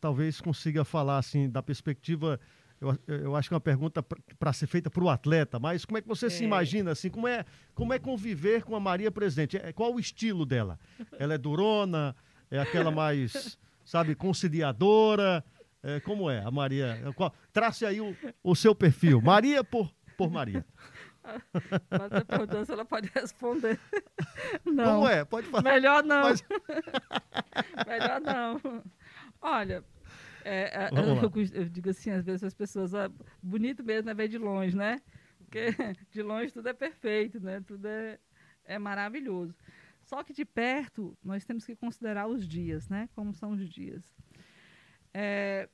talvez 0.00 0.40
consiga 0.40 0.84
falar 0.84 1.18
assim 1.18 1.48
da 1.48 1.62
perspectiva. 1.62 2.40
Eu, 2.80 2.98
eu 3.06 3.36
acho 3.36 3.48
que 3.48 3.54
é 3.54 3.56
uma 3.56 3.60
pergunta 3.60 4.02
para 4.02 4.52
ser 4.52 4.66
feita 4.66 4.90
para 4.90 5.02
o 5.02 5.08
atleta, 5.08 5.58
mas 5.58 5.84
como 5.84 5.96
é 5.96 6.02
que 6.02 6.08
você 6.08 6.26
é. 6.26 6.30
se 6.30 6.44
imagina 6.44 6.92
assim? 6.92 7.08
Como 7.08 7.26
é, 7.26 7.44
como 7.74 7.92
é 7.92 7.98
conviver 7.98 8.62
com 8.64 8.76
a 8.76 8.80
Maria 8.80 9.10
Presidente? 9.10 9.56
É, 9.56 9.72
qual 9.72 9.94
o 9.94 10.00
estilo 10.00 10.44
dela? 10.44 10.78
Ela 11.18 11.34
é 11.34 11.38
durona? 11.38 12.14
É 12.50 12.58
aquela 12.58 12.90
mais, 12.90 13.58
sabe, 13.84 14.14
conciliadora? 14.14 15.42
É, 15.82 16.00
como 16.00 16.30
é 16.30 16.40
a 16.44 16.50
Maria? 16.50 17.00
Qual, 17.14 17.32
trace 17.52 17.86
aí 17.86 18.00
o, 18.00 18.14
o 18.42 18.54
seu 18.54 18.74
perfil. 18.74 19.20
Maria 19.22 19.64
por, 19.64 19.90
por 20.16 20.30
Maria. 20.30 20.64
Mas 21.90 22.24
perguntando 22.24 22.64
se 22.64 22.72
ela 22.72 22.84
pode 22.84 23.10
responder. 23.14 23.78
Não. 24.64 24.96
Como 24.96 25.08
é? 25.08 25.24
Pode 25.24 25.48
falar. 25.48 25.62
Melhor 25.62 26.04
não. 26.04 26.22
Mas... 26.22 26.44
Melhor 27.86 28.20
não. 28.20 28.82
Olha, 29.40 29.84
é, 30.48 30.70
é, 30.74 30.90
eu, 30.92 31.62
eu, 31.62 31.68
digo 31.68 31.90
assim, 31.90 32.10
às 32.10 32.24
vezes 32.24 32.44
as 32.44 32.54
pessoas, 32.54 32.92
bonito 33.42 33.82
mesmo 33.82 34.08
é 34.10 34.14
ver 34.14 34.28
de 34.28 34.38
longe, 34.38 34.76
né? 34.76 35.00
Porque 35.38 35.66
de 36.12 36.22
longe 36.22 36.52
tudo 36.52 36.68
é 36.68 36.72
perfeito, 36.72 37.40
né? 37.40 37.60
Tudo 37.66 37.86
é, 37.86 38.18
é 38.64 38.78
maravilhoso. 38.78 39.54
Só 40.04 40.22
que 40.22 40.32
de 40.32 40.44
perto, 40.44 41.18
nós 41.22 41.44
temos 41.44 41.66
que 41.66 41.74
considerar 41.74 42.28
os 42.28 42.46
dias, 42.46 42.88
né? 42.88 43.08
Como 43.14 43.34
são 43.34 43.50
os 43.52 43.68
dias. 43.68 44.14
É, 45.12 45.68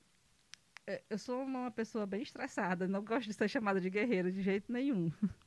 é, 0.86 1.02
eu 1.10 1.18
sou 1.18 1.42
uma 1.42 1.70
pessoa 1.70 2.06
bem 2.06 2.22
estressada, 2.22 2.88
não 2.88 3.04
gosto 3.04 3.26
de 3.28 3.34
ser 3.34 3.48
chamada 3.48 3.78
de 3.78 3.90
guerreira 3.90 4.32
de 4.32 4.40
jeito 4.40 4.72
nenhum. 4.72 5.12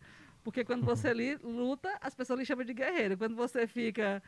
Porque 0.45 0.63
quando 0.63 0.85
você 0.85 1.11
luta, 1.41 1.97
as 1.99 2.13
pessoas 2.13 2.39
lhe 2.39 2.45
chamam 2.45 2.63
de 2.63 2.71
guerreira. 2.71 3.17
Quando 3.17 3.35
você 3.35 3.65
fica 3.65 4.21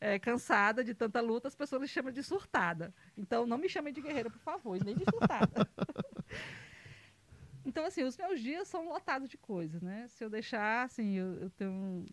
é, 0.00 0.20
cansada 0.20 0.84
de 0.84 0.94
tanta 0.94 1.20
luta, 1.20 1.48
as 1.48 1.56
pessoas 1.56 1.82
lhe 1.82 1.88
chamam 1.88 2.12
de 2.12 2.22
surtada. 2.22 2.94
Então, 3.18 3.44
não 3.44 3.58
me 3.58 3.68
chamem 3.68 3.92
de 3.92 4.00
guerreira, 4.00 4.30
por 4.30 4.38
favor, 4.38 4.78
nem 4.84 4.94
de 4.94 5.04
surtada. 5.04 5.68
então, 7.66 7.84
assim, 7.84 8.04
os 8.04 8.16
meus 8.16 8.40
dias 8.40 8.68
são 8.68 8.88
lotados 8.88 9.28
de 9.28 9.36
coisas, 9.36 9.82
né? 9.82 10.06
Se 10.06 10.24
eu 10.24 10.30
deixar, 10.30 10.84
assim, 10.84 11.14
eu, 11.14 11.40
eu 11.40 11.50
tenho 11.50 12.06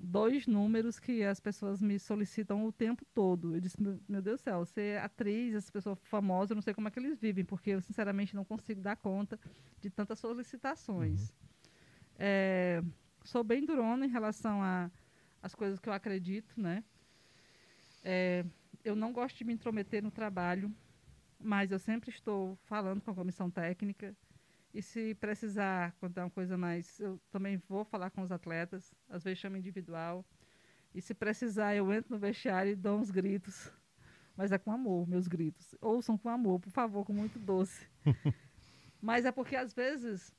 dois 0.00 0.46
números 0.46 0.98
que 0.98 1.22
as 1.22 1.38
pessoas 1.40 1.82
me 1.82 1.98
solicitam 1.98 2.64
o 2.64 2.72
tempo 2.72 3.04
todo. 3.12 3.56
Eu 3.56 3.60
disse, 3.60 3.76
meu, 3.78 4.22
Deus 4.22 4.40
do 4.40 4.42
céu, 4.42 4.64
ser 4.64 5.02
atriz, 5.02 5.54
essa 5.54 5.70
pessoa 5.70 5.96
famosa, 5.96 6.52
eu 6.52 6.54
não 6.54 6.62
sei 6.62 6.72
como 6.72 6.88
é 6.88 6.90
que 6.90 6.98
eles 6.98 7.18
vivem, 7.18 7.44
porque 7.44 7.72
eu, 7.72 7.82
sinceramente, 7.82 8.34
não 8.34 8.42
consigo 8.42 8.80
dar 8.80 8.96
conta 8.96 9.38
de 9.82 9.90
tantas 9.90 10.18
solicitações. 10.18 11.28
Uhum. 11.28 11.53
É, 12.18 12.82
sou 13.24 13.42
bem 13.42 13.64
durona 13.64 14.06
em 14.06 14.10
relação 14.10 14.60
às 15.42 15.54
coisas 15.54 15.78
que 15.78 15.88
eu 15.88 15.92
acredito, 15.92 16.60
né? 16.60 16.84
É, 18.02 18.44
eu 18.84 18.94
não 18.94 19.12
gosto 19.12 19.38
de 19.38 19.44
me 19.44 19.52
intrometer 19.52 20.02
no 20.02 20.10
trabalho, 20.10 20.72
mas 21.40 21.70
eu 21.72 21.78
sempre 21.78 22.10
estou 22.10 22.56
falando 22.64 23.00
com 23.00 23.10
a 23.10 23.14
comissão 23.14 23.50
técnica. 23.50 24.14
E 24.72 24.82
se 24.82 25.14
precisar, 25.14 25.94
é 26.02 26.20
uma 26.20 26.30
coisa 26.30 26.58
mais, 26.58 26.98
eu 26.98 27.20
também 27.30 27.56
vou 27.68 27.84
falar 27.84 28.10
com 28.10 28.22
os 28.22 28.32
atletas, 28.32 28.92
às 29.08 29.22
vezes 29.22 29.38
chamo 29.38 29.56
individual. 29.56 30.24
E 30.94 31.00
se 31.00 31.14
precisar, 31.14 31.74
eu 31.74 31.92
entro 31.92 32.12
no 32.12 32.18
vestiário 32.18 32.72
e 32.72 32.76
dou 32.76 32.98
uns 32.98 33.10
gritos. 33.10 33.72
Mas 34.36 34.50
é 34.50 34.58
com 34.58 34.72
amor, 34.72 35.08
meus 35.08 35.28
gritos. 35.28 35.74
Ouçam 35.80 36.18
com 36.18 36.28
amor, 36.28 36.60
por 36.60 36.70
favor, 36.70 37.04
com 37.04 37.12
muito 37.12 37.38
doce. 37.38 37.86
Mas 39.00 39.24
é 39.24 39.30
porque 39.30 39.54
às 39.54 39.72
vezes 39.72 40.34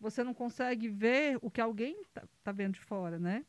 você 0.00 0.22
não 0.22 0.34
consegue 0.34 0.88
ver 0.88 1.38
o 1.42 1.50
que 1.50 1.60
alguém 1.60 2.00
está 2.02 2.22
tá 2.42 2.52
vendo 2.52 2.74
de 2.74 2.80
fora, 2.80 3.18
né? 3.18 3.44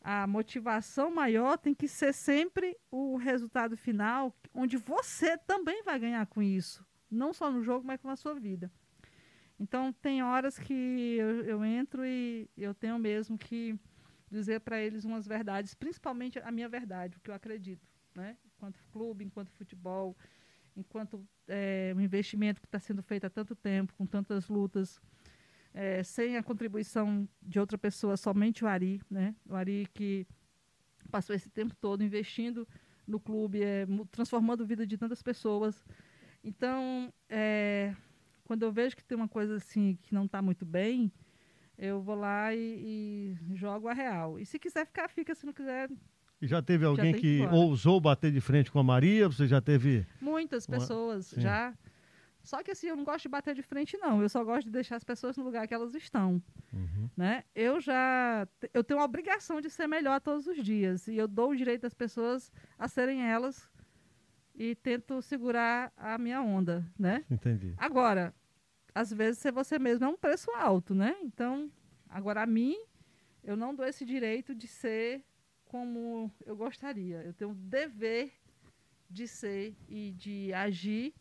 A 0.00 0.26
motivação 0.26 1.14
maior 1.14 1.56
tem 1.56 1.72
que 1.74 1.86
ser 1.86 2.12
sempre 2.12 2.76
o 2.90 3.16
resultado 3.16 3.76
final, 3.76 4.34
onde 4.52 4.76
você 4.76 5.38
também 5.38 5.82
vai 5.84 5.98
ganhar 5.98 6.26
com 6.26 6.42
isso. 6.42 6.84
Não 7.10 7.32
só 7.32 7.50
no 7.50 7.62
jogo, 7.62 7.86
mas 7.86 8.00
com 8.00 8.08
a 8.08 8.16
sua 8.16 8.34
vida. 8.34 8.70
Então, 9.60 9.92
tem 9.92 10.22
horas 10.22 10.58
que 10.58 10.74
eu, 11.16 11.44
eu 11.44 11.64
entro 11.64 12.04
e 12.04 12.50
eu 12.56 12.74
tenho 12.74 12.98
mesmo 12.98 13.38
que 13.38 13.78
dizer 14.28 14.60
para 14.60 14.80
eles 14.80 15.04
umas 15.04 15.26
verdades, 15.26 15.74
principalmente 15.74 16.38
a 16.40 16.50
minha 16.50 16.68
verdade, 16.68 17.16
o 17.16 17.20
que 17.20 17.30
eu 17.30 17.34
acredito, 17.34 17.86
né? 18.14 18.36
Enquanto 18.44 18.80
clube, 18.90 19.24
enquanto 19.24 19.50
futebol, 19.52 20.16
enquanto 20.76 21.24
é, 21.46 21.92
um 21.94 22.00
investimento 22.00 22.60
que 22.60 22.66
está 22.66 22.80
sendo 22.80 23.02
feito 23.02 23.26
há 23.26 23.30
tanto 23.30 23.54
tempo, 23.54 23.92
com 23.94 24.06
tantas 24.06 24.48
lutas, 24.48 25.00
é, 25.74 26.02
sem 26.02 26.36
a 26.36 26.42
contribuição 26.42 27.28
de 27.40 27.58
outra 27.58 27.78
pessoa, 27.78 28.16
somente 28.16 28.64
o 28.64 28.68
Ari, 28.68 29.00
né? 29.10 29.34
O 29.48 29.54
Ari 29.54 29.86
que 29.94 30.26
passou 31.10 31.34
esse 31.34 31.50
tempo 31.50 31.74
todo 31.74 32.02
investindo 32.02 32.66
no 33.06 33.18
clube, 33.18 33.62
é, 33.62 33.86
transformando 34.10 34.62
a 34.62 34.66
vida 34.66 34.86
de 34.86 34.96
tantas 34.96 35.22
pessoas. 35.22 35.84
Então, 36.44 37.12
é, 37.28 37.94
quando 38.44 38.62
eu 38.64 38.72
vejo 38.72 38.96
que 38.96 39.04
tem 39.04 39.16
uma 39.16 39.28
coisa 39.28 39.56
assim 39.56 39.98
que 40.02 40.14
não 40.14 40.24
está 40.24 40.42
muito 40.42 40.64
bem, 40.64 41.12
eu 41.78 42.00
vou 42.00 42.14
lá 42.14 42.54
e, 42.54 43.36
e, 43.50 43.56
jogo 43.56 43.88
a 43.88 43.92
real. 43.92 44.38
E 44.38 44.46
se 44.46 44.58
quiser 44.58 44.86
ficar, 44.86 45.08
fica. 45.08 45.34
Se 45.34 45.46
não 45.46 45.52
quiser. 45.52 45.90
E 46.40 46.46
já 46.46 46.60
teve 46.60 46.84
alguém 46.84 47.12
já 47.12 47.18
que 47.20 47.46
ousou 47.52 48.00
bater 48.00 48.32
de 48.32 48.40
frente 48.40 48.70
com 48.70 48.78
a 48.78 48.82
Maria? 48.82 49.28
Você 49.28 49.46
já 49.46 49.60
teve. 49.60 50.06
Muitas 50.20 50.66
pessoas 50.66 51.32
uma... 51.32 51.42
já. 51.42 51.74
Só 52.42 52.62
que 52.62 52.72
assim, 52.72 52.88
eu 52.88 52.96
não 52.96 53.04
gosto 53.04 53.22
de 53.22 53.28
bater 53.28 53.54
de 53.54 53.62
frente, 53.62 53.96
não. 53.96 54.20
Eu 54.20 54.28
só 54.28 54.42
gosto 54.44 54.64
de 54.66 54.72
deixar 54.72 54.96
as 54.96 55.04
pessoas 55.04 55.36
no 55.36 55.44
lugar 55.44 55.66
que 55.66 55.74
elas 55.74 55.94
estão. 55.94 56.42
Uhum. 56.72 57.08
Né? 57.16 57.44
Eu 57.54 57.80
já. 57.80 58.46
Eu 58.74 58.82
tenho 58.82 59.00
a 59.00 59.04
obrigação 59.04 59.60
de 59.60 59.70
ser 59.70 59.86
melhor 59.86 60.20
todos 60.20 60.46
os 60.46 60.62
dias. 60.62 61.06
E 61.06 61.16
eu 61.16 61.28
dou 61.28 61.50
o 61.50 61.56
direito 61.56 61.82
das 61.82 61.94
pessoas 61.94 62.50
a 62.78 62.88
serem 62.88 63.22
elas 63.22 63.70
e 64.54 64.74
tento 64.74 65.22
segurar 65.22 65.92
a 65.96 66.18
minha 66.18 66.42
onda, 66.42 66.84
né? 66.98 67.24
Entendi. 67.30 67.74
Agora, 67.78 68.34
às 68.94 69.12
vezes 69.12 69.38
ser 69.38 69.52
você 69.52 69.78
mesmo 69.78 70.04
é 70.04 70.08
um 70.08 70.16
preço 70.16 70.50
alto, 70.52 70.94
né? 70.94 71.16
Então, 71.22 71.70
agora 72.08 72.42
a 72.42 72.46
mim, 72.46 72.76
eu 73.42 73.56
não 73.56 73.74
dou 73.74 73.86
esse 73.86 74.04
direito 74.04 74.54
de 74.54 74.66
ser 74.66 75.24
como 75.64 76.30
eu 76.44 76.54
gostaria. 76.56 77.22
Eu 77.22 77.32
tenho 77.32 77.52
o 77.52 77.54
dever 77.54 78.32
de 79.08 79.26
ser 79.26 79.76
e 79.88 80.12
de 80.12 80.52
agir 80.52 81.14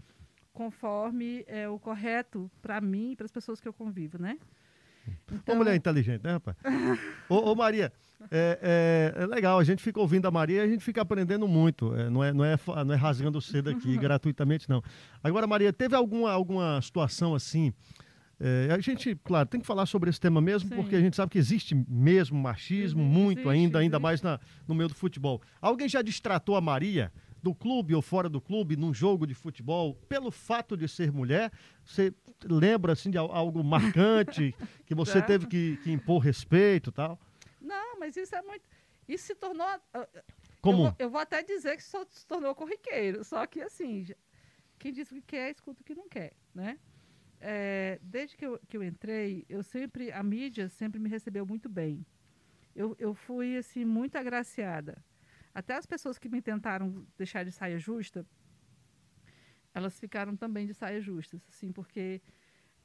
conforme 0.54 1.44
é 1.48 1.68
o 1.68 1.80
correto 1.80 2.50
para 2.62 2.82
mim 2.82 3.12
e 3.12 3.16
para 3.16 3.26
as 3.26 3.32
pessoas 3.32 3.60
que 3.60 3.68
eu 3.68 3.74
convivo, 3.74 4.22
né? 4.22 4.38
Então... 5.32 5.56
Uma 5.56 5.64
mulher 5.64 5.76
inteligente, 5.76 6.24
né, 6.24 6.34
rapaz? 6.34 6.58
ô, 7.28 7.52
ô, 7.52 7.56
Maria, 7.56 7.92
é, 8.30 9.14
é, 9.18 9.24
é, 9.24 9.26
legal, 9.26 9.58
a 9.58 9.64
gente 9.64 9.82
fica 9.82 10.00
ouvindo 10.00 10.28
a 10.28 10.32
Maria 10.32 10.58
e 10.58 10.66
a 10.66 10.68
gente 10.68 10.84
fica 10.84 11.02
aprendendo 11.02 11.48
muito. 11.48 11.96
É, 11.96 12.10
não, 12.10 12.24
é, 12.24 12.32
não, 12.32 12.46
é, 12.46 12.58
não 12.86 12.94
é 12.94 12.98
rasgando 12.98 13.42
cedo 13.42 13.70
aqui 13.70 13.96
gratuitamente, 13.98 14.70
não. 14.70 14.84
Agora, 15.24 15.48
Maria, 15.48 15.74
teve 15.74 15.96
alguma, 15.96 16.32
alguma 16.32 16.82
situação 16.82 17.34
assim? 17.34 17.74
É, 18.40 18.74
a 18.74 18.80
gente, 18.80 19.16
claro, 19.24 19.48
tem 19.48 19.62
que 19.62 19.68
falar 19.68 19.86
sobre 19.86 20.10
esse 20.10 20.20
tema 20.20 20.42
mesmo, 20.42 20.70
Sim. 20.70 20.76
porque 20.76 20.96
a 20.96 21.00
gente 21.00 21.16
sabe 21.16 21.32
que 21.32 21.38
existe 21.38 21.76
mesmo 21.88 22.40
machismo, 22.40 23.04
muito 23.04 23.40
existe, 23.40 23.50
ainda, 23.50 23.78
existe. 23.78 23.78
ainda 23.78 24.00
mais 24.00 24.22
na, 24.22 24.40
no 24.68 24.74
meio 24.74 24.90
do 24.90 24.96
futebol. 24.96 25.42
Alguém 25.62 25.88
já 25.88 26.02
distratou 26.02 26.56
a 26.56 26.62
Maria 26.62 27.12
do 27.42 27.56
clube 27.56 27.96
ou 27.96 28.02
fora 28.02 28.30
do 28.30 28.40
clube, 28.40 28.76
num 28.76 28.94
jogo 28.94 29.26
de 29.26 29.34
futebol, 29.34 29.96
pelo 30.08 30.32
fato 30.32 30.78
de 30.78 30.88
ser 30.88 31.12
mulher? 31.12 31.52
Você 31.84 32.14
lembra 32.44 32.94
assim 32.94 33.10
de 33.10 33.18
algo 33.18 33.64
marcante 33.64 34.56
que 34.86 34.94
você 34.94 35.22
teve 35.22 35.48
que, 35.48 35.78
que, 35.78 35.92
impor 35.92 36.20
respeito 36.20 36.92
tal? 36.92 37.20
Não, 37.60 38.00
mas 38.00 38.16
isso 38.16 38.36
é 38.36 38.42
muito. 38.42 38.64
Isso 39.08 39.28
se 39.28 39.36
tornou. 39.36 39.68
Comum. 40.62 40.86
Eu 40.86 40.90
vou, 40.90 40.96
eu 41.00 41.10
vou 41.10 41.22
até 41.22 41.44
dizer 41.44 41.76
que 41.76 41.84
só 41.84 42.06
se 42.10 42.26
tornou 42.26 42.54
corriqueiro. 42.54 43.24
Só 43.24 43.46
que 43.48 43.62
assim, 43.62 44.06
quem 44.78 44.94
diz 44.94 45.12
o 45.12 45.16
que 45.16 45.22
quer, 45.22 45.52
escuta 45.52 45.82
o 45.82 45.84
que 45.84 45.96
não 45.96 46.08
quer, 46.08 46.34
né? 46.54 46.80
É, 47.40 48.00
desde 48.04 48.38
que 48.38 48.46
eu, 48.46 48.60
que 48.68 48.78
eu 48.78 48.84
entrei, 48.84 49.46
eu 49.50 49.64
sempre, 49.64 50.12
a 50.12 50.22
mídia 50.22 50.70
sempre 50.70 51.00
me 51.00 51.10
recebeu 51.10 51.46
muito 51.46 51.68
bem. 51.68 52.06
Eu, 52.76 52.96
eu 53.00 53.16
fui 53.16 53.58
assim 53.58 53.84
muito 53.84 54.16
agraciada 54.16 55.04
até 55.54 55.76
as 55.76 55.86
pessoas 55.86 56.18
que 56.18 56.30
me 56.30 56.42
tentaram 56.42 57.06
deixar 57.18 57.44
de 57.44 57.52
saia 57.52 57.78
justa, 57.78 58.26
elas 59.74 60.00
ficaram 60.00 60.36
também 60.36 60.66
de 60.68 60.74
saia 60.74 61.02
justas, 61.02 61.42
assim, 61.48 61.72
porque 61.72 62.22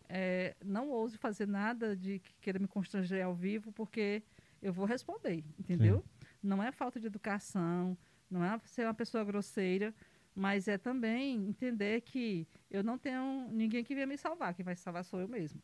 é, 0.09 0.57
não 0.65 0.89
ouse 0.91 1.19
fazer 1.19 1.47
nada 1.47 1.97
de 1.97 2.19
que 2.21 2.35
queira 2.41 2.59
me 2.59 2.69
constranger 2.69 3.25
ao 3.25 3.35
vivo, 3.35 3.73
porque 3.73 4.23
eu 4.63 4.73
vou 4.73 4.85
responder, 4.87 5.45
entendeu? 5.59 6.01
Sim. 6.01 6.27
Não 6.43 6.63
é 6.63 6.71
falta 6.71 7.01
de 7.01 7.07
educação, 7.07 7.97
não 8.31 8.45
é 8.45 8.59
ser 8.65 8.85
uma 8.87 8.95
pessoa 8.95 9.25
grosseira, 9.25 9.95
mas 10.35 10.69
é 10.69 10.79
também 10.79 11.49
entender 11.49 12.03
que 12.03 12.47
eu 12.71 12.85
não 12.85 12.99
tenho 12.99 13.49
ninguém 13.51 13.83
que 13.83 13.95
venha 13.95 14.07
me 14.07 14.19
salvar, 14.19 14.55
quem 14.55 14.65
vai 14.65 14.77
salvar 14.77 15.05
sou 15.05 15.21
eu 15.21 15.29
mesmo. 15.29 15.61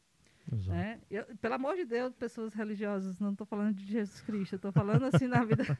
Né? 0.50 0.98
Eu, 1.10 1.24
pelo 1.40 1.54
amor 1.54 1.76
de 1.76 1.84
Deus, 1.84 2.14
pessoas 2.14 2.52
religiosas, 2.52 3.18
não 3.18 3.32
estou 3.32 3.46
falando 3.46 3.74
de 3.74 3.86
Jesus 3.86 4.20
Cristo, 4.20 4.56
estou 4.56 4.72
falando 4.72 5.04
assim 5.04 5.26
na 5.26 5.44
vida. 5.44 5.78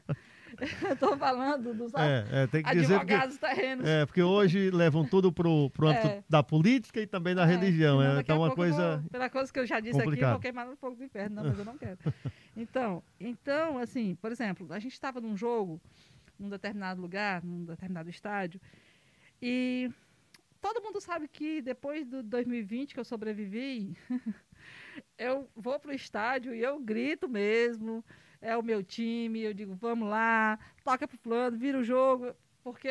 estou 0.91 1.17
falando 1.17 1.73
dos 1.73 1.93
é, 1.93 2.25
é, 2.31 2.47
tem 2.47 2.63
que 2.63 2.69
advogados 2.69 3.35
dizer 3.35 3.39
porque, 3.39 3.55
terrenos. 3.55 3.87
É, 3.87 4.05
porque 4.05 4.23
hoje 4.23 4.71
levam 4.71 5.05
tudo 5.05 5.31
para 5.31 5.47
o 5.47 5.65
âmbito 5.81 6.07
é. 6.07 6.23
da 6.29 6.41
política 6.41 7.01
e 7.01 7.07
também 7.07 7.35
da 7.35 7.43
é, 7.43 7.45
religião. 7.45 8.01
É, 8.01 8.19
então, 8.19 8.37
uma 8.37 8.55
coisa. 8.55 8.97
Vou, 8.97 9.09
pela 9.09 9.29
coisa 9.29 9.51
que 9.51 9.59
eu 9.59 9.65
já 9.65 9.79
disse 9.79 9.99
complicado. 9.99 10.23
aqui, 10.23 10.31
vou 10.31 10.41
queimar 10.41 10.65
no 10.65 10.75
fogo 10.75 10.95
do 10.95 11.03
inferno, 11.03 11.35
não, 11.35 11.43
mas 11.43 11.59
eu 11.59 11.65
não 11.65 11.77
quero. 11.77 11.97
Então, 12.55 13.03
então 13.19 13.77
assim, 13.77 14.15
por 14.15 14.31
exemplo, 14.31 14.71
a 14.71 14.79
gente 14.79 14.93
estava 14.93 15.19
num 15.19 15.35
jogo, 15.35 15.81
num 16.39 16.49
determinado 16.49 17.01
lugar, 17.01 17.43
num 17.43 17.65
determinado 17.65 18.09
estádio, 18.09 18.61
e 19.41 19.91
todo 20.61 20.81
mundo 20.81 21.01
sabe 21.01 21.27
que 21.27 21.61
depois 21.61 22.07
do 22.07 22.23
2020 22.23 22.93
que 22.93 22.99
eu 22.99 23.03
sobrevivi, 23.03 23.97
eu 25.17 25.49
vou 25.55 25.79
pro 25.79 25.93
estádio 25.93 26.53
e 26.53 26.61
eu 26.61 26.79
grito 26.79 27.27
mesmo. 27.27 28.03
É 28.41 28.57
o 28.57 28.63
meu 28.63 28.83
time, 28.83 29.39
eu 29.41 29.53
digo, 29.53 29.73
vamos 29.73 30.09
lá, 30.09 30.59
toca 30.83 31.07
pro 31.07 31.17
fulano, 31.17 31.57
vira 31.57 31.77
o 31.77 31.83
jogo, 31.83 32.35
porque 32.61 32.89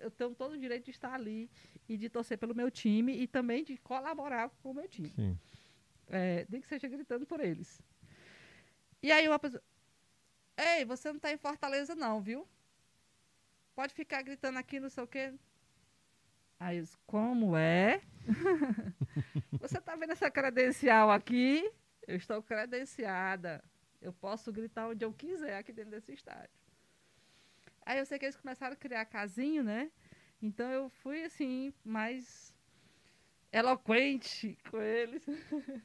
eu 0.00 0.10
tenho 0.10 0.34
todo 0.34 0.52
o 0.52 0.58
direito 0.58 0.84
de 0.84 0.90
estar 0.92 1.12
ali 1.12 1.50
e 1.88 1.96
de 1.96 2.08
torcer 2.08 2.38
pelo 2.38 2.54
meu 2.54 2.70
time 2.70 3.12
e 3.20 3.26
também 3.26 3.64
de 3.64 3.76
colaborar 3.78 4.50
com 4.62 4.70
o 4.70 4.74
meu 4.74 4.88
time. 4.88 5.10
Sim. 5.10 5.36
É, 6.08 6.46
nem 6.48 6.60
que 6.60 6.68
seja 6.68 6.86
gritando 6.86 7.26
por 7.26 7.40
eles. 7.40 7.82
E 9.02 9.10
aí 9.10 9.26
uma 9.26 9.38
pessoa, 9.38 9.62
ei, 10.56 10.84
você 10.84 11.08
não 11.08 11.16
está 11.16 11.32
em 11.32 11.36
Fortaleza 11.36 11.94
não, 11.94 12.20
viu? 12.20 12.46
Pode 13.74 13.94
ficar 13.94 14.22
gritando 14.22 14.58
aqui, 14.58 14.78
não 14.78 14.90
sei 14.90 15.02
o 15.02 15.06
quê. 15.06 15.32
Aí 16.62 16.76
eu 16.76 16.84
disse, 16.84 16.96
como 17.08 17.56
é? 17.56 18.00
Você 19.60 19.78
está 19.78 19.96
vendo 19.96 20.12
essa 20.12 20.30
credencial 20.30 21.10
aqui? 21.10 21.68
Eu 22.06 22.16
estou 22.16 22.40
credenciada. 22.40 23.64
Eu 24.00 24.12
posso 24.12 24.52
gritar 24.52 24.86
onde 24.86 25.04
eu 25.04 25.12
quiser 25.12 25.56
aqui 25.56 25.72
dentro 25.72 25.90
desse 25.90 26.12
estádio. 26.12 26.54
Aí 27.84 27.98
eu 27.98 28.06
sei 28.06 28.16
que 28.16 28.26
eles 28.26 28.36
começaram 28.36 28.74
a 28.74 28.76
criar 28.76 29.04
casinho, 29.06 29.64
né? 29.64 29.90
Então 30.40 30.70
eu 30.70 30.88
fui 30.88 31.24
assim, 31.24 31.74
mais 31.84 32.54
eloquente 33.50 34.56
com 34.70 34.80
eles. 34.80 35.26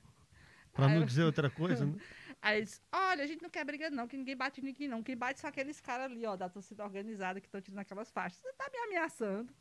Para 0.73 0.89
não 0.89 0.97
eu- 0.97 1.05
dizer 1.05 1.23
outra 1.23 1.49
coisa, 1.49 1.88
né? 1.88 1.95
Aí 2.39 2.59
eles, 2.59 2.80
olha, 2.91 3.23
a 3.23 3.28
gente 3.28 3.41
não 3.41 3.49
quer 3.49 3.65
briga 3.65 3.89
não, 3.89 4.07
que 4.07 4.15
ninguém 4.15 4.38
bate 4.38 4.61
ninguém 4.61 4.88
não. 4.88 5.01
Quem 5.01 5.17
bate 5.17 5.39
são 5.39 5.49
aqueles 5.49 5.82
caras 5.82 6.05
ali, 6.05 6.23
ó, 6.23 6.36
da 6.36 6.47
torcida 6.47 6.84
organizada 6.84 7.41
que 7.41 7.47
estão 7.47 7.59
tirando 7.59 7.80
aquelas 7.80 8.11
faixas. 8.11 8.38
Você 8.39 8.53
tá 8.53 8.69
me 8.71 8.78
ameaçando. 8.78 9.51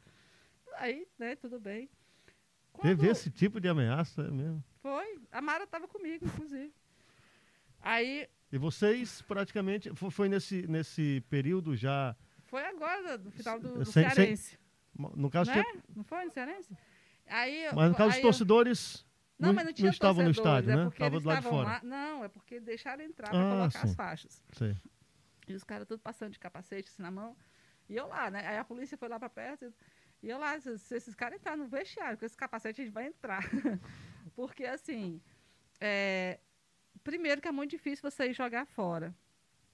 Aí, 0.79 1.07
né, 1.19 1.37
tudo 1.37 1.59
bem. 1.59 1.89
Teve 2.83 2.97
Quando- 3.03 3.11
esse 3.11 3.31
tipo 3.31 3.61
de 3.61 3.69
ameaça 3.69 4.23
é 4.23 4.31
mesmo. 4.31 4.63
Foi. 4.83 5.19
A 5.33 5.41
Mara 5.41 5.67
tava 5.67 5.89
comigo, 5.89 6.25
inclusive. 6.27 6.73
Aí, 7.81 8.29
E 8.53 8.59
vocês 8.59 9.23
praticamente. 9.23 9.95
fo- 9.95 10.11
Foi 10.11 10.29
nesse, 10.29 10.67
nesse 10.67 11.23
período 11.29 11.75
já. 11.77 12.15
foi 12.45 12.65
agora, 12.65 13.19
no 13.19 13.31
final 13.31 13.59
do, 13.59 13.79
do 13.79 13.85
Sem- 13.85 14.05
sem- 14.05 14.11
Cearense. 14.15 14.59
No 15.15 15.29
caso, 15.31 15.51
né? 15.51 15.63
tinha- 15.63 15.83
Não 15.95 16.05
foi 16.05 16.25
no 16.25 16.31
Cearense? 16.31 16.77
Aí, 17.27 17.67
mas 17.75 17.91
no 17.91 17.97
caso, 17.97 18.11
os 18.11 18.15
aí 18.15 18.21
eu- 18.21 18.23
torcedores 18.23 19.05
Não, 19.39 19.53
mas 19.53 19.65
não 19.67 19.73
tinha 19.73 19.91
estavam 19.91 20.25
no 20.25 20.31
estádio, 20.31 20.71
é 20.71 20.77
né? 20.77 20.83
eles 21.01 21.23
do 21.23 21.29
lado 21.29 21.43
de 21.43 21.49
fora. 21.49 21.69
lá. 21.69 21.81
Não, 21.83 22.25
é 22.25 22.29
porque 22.29 22.61
deixaram 22.61 23.03
entrar 23.05 23.31
pra 23.31 23.39
Ah, 23.39 23.51
colocar 23.59 23.83
as 23.83 23.91
sim. 23.91 23.97
faixas. 23.97 24.43
Sei. 24.53 24.77
E 25.49 25.55
os 25.55 25.65
caras 25.65 25.87
tudo 25.89 26.01
passando 26.01 26.33
de 26.33 26.39
capacete 26.39 26.89
assim 26.91 27.03
na 27.03 27.11
mão. 27.11 27.37
E 27.89 27.97
eu 27.97 28.07
lá, 28.09 28.31
né? 28.31 28.47
Aí 28.47 28.59
a 28.59 28.65
polícia 28.65 28.97
foi 28.97 29.09
lá 29.09 29.19
pra 29.19 29.29
perto. 29.29 29.65
E 29.65 29.73
eu 30.29 30.39
lá, 30.39 30.59
se, 30.61 30.79
se 30.79 30.97
esses 30.97 31.15
caras 31.15 31.39
entrarem 31.39 31.61
no 31.61 31.69
vestiário 31.69 32.19
com 32.19 32.25
esse 32.25 32.37
capacete, 32.37 32.81
a 32.81 32.85
gente 32.85 32.93
vai 32.93 33.07
entrar. 33.07 33.43
Porque, 34.35 34.65
assim, 34.65 35.21
é, 35.81 36.41
primeiro 37.03 37.41
que 37.41 37.49
é 37.49 37.53
muito 37.53 37.71
difícil 37.71 38.09
você 38.11 38.27
ir 38.27 38.33
jogar 38.33 38.67
fora, 38.67 39.15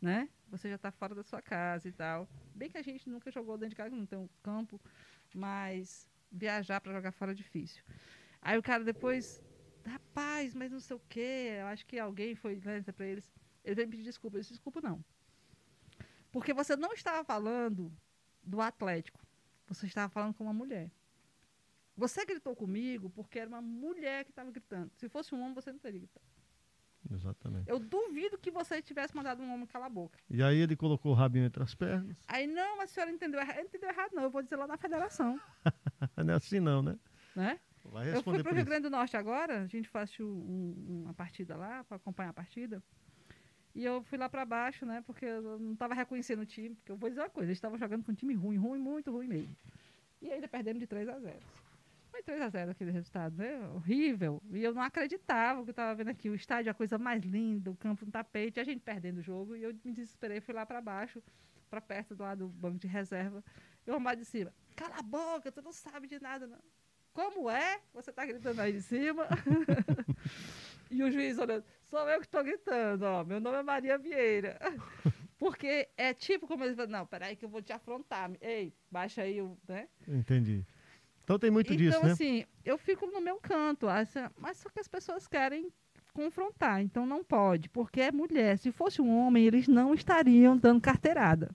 né? 0.01 0.29
Você 0.49 0.69
já 0.69 0.79
tá 0.79 0.91
fora 0.91 1.15
da 1.15 1.23
sua 1.23 1.41
casa 1.41 1.89
e 1.89 1.93
tal. 1.93 2.29
Bem 2.55 2.71
que 2.71 2.79
a 2.79 2.83
gente 2.83 3.09
nunca 3.09 3.31
jogou 3.31 3.57
dentro 3.57 3.71
de 3.71 3.77
casa, 3.77 3.95
não 3.95 4.07
tem 4.07 4.19
um 4.19 4.29
campo, 4.43 4.81
mas 5.35 6.07
viajar 6.31 6.81
pra 6.81 6.93
jogar 6.93 7.13
fora 7.13 7.33
é 7.33 7.35
difícil. 7.35 7.83
Aí 8.41 8.59
o 8.59 8.63
cara 8.63 8.85
depois, 8.85 9.41
rapaz, 9.87 10.55
mas 10.55 10.71
não 10.71 10.81
sei 10.81 10.97
o 10.97 11.03
quê, 11.09 11.59
eu 11.61 11.67
acho 11.67 11.87
que 11.87 11.99
alguém 11.99 12.35
foi 12.35 12.61
né, 12.65 12.83
pra 12.83 13.07
eles. 13.07 13.31
Ele 13.65 13.75
veio 13.75 13.89
me 13.89 13.93
pedir 13.93 14.05
desculpa. 14.05 14.37
Eu 14.37 14.41
disse, 14.41 14.53
desculpa 14.53 14.81
não. 14.81 15.03
Porque 16.31 16.53
você 16.53 16.75
não 16.77 16.93
estava 16.93 17.25
falando 17.25 17.93
do 18.43 18.61
Atlético. 18.61 19.21
Você 19.75 19.87
estava 19.87 20.09
falando 20.11 20.35
com 20.35 20.45
uma 20.45 20.53
mulher. 20.53 20.91
Você 21.97 22.25
gritou 22.25 22.55
comigo 22.57 23.11
porque 23.11 23.39
era 23.39 23.49
uma 23.49 23.61
mulher 23.63 24.25
que 24.25 24.31
estava 24.31 24.51
gritando. 24.51 24.91
Se 24.97 25.09
fosse 25.09 25.35
um 25.35 25.41
homem, 25.43 25.55
você 25.55 25.71
não 25.73 25.79
teria 25.79 26.01
gritado. 26.01 26.27
Exatamente. 27.11 27.69
Eu 27.69 27.79
duvido 27.81 28.39
que 28.39 28.51
você 28.51 28.81
tivesse 28.81 29.15
mandado 29.15 29.43
um 29.43 29.53
homem 29.53 29.67
calar 29.67 29.87
a 29.89 29.91
boca. 29.91 30.19
E 30.31 30.43
aí 30.43 30.57
ele 30.59 30.77
colocou 30.77 31.13
o 31.13 31.15
rabinho 31.15 31.45
entre 31.45 31.63
as 31.63 31.75
pernas. 31.75 32.17
Aí, 32.29 32.47
não, 32.47 32.77
mas 32.79 32.91
a 32.91 32.95
senhora 32.95 33.11
entendeu 33.13 33.41
errado. 33.41 33.59
Entendeu 33.61 33.89
errado, 33.91 34.13
não. 34.15 34.23
Eu 34.23 34.31
vou 34.31 34.43
dizer 34.43 34.57
lá 34.57 34.67
na 34.67 34.77
federação. 34.79 35.39
Não 36.17 36.33
é 36.35 36.37
assim 36.37 36.61
não, 36.61 36.81
né? 36.83 36.99
Né? 37.35 37.61
Eu 38.15 38.23
fui 38.23 38.41
para 38.43 38.53
o 38.53 38.55
Rio. 38.55 38.65
Grande 38.65 38.83
do 38.83 38.91
Norte 38.91 39.17
agora, 39.17 39.63
a 39.63 39.67
gente 39.67 39.89
faz 39.89 40.19
um- 40.21 41.03
uma 41.05 41.13
partida 41.15 41.57
lá, 41.57 41.83
para 41.85 41.97
acompanhar 41.97 42.31
a 42.31 42.33
partida. 42.33 42.83
E 43.75 43.85
eu 43.85 44.03
fui 44.03 44.19
lá 44.19 44.29
para 44.29 44.45
baixo, 44.45 44.85
né? 44.85 45.03
Porque 45.07 45.25
eu 45.25 45.59
não 45.59 45.73
estava 45.73 45.95
reconhecendo 45.95 46.41
o 46.41 46.47
time. 46.47 46.75
Porque 46.75 46.93
eu 46.93 46.97
vou 46.97 47.09
dizer 47.09 47.23
uma 47.23 47.31
coisa, 47.31 47.49
eles 47.49 47.59
estavam 47.59 47.79
jogando 47.79 48.05
com 48.05 48.13
um 48.13 48.15
time 48.15 48.35
ruim, 48.35 48.57
ruim, 48.57 48.79
muito 48.79 49.11
ruim 49.11 49.27
mesmo. 49.27 49.57
E 50.21 50.31
ainda 50.31 50.47
perdemos 50.47 50.81
de 50.81 50.87
3 50.87 51.09
a 51.09 51.19
0 51.19 51.37
Foi 52.11 52.23
3 52.23 52.41
a 52.43 52.49
0 52.49 52.71
aquele 52.71 52.91
resultado, 52.91 53.37
né? 53.37 53.59
Horrível. 53.75 54.43
E 54.53 54.63
eu 54.63 54.75
não 54.75 54.83
acreditava 54.83 55.63
que 55.63 55.71
eu 55.71 55.73
estava 55.73 55.95
vendo 55.95 56.09
aqui. 56.09 56.29
O 56.29 56.35
estádio 56.35 56.69
é 56.69 56.73
a 56.73 56.75
coisa 56.75 56.99
mais 56.99 57.23
linda, 57.25 57.71
o 57.71 57.77
campo 57.77 58.05
no 58.05 58.13
tapete, 58.13 58.61
a 58.61 58.65
gente 58.65 58.81
perdendo 58.81 59.19
o 59.19 59.23
jogo. 59.23 59.57
E 59.57 59.63
eu 59.63 59.75
me 59.85 59.93
desesperei, 59.93 60.41
fui 60.41 60.55
lá 60.55 60.67
para 60.67 60.81
baixo, 60.81 61.23
para 61.71 61.81
perto 61.81 62.15
do 62.15 62.23
lado 62.23 62.47
do 62.47 62.49
banco 62.49 62.79
de 62.79 62.87
reserva. 62.87 63.43
E 63.87 63.91
o 63.91 63.95
Romário 63.95 64.21
de 64.21 64.27
cima, 64.27 64.53
cala 64.77 64.97
a 64.99 65.03
boca, 65.03 65.51
tu 65.51 65.63
não 65.63 65.73
sabe 65.73 66.07
de 66.07 66.21
nada, 66.21 66.47
não. 66.47 66.59
Como 67.13 67.51
é? 67.51 67.81
Você 67.93 68.11
está 68.11 68.25
gritando 68.25 68.61
aí 68.61 68.73
de 68.73 68.83
cima. 68.83 69.27
e 70.93 71.03
o 71.03 71.11
juiz 71.11 71.39
olhando, 71.39 71.65
sou 71.85 72.09
eu 72.09 72.21
que 72.21 72.27
estou 72.27 72.45
gritando, 72.45 73.05
ó. 73.05 73.25
Meu 73.25 73.41
nome 73.41 73.59
é 73.59 73.63
Maria 73.63 73.99
Vieira. 73.99 74.59
Porque 75.39 75.89
é 75.97 76.15
tipo 76.15 76.47
como 76.47 76.63
eles 76.63 76.77
falam, 76.77 76.93
não, 76.93 77.07
peraí 77.07 77.35
que 77.35 77.45
eu 77.45 77.49
vou 77.49 77.61
te 77.61 77.73
afrontar. 77.73 78.31
Ei, 78.41 78.73
baixa 78.91 79.23
aí 79.23 79.43
o. 79.43 79.59
Né? 79.67 79.89
Entendi. 80.07 80.65
Então 81.25 81.39
tem 81.39 81.51
muito 81.51 81.73
então, 81.73 81.85
disso, 81.85 82.05
né? 82.05 82.13
assim, 82.13 82.45
eu 82.65 82.79
fico 82.79 83.07
no 83.07 83.21
meu 83.21 83.39
canto, 83.41 83.87
mas 84.37 84.59
só 84.59 84.69
que 84.69 84.81
as 84.81 84.89
pessoas 84.89 85.27
querem 85.27 85.73
confrontar, 86.13 86.83
então 86.83 87.07
não 87.07 87.25
pode, 87.25 87.69
porque 87.69 88.01
é 88.01 88.13
mulher. 88.13 88.59
Se 88.59 88.71
fosse 88.71 89.01
um 89.01 89.17
homem, 89.17 89.47
eles 89.47 89.67
não 89.67 89.95
estariam 89.95 90.57
dando 90.57 90.81
carteirada. 90.81 91.51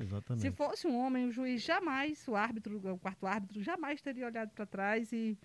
Exatamente. 0.00 0.42
Se 0.42 0.50
fosse 0.50 0.86
um 0.86 0.98
homem, 0.98 1.28
o 1.28 1.30
juiz 1.30 1.62
jamais, 1.62 2.26
o 2.26 2.34
árbitro, 2.34 2.80
o 2.92 2.98
quarto 2.98 3.26
árbitro, 3.26 3.62
jamais 3.62 4.00
teria 4.00 4.26
olhado 4.26 4.50
para 4.50 4.64
trás 4.64 5.12
e 5.12 5.38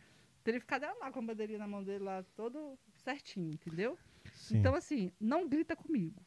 teria 0.43 0.59
ficado 0.59 0.85
lá 0.99 1.11
com 1.11 1.19
a 1.19 1.21
bandeirinha 1.21 1.59
na 1.59 1.67
mão 1.67 1.83
dele 1.83 2.03
lá, 2.03 2.23
todo 2.35 2.79
certinho, 3.05 3.51
entendeu? 3.53 3.97
Sim. 4.33 4.57
Então, 4.57 4.75
assim, 4.75 5.11
não 5.19 5.47
grita 5.47 5.75
comigo. 5.75 6.21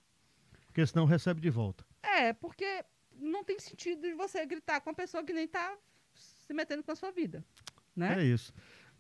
Porque 0.67 0.87
senão 0.87 1.05
recebe 1.05 1.41
de 1.41 1.51
volta. 1.51 1.85
É, 2.03 2.33
porque 2.33 2.85
não 3.21 3.43
tem 3.45 3.59
sentido 3.59 4.03
de 4.03 4.15
você 4.15 4.47
gritar 4.47 4.81
com 4.81 4.91
uma 4.91 4.97
pessoa 4.97 5.25
que 5.25 5.33
nem 5.33 5.45
está 5.45 5.77
se 6.15 6.55
metendo 6.55 6.83
com 6.83 6.93
a 6.93 6.97
sua 6.97 7.11
vida, 7.11 7.45
né? 7.95 8.21
É 8.21 8.25
isso. 8.25 8.53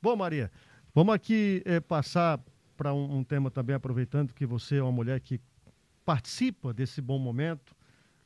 Bom, 0.02 0.16
Maria, 0.16 0.50
vamos 0.92 1.14
aqui 1.14 1.62
eh, 1.64 1.80
passar 1.80 2.40
para 2.76 2.92
um, 2.92 3.18
um 3.18 3.24
tema 3.24 3.50
também, 3.50 3.74
aproveitando 3.74 4.34
que 4.34 4.44
você 4.44 4.76
é 4.76 4.82
uma 4.82 4.92
mulher 4.92 5.20
que 5.20 5.40
participa 6.04 6.72
desse 6.72 7.00
bom 7.00 7.18
momento 7.18 7.76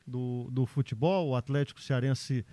do, 0.06 0.48
do 0.50 0.66
futebol. 0.66 1.28
O 1.28 1.36
Atlético 1.36 1.80
Cearense 1.80 2.44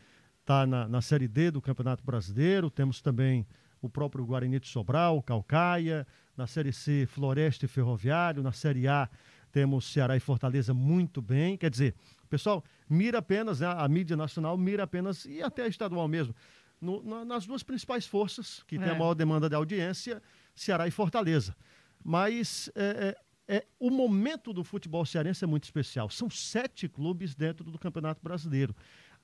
está 0.42 0.66
na, 0.66 0.88
na 0.88 1.02
Série 1.02 1.28
D 1.28 1.52
do 1.52 1.62
Campeonato 1.62 2.04
Brasileiro. 2.04 2.70
Temos 2.70 3.02
também 3.02 3.46
o 3.82 3.90
próprio 3.90 4.26
Guarani 4.26 4.60
de 4.60 4.68
Sobral, 4.68 5.22
Calcaia. 5.22 6.06
Na 6.40 6.48
Série 6.48 6.72
C, 6.72 7.06
Floresta 7.06 7.66
e 7.66 7.68
Ferroviário. 7.68 8.42
Na 8.42 8.54
Série 8.54 8.88
A, 8.88 9.10
temos 9.52 9.84
Ceará 9.92 10.16
e 10.16 10.22
Fortaleza 10.22 10.74
muito 10.74 11.22
bem. 11.22 11.58
Quer 11.58 11.70
dizer, 11.70 11.94
pessoal, 12.30 12.64
mira 12.90 13.18
apenas, 13.18 13.60
né, 13.60 13.68
a 13.68 13.86
mídia 13.90 14.16
nacional 14.16 14.58
mira 14.58 14.84
apenas, 14.84 15.26
e 15.26 15.44
até 15.44 15.64
a 15.64 15.68
estadual 15.68 16.08
mesmo, 16.08 16.34
no- 16.80 17.04
na- 17.04 17.26
nas 17.26 17.46
duas 17.46 17.62
principais 17.62 18.06
forças, 18.08 18.64
que 18.66 18.78
tem 18.80 18.88
a 18.88 18.94
É. 18.96 18.98
maior 18.98 19.14
demanda 19.16 19.50
de 19.50 19.56
audiência, 19.56 20.24
Ceará 20.56 20.88
e 20.88 20.92
Fortaleza. 20.92 21.54
Mas 22.02 22.72
é, 22.74 23.16
é, 23.50 23.56
é, 23.58 23.66
o 23.78 23.90
momento 23.90 24.54
do 24.54 24.64
futebol 24.64 25.06
cearense 25.06 25.44
é 25.44 25.48
muito 25.48 25.66
especial. 25.66 26.10
São 26.10 26.30
sete 26.30 26.88
clubes 26.88 27.36
dentro 27.36 27.70
do 27.70 27.78
Campeonato 27.78 28.22
Brasileiro. 28.24 28.74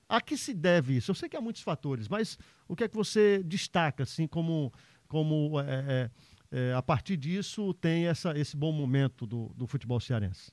A 0.06 0.20
que 0.20 0.36
se 0.36 0.52
deve 0.52 0.98
isso? 0.98 1.10
Eu 1.10 1.14
sei 1.14 1.30
que 1.30 1.36
há 1.36 1.40
muitos 1.40 1.62
fatores, 1.62 2.08
mas 2.08 2.38
o 2.68 2.76
que 2.76 2.84
é 2.84 2.88
que 2.88 2.94
você 2.94 3.42
destaca, 3.42 4.02
assim, 4.02 4.26
como, 4.26 4.70
como 5.08 5.58
é, 6.56 6.72
a 6.72 6.80
partir 6.82 7.18
disso 7.18 7.74
tem 7.74 8.06
essa, 8.06 8.36
esse 8.38 8.56
bom 8.56 8.72
momento 8.72 9.26
do, 9.26 9.48
do 9.54 9.66
futebol 9.66 10.00
cearense? 10.00 10.50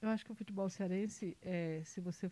Eu 0.00 0.08
acho 0.08 0.24
que 0.24 0.30
o 0.30 0.34
futebol 0.34 0.70
cearense, 0.70 1.36
é, 1.42 1.82
se 1.84 2.00
você 2.00 2.30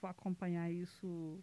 for, 0.00 0.06
acompanhar 0.08 0.70
isso 0.70 1.38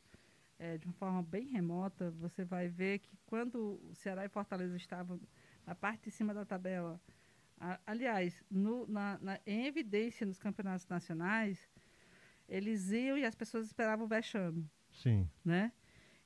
é, 0.58 0.78
de 0.78 0.86
uma 0.86 0.94
forma 0.94 1.22
bem 1.22 1.46
remota, 1.48 2.10
você 2.12 2.44
vai 2.44 2.68
ver 2.70 3.00
que 3.00 3.16
quando 3.28 3.80
o 3.90 3.94
Ceará 3.94 4.26
e 4.26 4.30
Fortaleza 4.30 4.76
estavam 4.78 5.20
na 5.66 5.76
parte 5.76 6.06
de 6.06 6.12
cima 6.12 6.34
da 6.34 6.44
tabela, 6.46 7.00
a- 7.60 7.80
aliás, 7.86 8.34
no- 8.50 8.88
na- 8.88 9.20
na- 9.22 9.40
em 9.46 9.66
evidência 9.68 10.26
nos 10.26 10.40
campeonatos 10.40 10.88
nacionais, 10.88 11.70
eles 12.50 12.90
iam 12.92 13.18
e 13.18 13.26
as 13.26 13.36
pessoas 13.36 13.66
esperavam 13.68 14.06
o 14.06 14.08
vexame, 14.08 14.68
Sim. 14.92 15.30
né? 15.46 15.72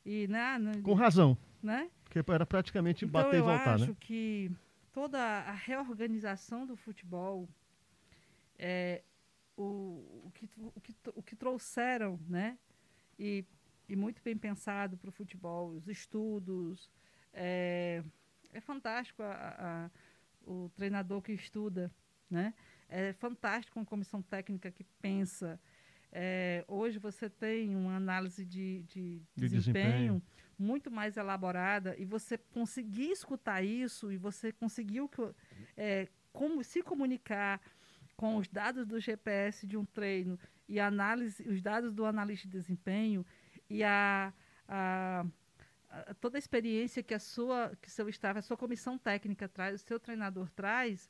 E 0.06 0.26
na, 0.28 0.58
na- 0.58 0.82
Com 0.82 0.94
razão, 0.94 1.38
né? 1.62 1.90
Porque 2.24 2.36
era 2.36 2.46
praticamente 2.46 3.06
Então 3.06 3.22
bater 3.24 3.38
e 3.38 3.40
eu 3.40 3.46
voltar, 3.46 3.76
acho 3.76 3.92
né? 3.92 3.98
que 4.00 4.52
toda 4.94 5.20
a 5.20 5.52
reorganização 5.54 6.66
do 6.66 6.76
futebol, 6.76 7.48
é, 8.58 9.04
o, 9.56 10.24
o, 10.26 10.32
que, 10.34 10.50
o, 10.76 10.82
que, 10.82 10.96
o 11.16 11.24
que 11.24 11.36
trouxeram, 11.36 12.20
né? 12.28 12.58
E, 13.20 13.46
e 13.90 13.96
muito 13.96 14.22
bem 14.24 14.38
pensado 14.38 14.98
para 14.98 15.10
o 15.10 15.12
futebol, 15.12 15.70
os 15.72 15.88
estudos, 15.88 16.90
é, 17.34 18.04
é 18.54 18.62
fantástico 18.62 19.22
a- 19.24 19.34
a- 19.34 19.86
a- 19.86 19.92
o 20.50 20.70
treinador 20.76 21.22
que 21.22 21.32
estuda, 21.34 21.92
né? 22.30 22.54
É 22.90 23.14
fantástico 23.14 23.78
uma 23.80 23.86
comissão 23.86 24.22
técnica 24.22 24.72
que 24.72 24.84
pensa. 25.02 25.60
É, 26.12 26.64
hoje 26.68 27.00
você 27.00 27.30
tem 27.30 27.76
uma 27.76 27.96
análise 27.98 28.46
de, 28.46 28.84
de 28.84 29.22
De 29.36 29.50
desempenho, 29.50 29.60
desempenho. 29.60 30.22
Muito 30.58 30.90
mais 30.90 31.18
elaborada 31.18 31.96
e 31.98 32.06
você 32.06 32.38
conseguir 32.38 33.12
escutar 33.12 33.62
isso 33.64 34.12
e 34.12 34.18
você 34.18 34.52
conseguiu 34.52 35.10
é, 35.76 36.08
como 36.34 36.64
se 36.64 36.82
comunicar 36.82 37.62
com 38.16 38.38
os 38.38 38.48
dados 38.48 38.86
do 38.86 39.00
GPS 39.00 39.68
de 39.68 39.78
um 39.78 39.86
treino 39.86 40.40
e 40.68 40.80
análise, 40.80 41.48
os 41.48 41.62
dados 41.62 41.94
do 41.94 42.06
analista 42.06 42.48
de 42.48 42.52
desempenho 42.58 43.26
e 43.70 43.84
a, 43.84 44.34
a- 44.68 45.26
a- 45.90 46.14
toda 46.16 46.38
a 46.38 46.40
experiência 46.40 47.04
que 47.04 47.14
a 47.14 47.20
sua, 47.20 47.76
que 47.82 47.90
seu 47.92 48.10
staff, 48.10 48.40
a 48.40 48.42
sua 48.42 48.58
comissão 48.58 48.98
técnica 48.98 49.48
traz, 49.48 49.76
o 49.82 49.86
seu 49.86 50.00
treinador 50.00 50.50
traz, 50.50 51.10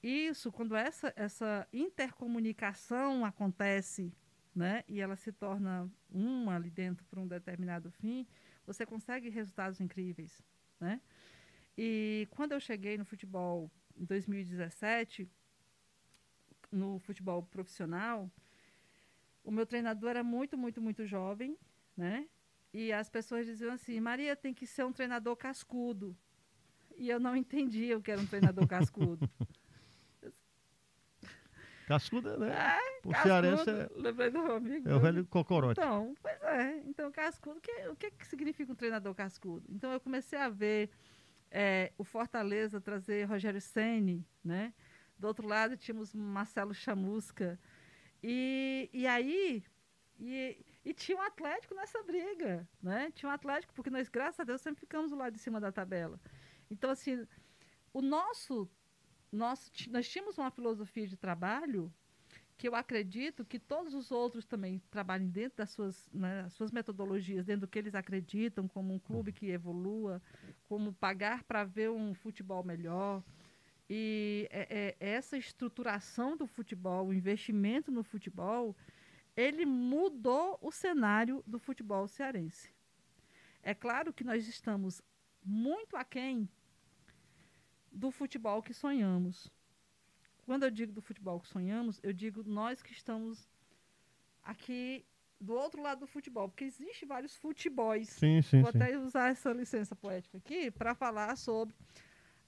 isso, 0.00 0.52
quando 0.52 0.76
essa, 0.76 1.12
essa 1.16 1.66
intercomunicação 1.72 3.24
acontece, 3.24 4.12
né, 4.54 4.84
e 4.88 5.00
ela 5.00 5.16
se 5.16 5.32
torna 5.32 5.90
uma 6.10 6.54
ali 6.56 6.70
dentro 6.70 7.04
para 7.06 7.20
um 7.20 7.26
determinado 7.26 7.90
fim, 7.90 8.26
você 8.68 8.84
consegue 8.84 9.30
resultados 9.30 9.80
incríveis, 9.80 10.42
né? 10.78 11.00
E 11.76 12.28
quando 12.30 12.52
eu 12.52 12.60
cheguei 12.60 12.98
no 12.98 13.04
futebol 13.04 13.70
em 13.96 14.04
2017, 14.04 15.26
no 16.70 16.98
futebol 16.98 17.42
profissional, 17.42 18.30
o 19.42 19.50
meu 19.50 19.64
treinador 19.64 20.10
era 20.10 20.22
muito, 20.22 20.58
muito, 20.58 20.82
muito 20.82 21.06
jovem, 21.06 21.56
né? 21.96 22.28
E 22.72 22.92
as 22.92 23.08
pessoas 23.08 23.46
diziam 23.46 23.72
assim: 23.72 23.98
Maria 24.00 24.36
tem 24.36 24.52
que 24.52 24.66
ser 24.66 24.84
um 24.84 24.92
treinador 24.92 25.34
cascudo. 25.34 26.14
E 26.94 27.08
eu 27.08 27.18
não 27.18 27.34
entendia 27.42 27.96
o 27.96 28.02
que 28.02 28.10
era 28.10 28.20
um 28.20 28.26
treinador 28.26 28.66
cascudo. 28.68 29.28
Cascudo, 31.88 32.36
né? 32.38 32.50
É, 32.50 33.00
Por 33.00 33.16
cearense. 33.16 33.64
Lembrei 33.96 34.30
do 34.30 34.42
meu 34.42 34.56
amigo. 34.56 34.88
é 34.88 34.94
o 34.94 35.00
velho 35.00 35.26
cocorote. 35.26 35.80
Então, 35.80 36.14
pois 36.22 36.42
é. 36.42 36.82
Então, 36.86 37.10
cascudo, 37.10 37.60
que, 37.60 37.88
o 37.88 37.96
que, 37.96 38.10
que 38.10 38.26
significa 38.26 38.70
um 38.70 38.76
treinador 38.76 39.14
cascudo? 39.14 39.64
Então, 39.70 39.90
eu 39.90 39.98
comecei 39.98 40.38
a 40.38 40.48
ver 40.50 40.90
é, 41.50 41.92
o 41.96 42.04
Fortaleza 42.04 42.80
trazer 42.80 43.24
Rogério 43.24 43.60
Ceni, 43.60 44.24
né? 44.44 44.74
Do 45.18 45.26
outro 45.26 45.48
lado, 45.48 45.76
tínhamos 45.76 46.14
Marcelo 46.14 46.74
Chamusca. 46.74 47.58
E, 48.22 48.90
e 48.92 49.06
aí, 49.06 49.64
e, 50.18 50.64
e 50.84 50.92
tinha 50.92 51.16
um 51.16 51.22
Atlético 51.22 51.74
nessa 51.74 52.02
briga, 52.02 52.68
né? 52.82 53.10
Tinha 53.14 53.30
um 53.30 53.32
Atlético, 53.32 53.72
porque 53.74 53.90
nós, 53.90 54.08
graças 54.08 54.40
a 54.40 54.44
Deus, 54.44 54.60
sempre 54.60 54.80
ficamos 54.80 55.10
do 55.10 55.16
lado 55.16 55.32
de 55.32 55.38
cima 55.38 55.60
da 55.60 55.72
tabela. 55.72 56.20
Então, 56.70 56.90
assim, 56.90 57.26
o 57.92 58.02
nosso, 58.02 58.68
nosso 59.30 59.70
nós 59.90 60.08
tínhamos 60.08 60.38
uma 60.38 60.50
filosofia 60.50 61.06
de 61.06 61.16
trabalho 61.16 61.92
que 62.58 62.66
eu 62.66 62.74
acredito 62.74 63.44
que 63.44 63.58
todos 63.58 63.94
os 63.94 64.10
outros 64.10 64.44
também 64.44 64.82
trabalhem 64.90 65.28
dentro 65.28 65.58
das 65.58 65.70
suas, 65.70 66.10
né, 66.12 66.40
as 66.40 66.52
suas 66.54 66.72
metodologias, 66.72 67.46
dentro 67.46 67.62
do 67.62 67.68
que 67.68 67.78
eles 67.78 67.94
acreditam, 67.94 68.66
como 68.66 68.92
um 68.92 68.98
clube 68.98 69.32
que 69.32 69.46
evolua, 69.46 70.20
como 70.64 70.92
pagar 70.92 71.44
para 71.44 71.62
ver 71.62 71.88
um 71.88 72.12
futebol 72.14 72.64
melhor. 72.64 73.22
E 73.88 74.48
é, 74.50 74.96
é, 75.00 75.08
essa 75.08 75.38
estruturação 75.38 76.36
do 76.36 76.48
futebol, 76.48 77.06
o 77.06 77.14
investimento 77.14 77.92
no 77.92 78.02
futebol, 78.02 78.76
ele 79.36 79.64
mudou 79.64 80.58
o 80.60 80.72
cenário 80.72 81.44
do 81.46 81.60
futebol 81.60 82.08
cearense. 82.08 82.68
É 83.62 83.72
claro 83.72 84.12
que 84.12 84.24
nós 84.24 84.48
estamos 84.48 85.00
muito 85.44 85.96
aquém 85.96 86.48
do 87.92 88.10
futebol 88.10 88.62
que 88.62 88.74
sonhamos. 88.74 89.50
Quando 90.44 90.62
eu 90.62 90.70
digo 90.70 90.92
do 90.92 91.02
futebol 91.02 91.40
que 91.40 91.48
sonhamos, 91.48 92.00
eu 92.02 92.12
digo 92.12 92.42
nós 92.42 92.82
que 92.82 92.92
estamos 92.92 93.48
aqui 94.42 95.04
do 95.40 95.54
outro 95.54 95.80
lado 95.82 96.00
do 96.00 96.06
futebol, 96.06 96.48
porque 96.48 96.64
existe 96.64 97.04
vários 97.06 97.36
futebols. 97.36 98.08
Sim, 98.08 98.42
sim, 98.42 98.62
Vou 98.62 98.72
sim. 98.72 98.78
até 98.78 98.98
usar 98.98 99.30
essa 99.30 99.52
licença 99.52 99.94
poética 99.94 100.38
aqui 100.38 100.70
para 100.70 100.94
falar 100.94 101.36
sobre 101.36 101.74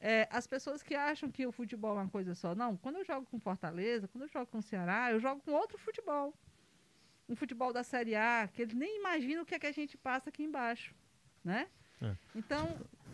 é, 0.01 0.26
as 0.30 0.47
pessoas 0.47 0.82
que 0.82 0.95
acham 0.95 1.30
que 1.30 1.47
o 1.47 1.53
futebol 1.53 1.97
é 1.99 2.03
uma 2.03 2.09
coisa 2.09 2.34
só. 2.34 2.55
Não, 2.55 2.76
quando 2.76 2.97
eu 2.97 3.05
jogo 3.05 3.26
com 3.26 3.38
Fortaleza, 3.38 4.09
quando 4.09 4.22
eu 4.22 4.28
jogo 4.28 4.47
com 4.47 4.62
Ceará, 4.62 5.12
eu 5.12 5.20
jogo 5.20 5.41
com 5.43 5.53
outro 5.53 5.78
futebol. 5.78 6.34
Um 7.28 7.36
futebol 7.36 7.72
da 7.72 7.84
Série 7.84 8.16
A, 8.16 8.49
que 8.53 8.62
eles 8.62 8.74
nem 8.74 8.99
imaginam 8.99 9.43
o 9.43 9.47
que 9.47 9.55
é 9.55 9.59
que 9.59 9.66
a 9.66 9.72
gente 9.72 9.97
passa 9.97 10.30
aqui 10.30 10.43
embaixo, 10.43 10.95
né? 11.45 11.68
É. 12.03 12.16
Então, 12.34 12.66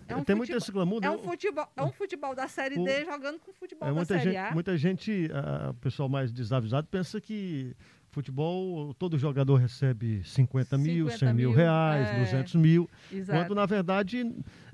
é 0.09 0.17
um, 0.17 0.25
Tem 0.25 0.35
muito 0.37 0.49
futebol, 0.49 0.59
esse 0.59 0.73
glamour, 0.73 0.99
é 1.03 1.09
né? 1.09 1.11
um 1.11 1.19
futebol, 1.19 1.69
é 1.77 1.83
um 1.83 1.93
futebol 1.93 2.35
da 2.35 2.49
Série 2.49 2.79
O- 2.79 2.85
D 2.85 3.05
jogando 3.05 3.39
com 3.41 3.53
futebol 3.53 3.89
É, 3.89 3.93
da 3.95 4.05
Série 4.05 4.21
gente, 4.25 4.37
A. 4.37 4.51
muita 4.53 4.77
gente, 4.77 5.29
o 5.71 5.75
pessoal 5.75 6.09
mais 6.09 6.33
desavisado, 6.33 6.87
pensa 6.91 7.21
que 7.21 7.75
futebol, 8.11 8.95
todo 8.95 9.19
jogador 9.19 9.57
recebe 9.57 10.23
50 10.25 10.79
mil, 10.79 11.05
50 11.11 11.19
100 11.19 11.35
mil 11.35 11.51
mil, 11.51 11.57
reais, 11.59 12.09
é. 12.09 12.19
200 12.21 12.55
mil. 12.55 12.89
Exato. 13.13 13.39
Quando, 13.41 13.55
na 13.55 13.67
verdade, 13.67 14.25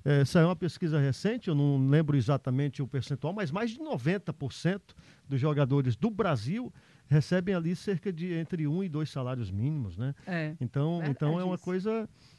eh, 0.04 0.24
saiu 0.24 0.46
uma 0.46 0.54
pesquisa 0.54 1.00
recente, 1.00 1.48
eu 1.48 1.54
não 1.54 1.88
lembro 1.88 2.16
exatamente 2.16 2.80
o 2.82 2.86
percentual, 2.86 3.32
mas 3.32 3.50
mais 3.50 3.70
de 3.72 3.80
90% 3.80 4.80
dos 5.28 5.40
jogadores 5.40 5.96
do 5.96 6.08
Brasil 6.08 6.72
recebem 7.08 7.54
ali 7.54 7.74
cerca 7.74 8.12
de 8.12 8.32
entre 8.32 8.66
um 8.66 8.82
e 8.82 8.88
dois 8.88 9.10
salários 9.10 9.50
mínimos, 9.50 9.96
né? 9.98 10.14
É, 10.26 10.54
Então, 10.60 11.00
então 11.04 11.38
é 11.40 11.44
uma 11.44 11.56
isso. 11.56 11.64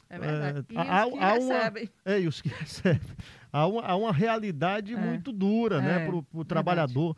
É 0.08 0.18
verdade. 0.18 0.66
É, 0.68 0.72
e 0.72 0.76
há- 0.78 1.06
os 1.06 1.12
que 1.12 1.18
há 1.18 1.34
uma- 1.34 1.54
recebem. 1.58 1.90
É, 2.04 2.20
e 2.20 2.28
os 2.28 2.40
que 2.42 2.48
recebem. 3.00 3.16
Há 3.52 3.66
uma, 3.66 3.82
há 3.82 3.96
uma 3.96 4.12
realidade 4.12 4.94
É. 4.94 4.96
muito 4.96 5.32
dura, 5.32 5.80
né, 5.80 6.02
É, 6.02 6.06
para 6.06 6.16
o 6.16 6.44
trabalhador 6.44 7.16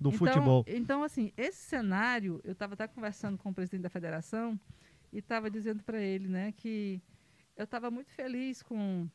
do 0.00 0.08
então, 0.08 0.12
futebol. 0.18 0.64
Então, 0.66 1.02
assim, 1.02 1.32
esse 1.36 1.58
cenário, 1.58 2.40
eu 2.44 2.52
estava 2.52 2.74
até 2.74 2.86
conversando 2.88 3.36
com 3.38 3.50
o 3.50 3.54
presidente 3.54 3.82
da 3.82 3.90
federação 3.90 4.58
e 5.12 5.18
estava 5.18 5.50
dizendo 5.50 5.82
para 5.82 6.00
ele, 6.00 6.28
né, 6.28 6.52
que 6.56 7.00
eu 7.56 7.64
estava 7.64 7.90
muito 7.90 8.10
feliz 8.12 8.62
com 8.62 9.08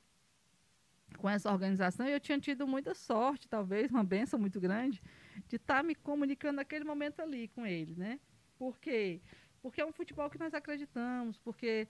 com 1.18 1.28
essa 1.30 1.51
organização 1.51 2.05
e 2.07 2.11
eu 2.11 2.20
tinha 2.20 2.38
tido 2.39 2.68
muita 2.68 2.93
sorte, 2.93 3.47
talvez, 3.47 3.89
uma 3.89 4.03
benção 4.03 4.38
muito 4.38 4.59
grande, 4.59 5.01
de 5.47 5.55
estar 5.55 5.84
me 5.84 5.95
comunicando 5.95 6.57
naquele 6.57 6.84
momento 6.86 7.22
ali 7.22 7.47
com 7.47 7.65
ele, 7.65 7.95
né? 7.95 8.20
Por 8.59 8.78
quê? 8.78 9.22
Porque 9.61 9.82
é 9.82 9.86
um 9.86 9.91
futebol 9.93 10.30
que 10.30 10.38
nós 10.38 10.53
acreditamos, 10.53 11.38
porque, 11.39 11.88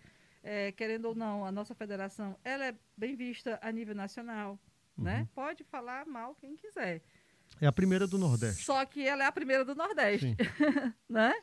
é, 0.48 0.72
querendo 0.72 1.10
ou 1.10 1.16
não, 1.16 1.46
a 1.46 1.52
nossa 1.52 1.76
federação, 1.76 2.38
ela 2.42 2.68
é 2.68 2.76
bem 2.96 3.18
vista 3.18 3.60
a 3.62 3.70
nível 3.70 3.94
nacional, 3.94 4.58
né? 4.98 5.28
Pode 5.36 5.66
falar 5.66 6.06
mal 6.06 6.36
quem 6.36 6.56
quiser. 6.56 7.02
É 7.60 7.68
a 7.68 7.72
primeira 7.72 8.08
do 8.08 8.18
Nordeste. 8.18 8.64
Só 8.64 8.86
que 8.86 9.06
ela 9.06 9.24
é 9.24 9.28
a 9.28 9.32
primeira 9.32 9.66
do 9.66 9.76
Nordeste, 9.76 10.38
né? 11.10 11.34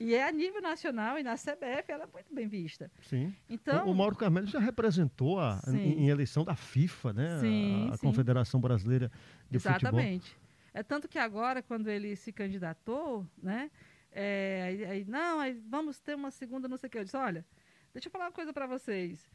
E 0.00 0.14
é 0.14 0.26
a 0.26 0.32
nível 0.32 0.60
nacional 0.60 1.16
e 1.16 1.22
na 1.22 1.36
CBF 1.36 1.92
ela 1.92 2.04
é 2.04 2.08
muito 2.12 2.34
bem 2.34 2.48
vista. 2.48 2.90
sim. 3.02 3.32
Então, 3.48 3.86
o, 3.86 3.92
o 3.92 3.94
Mauro 3.94 4.16
Carmelo 4.16 4.48
já 4.48 4.58
representou 4.58 5.38
a, 5.38 5.62
em, 5.68 6.04
em 6.04 6.08
eleição 6.08 6.44
da 6.44 6.56
FIFA, 6.56 7.12
né? 7.12 7.38
Sim, 7.38 7.88
a, 7.88 7.94
a 7.94 7.96
sim. 7.98 8.06
Confederação 8.06 8.60
Brasileira 8.60 9.12
de 9.48 9.60
Futebol. 9.60 10.00
exatamente. 10.00 10.36
É 10.74 10.82
tanto 10.82 11.08
que 11.08 11.18
agora, 11.18 11.62
quando 11.62 11.88
ele 11.88 12.16
se 12.16 12.32
candidatou, 12.32 13.24
né? 13.40 13.70
é, 14.12 14.62
aí, 14.66 14.84
aí, 14.84 15.04
não, 15.04 15.38
aí 15.38 15.52
vamos 15.68 16.00
ter 16.00 16.14
uma 16.14 16.30
segunda, 16.30 16.68
não 16.68 16.76
sei 16.76 16.88
o 16.88 16.90
que. 16.90 16.98
Eu 16.98 17.04
disse, 17.04 17.16
olha, 17.16 17.44
deixa 17.92 18.08
eu 18.08 18.12
falar 18.12 18.26
uma 18.26 18.32
coisa 18.32 18.52
para 18.52 18.66
vocês. 18.66 19.30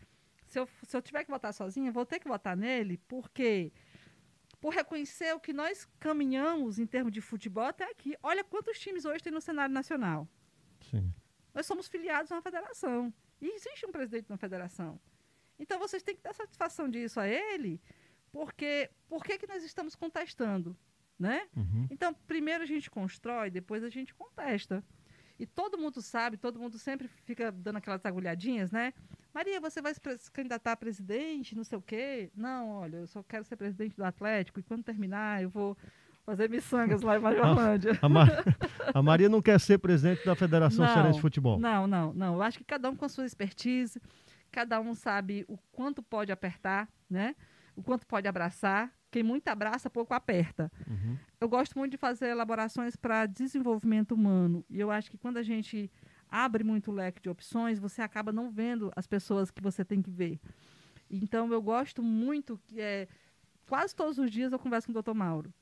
Se 0.47 0.59
eu, 0.59 0.67
se 0.83 0.95
eu 0.95 1.01
tiver 1.01 1.23
que 1.23 1.31
votar 1.31 1.53
sozinha, 1.53 1.91
vou 1.91 2.05
ter 2.05 2.19
que 2.19 2.27
votar 2.27 2.55
nele, 2.55 2.97
porque 3.07 3.71
por 4.61 4.73
reconhecer 4.73 5.33
o 5.33 5.39
que 5.39 5.53
nós 5.53 5.87
caminhamos 5.99 6.79
em 6.79 6.85
termos 6.85 7.11
de 7.11 7.21
futebol 7.21 7.65
até 7.65 7.83
aqui. 7.89 8.15
Olha 8.23 8.43
quantos 8.43 8.79
times 8.79 9.05
hoje 9.05 9.23
tem 9.23 9.33
no 9.33 9.41
cenário 9.41 9.73
nacional. 9.73 10.27
Sim. 10.89 11.13
Nós 11.53 11.65
somos 11.65 11.87
filiados 11.87 12.31
a 12.31 12.35
uma 12.35 12.41
federação. 12.41 13.13
E 13.41 13.47
existe 13.47 13.85
um 13.85 13.91
presidente 13.91 14.29
na 14.29 14.37
federação. 14.37 14.99
Então 15.59 15.79
vocês 15.79 16.03
têm 16.03 16.15
que 16.15 16.21
dar 16.23 16.33
satisfação 16.33 16.89
disso 16.89 17.19
a 17.19 17.27
ele, 17.27 17.81
porque 18.31 18.89
por 19.07 19.23
que, 19.23 19.37
que 19.37 19.47
nós 19.47 19.63
estamos 19.63 19.95
contestando? 19.95 20.75
Né? 21.17 21.47
Uhum. 21.55 21.87
Então, 21.89 22.13
primeiro 22.13 22.63
a 22.63 22.67
gente 22.67 22.91
constrói, 22.91 23.49
depois 23.49 23.83
a 23.83 23.89
gente 23.89 24.13
contesta. 24.13 24.83
E 25.39 25.45
todo 25.45 25.77
mundo 25.77 26.01
sabe, 26.01 26.37
todo 26.37 26.59
mundo 26.59 26.77
sempre 26.77 27.07
fica 27.25 27.51
dando 27.51 27.77
aquelas 27.77 28.05
agulhadinhas, 28.05 28.71
né? 28.71 28.93
Maria, 29.33 29.59
você 29.59 29.81
vai 29.81 29.93
se 29.93 29.99
candidatar 30.31 30.71
a 30.71 30.77
presidente, 30.77 31.55
não 31.55 31.63
sei 31.65 31.77
o 31.77 31.81
quê? 31.81 32.31
Não, 32.35 32.69
olha, 32.69 32.97
eu 32.97 33.07
só 33.07 33.21
quero 33.21 33.43
ser 33.43 33.57
presidente 33.57 33.95
do 33.97 34.03
Atlético 34.05 34.59
e 34.61 34.63
quando 34.63 34.83
terminar 34.83 35.43
eu 35.43 35.49
vou 35.49 35.77
fazer 36.25 36.49
miçangas 36.49 37.01
lá 37.01 37.17
em 37.17 37.19
Majorlândia. 37.21 37.99
A, 38.01 38.07
Ma- 38.07 38.27
a 38.93 39.01
Maria 39.03 39.27
não 39.27 39.41
quer 39.41 39.59
ser 39.59 39.77
presidente 39.77 40.25
da 40.25 40.35
Federação 40.35 40.85
Cearense 40.87 41.15
de 41.17 41.21
Futebol. 41.21 41.59
Não, 41.59 41.85
não, 41.85 42.13
não. 42.13 42.35
Eu 42.35 42.41
acho 42.41 42.57
que 42.57 42.63
cada 42.63 42.89
um 42.89 42.95
com 42.95 43.03
a 43.03 43.09
sua 43.09 43.25
expertise, 43.25 44.01
cada 44.51 44.79
um 44.79 44.95
sabe 44.95 45.43
o 45.49 45.57
quanto 45.73 46.01
pode 46.01 46.31
apertar, 46.31 46.87
né? 47.09 47.35
O 47.75 47.83
quanto 47.83 48.07
pode 48.07 48.25
abraçar. 48.25 48.89
Quem 49.15 49.23
muito 49.23 49.47
abraça, 49.47 49.89
pouco 49.89 50.13
aperta. 50.13 50.69
Uhum. 50.85 51.17
Eu 51.39 51.47
gosto 51.47 51.79
muito 51.79 51.91
de 51.91 51.97
fazer 51.97 52.27
elaborações 52.27 52.97
para 52.97 53.25
desenvolvimento 53.25 54.11
humano. 54.11 54.65
E 54.69 54.77
eu 54.77 54.91
acho 54.91 55.09
que 55.09 55.17
quando 55.17 55.37
a 55.37 55.41
gente 55.41 55.89
abre 56.29 56.65
muito 56.65 56.91
o 56.91 56.93
leque 56.93 57.21
de 57.21 57.29
opções, 57.29 57.79
você 57.79 58.01
acaba 58.01 58.33
não 58.33 58.51
vendo 58.51 58.91
as 58.93 59.07
pessoas 59.07 59.49
que 59.49 59.61
você 59.61 59.85
tem 59.85 60.01
que 60.01 60.11
ver. 60.11 60.37
Então, 61.09 61.49
eu 61.49 61.61
gosto 61.61 62.03
muito 62.03 62.59
que 62.67 62.81
é, 62.81 63.07
quase 63.69 63.95
todos 63.95 64.17
os 64.17 64.29
dias 64.29 64.51
eu 64.51 64.59
converso 64.59 64.87
com 64.87 64.91
o 64.91 64.93
doutor 64.93 65.13
Mauro. 65.13 65.53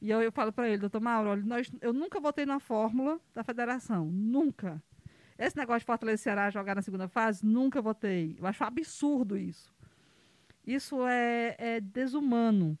E 0.00 0.08
eu, 0.08 0.22
eu 0.22 0.30
falo 0.30 0.52
para 0.52 0.68
ele, 0.68 0.78
doutor 0.78 1.00
Mauro, 1.00 1.30
olha, 1.30 1.42
nós, 1.42 1.68
eu 1.80 1.92
nunca 1.92 2.20
votei 2.20 2.46
na 2.46 2.60
fórmula 2.60 3.18
da 3.34 3.42
federação. 3.42 4.04
Nunca. 4.06 4.80
Esse 5.36 5.56
negócio 5.56 5.80
de 5.80 5.86
Fortaleza 5.86 6.20
e 6.20 6.22
Ceará 6.22 6.48
jogar 6.48 6.76
na 6.76 6.82
segunda 6.82 7.08
fase, 7.08 7.44
nunca 7.44 7.82
votei. 7.82 8.36
Eu 8.38 8.46
acho 8.46 8.62
absurdo 8.62 9.36
isso. 9.36 9.74
Isso 10.64 11.04
é, 11.08 11.56
é 11.58 11.80
desumano. 11.80 12.78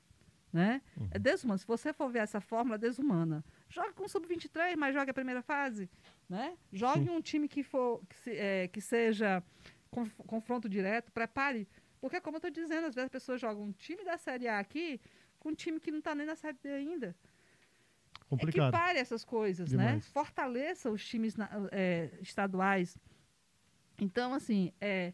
Né? 0.52 0.82
É 1.12 1.18
desumano. 1.18 1.58
Se 1.58 1.66
você 1.66 1.92
for 1.92 2.08
ver 2.10 2.20
essa 2.20 2.40
fórmula, 2.40 2.74
é 2.74 2.78
desumana. 2.78 3.44
Joga 3.68 3.92
com 3.92 4.08
sub-23, 4.08 4.76
mas 4.76 4.92
joga 4.94 5.12
a 5.12 5.14
primeira 5.14 5.42
fase. 5.42 5.88
Né? 6.28 6.56
Jogue 6.72 7.08
um 7.08 7.20
time 7.20 7.46
que, 7.48 7.62
for, 7.62 8.02
que, 8.08 8.16
se- 8.16 8.36
é, 8.36 8.66
que 8.68 8.80
seja 8.80 9.42
conf- 9.90 10.16
confronto 10.26 10.68
direto, 10.68 11.12
prepare. 11.12 11.68
Porque, 12.00 12.20
como 12.20 12.36
eu 12.36 12.38
estou 12.38 12.50
dizendo, 12.50 12.86
às 12.88 12.94
vezes 12.94 13.06
as 13.06 13.10
pessoas 13.12 13.40
jogam 13.40 13.62
um 13.62 13.72
time 13.72 14.04
da 14.04 14.16
Série 14.18 14.48
A 14.48 14.58
aqui 14.58 15.00
com 15.38 15.50
um 15.50 15.54
time 15.54 15.78
que 15.78 15.90
não 15.92 15.98
está 16.00 16.14
nem 16.14 16.26
na 16.26 16.34
Série 16.34 16.58
D 16.62 16.68
ainda. 16.68 17.14
complicado. 18.28 18.68
equipare 18.68 18.98
essas 18.98 19.24
coisas, 19.24 19.70
né? 19.72 19.86
Demais. 19.86 20.08
Fortaleça 20.08 20.90
os 20.90 21.04
times 21.06 21.36
na- 21.36 21.48
é, 21.70 22.10
estaduais. 22.20 22.96
Então, 24.00 24.32
assim, 24.34 24.72
é, 24.80 25.12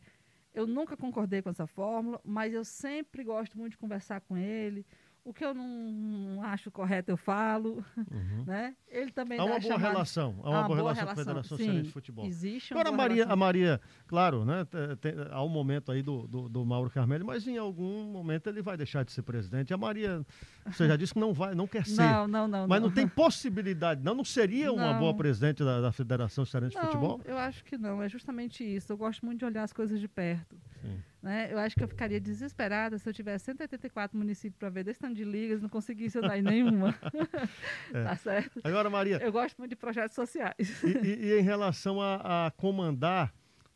eu 0.54 0.66
nunca 0.66 0.96
concordei 0.96 1.42
com 1.42 1.50
essa 1.50 1.66
fórmula, 1.66 2.20
mas 2.24 2.52
eu 2.54 2.64
sempre 2.64 3.24
gosto 3.24 3.58
muito 3.58 3.72
de 3.72 3.78
conversar 3.78 4.20
com 4.20 4.36
ele. 4.36 4.86
O 5.28 5.34
que 5.34 5.44
eu 5.44 5.52
não, 5.52 5.66
não 5.66 6.42
acho 6.44 6.70
correto, 6.70 7.10
eu 7.10 7.16
falo, 7.16 7.84
Uhum. 7.96 8.44
né? 8.46 8.76
Ele 8.88 9.10
também 9.10 9.40
Há 9.40 9.42
uma 9.44 9.58
boa 9.58 9.60
chamada- 9.60 9.88
relação. 9.88 10.40
Há 10.44 10.50
uma, 10.50 10.62
boa 10.62 10.76
relação 10.76 11.04
com 11.04 11.10
a 11.10 11.16
Federação 11.16 11.58
sim, 11.58 11.82
de 11.82 11.90
Futebol. 11.90 12.24
Existe 12.26 12.72
uma 12.72 12.80
Agora, 12.80 12.94
a 12.94 12.96
boa 12.96 13.08
Maria, 13.08 13.22
a 13.24 13.26
relação. 13.26 13.36
Maria, 13.36 13.80
claro, 14.06 14.44
né? 14.44 14.64
te- 14.64 14.96
te- 14.96 15.14
há 15.32 15.42
um 15.42 15.48
momento 15.48 15.90
aí 15.90 16.00
do, 16.00 16.28
do, 16.28 16.48
do 16.48 16.64
Mauro 16.64 16.88
Carmelli, 16.90 17.24
mas 17.24 17.44
em 17.48 17.58
algum 17.58 18.04
momento 18.04 18.46
ele 18.48 18.62
vai 18.62 18.76
deixar 18.76 19.04
de 19.04 19.10
ser 19.10 19.22
presidente. 19.22 19.74
A 19.74 19.76
Maria, 19.76 20.24
você 20.64 20.86
já 20.86 20.94
disse 20.96 21.12
que 21.12 21.18
não 21.18 21.34
vai, 21.34 21.56
não 21.56 21.66
quer 21.66 21.84
ser. 21.84 21.96
Não, 22.02 22.28
não, 22.28 22.46
não. 22.46 22.68
mas 22.68 22.80
não 22.80 22.90
tem 22.92 23.08
possibilidade, 23.08 24.04
não. 24.04 24.14
Não 24.14 24.24
seria 24.24 24.72
uma 24.72 24.92
Não. 24.92 25.00
boa 25.00 25.12
presidente 25.16 25.64
da, 25.64 25.80
da 25.80 25.90
Federação 25.90 26.44
Cearense 26.44 26.76
de 26.76 26.80
Não, 26.80 26.86
Futebol? 26.86 27.20
eu 27.24 27.36
acho 27.36 27.64
que 27.64 27.76
não. 27.76 28.00
É 28.00 28.08
justamente 28.08 28.62
isso. 28.62 28.92
Eu 28.92 28.96
gosto 28.96 29.26
muito 29.26 29.40
de 29.40 29.44
olhar 29.44 29.64
as 29.64 29.72
coisas 29.72 29.98
de 29.98 30.06
perto. 30.06 30.56
Sim. 30.86 31.02
Né? 31.22 31.52
Eu 31.52 31.58
acho 31.58 31.74
que 31.74 31.82
eu 31.82 31.88
ficaria 31.88 32.20
desesperada 32.20 32.98
se 32.98 33.08
eu 33.08 33.12
tivesse 33.12 33.46
184 33.46 34.16
municípios 34.16 34.58
para 34.58 34.68
ver 34.70 34.84
desse 34.84 35.00
tanto 35.00 35.14
de 35.14 35.24
ligas 35.24 35.58
e 35.58 35.62
não 35.62 35.68
conseguisse 35.68 36.18
andar 36.18 36.38
em 36.38 36.42
nenhuma. 36.42 36.94
É. 37.92 38.04
Tá 38.04 38.16
certo? 38.16 38.60
Agora, 38.64 38.88
Maria, 38.90 39.18
Eu 39.18 39.32
gosto 39.32 39.56
muito 39.58 39.70
de 39.70 39.76
projetos 39.76 40.14
sociais. 40.14 40.82
e, 40.82 40.86
e- 41.06 41.24
e 41.32 41.38
em 41.38 41.42
relação 41.42 42.00
a, 42.00 42.46
a 42.46 42.50
comandar 42.52 43.32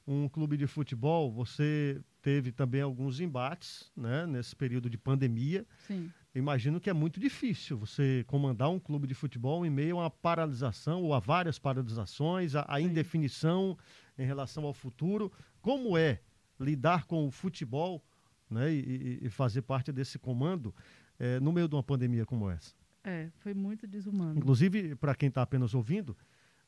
um 0.06 0.28
clube 0.28 0.56
de 0.56 0.66
futebol, 0.66 1.30
você 1.30 2.00
teve 2.22 2.50
também 2.52 2.80
alguns 2.82 3.20
embates, 3.20 3.90
né? 3.96 4.26
Nesse 4.26 4.54
período 4.54 4.90
de 4.90 4.98
pandemia. 4.98 5.64
Sim. 5.86 6.10
Imagino 6.34 6.80
que 6.80 6.90
é 6.90 6.92
muito 6.92 7.18
difícil 7.18 7.76
você 7.78 8.24
comandar 8.26 8.70
um 8.70 8.78
clube 8.78 9.06
de 9.06 9.14
futebol 9.14 9.64
em 9.66 9.70
meio 9.70 9.96
a 9.98 10.02
uma 10.02 10.10
paralisação 10.10 11.02
ou 11.02 11.14
a 11.14 11.18
várias 11.18 11.58
paralisações, 11.58 12.54
a, 12.54 12.64
a 12.68 12.80
indefinição 12.80 13.76
em 14.18 14.24
relação 14.24 14.64
ao 14.64 14.72
futuro. 14.74 15.32
Como 15.60 15.96
é 15.96 16.20
lidar 16.60 17.06
com 17.06 17.26
o 17.26 17.30
futebol 17.30 18.02
né, 18.50 18.70
e, 18.72 19.18
e- 19.22 19.30
fazer 19.30 19.62
parte 19.62 19.90
desse 19.92 20.18
comando 20.18 20.74
eh, 21.18 21.40
no 21.40 21.52
meio 21.52 21.66
de 21.68 21.74
uma 21.74 21.82
pandemia 21.82 22.26
como 22.26 22.50
essa? 22.50 22.74
É, 23.02 23.28
foi 23.38 23.54
muito 23.54 23.86
desumano. 23.86 24.38
Inclusive, 24.38 24.94
para 24.96 25.14
quem 25.14 25.28
está 25.28 25.40
apenas 25.42 25.74
ouvindo, 25.74 26.16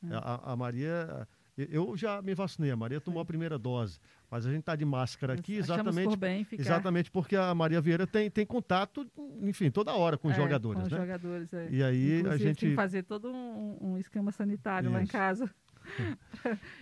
É. 0.03 0.15
a, 0.15 0.53
a 0.53 0.57
Maria. 0.57 1.29
Eu 1.55 1.95
já 1.99 2.23
me 2.23 2.35
vacinei, 2.35 2.71
a 2.71 2.77
Maria 2.77 2.99
tomou 2.99 3.21
a 3.21 3.27
primeira 3.27 3.59
dose, 3.59 3.99
mas 4.31 4.47
a 4.47 4.51
gente 4.51 4.61
está 4.61 4.75
de 4.75 4.87
máscara 4.87 5.35
aqui 5.35 5.57
exatamente 5.57 6.09
por 6.09 6.17
bem 6.17 6.45
ficar 6.45 6.63
Exatamente 6.63 7.11
porque 7.11 7.37
a 7.37 7.55
Maria 7.55 7.79
Vieira 7.79 8.07
tem, 8.07 8.31
tem 8.31 8.47
contato, 8.47 9.07
enfim, 9.43 9.71
toda 9.71 9.93
hora 9.93 10.17
com 10.17 10.29
os 10.29 10.33
é, 10.35 10.37
jogadores, 10.39 10.81
com 10.81 10.87
os 10.87 10.93
né? 10.93 10.99
jogadores, 10.99 11.53
é. 11.53 11.69
E 11.71 11.83
aí 11.85 12.21
Inclusive, 12.21 12.29
a 12.29 12.39
tem 12.39 12.47
gente. 12.47 12.67
que 12.71 12.75
fazer 12.75 13.03
todo 13.03 13.31
um, 13.31 13.77
um 13.83 13.99
esquema 13.99 14.33
sanitário 14.33 14.91
lá 14.91 15.01
em 15.01 15.05
Isso. 15.05 15.13
casa. 15.13 15.51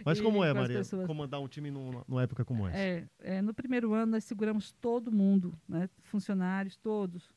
Mas 0.04 0.20
como 0.20 0.42
é, 0.44 0.52
Maria, 0.52 0.78
pessoas. 0.78 1.06
comandar 1.06 1.40
um 1.40 1.48
time 1.48 1.70
num- 1.70 2.02
numa 2.06 2.22
época 2.22 2.44
como 2.44 2.66
essa? 2.68 2.78
É, 2.78 3.08
é, 3.18 3.42
no 3.42 3.52
primeiro 3.54 3.92
ano 3.92 4.12
nós 4.12 4.24
seguramos 4.24 4.72
todo 4.72 5.10
mundo, 5.12 5.54
né, 5.68 5.88
funcionários 6.02 6.76
todos. 6.76 7.32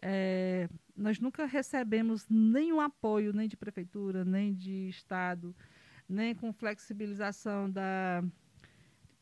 É, 0.00 0.68
nós 0.96 1.18
nunca 1.18 1.44
recebemos 1.46 2.26
nenhum 2.28 2.80
apoio, 2.80 3.32
nem 3.32 3.48
de 3.48 3.56
prefeitura, 3.56 4.24
nem 4.24 4.54
de 4.54 4.88
estado, 4.88 5.54
nem 6.08 6.34
com 6.34 6.52
flexibilização 6.52 7.68
da, 7.68 8.22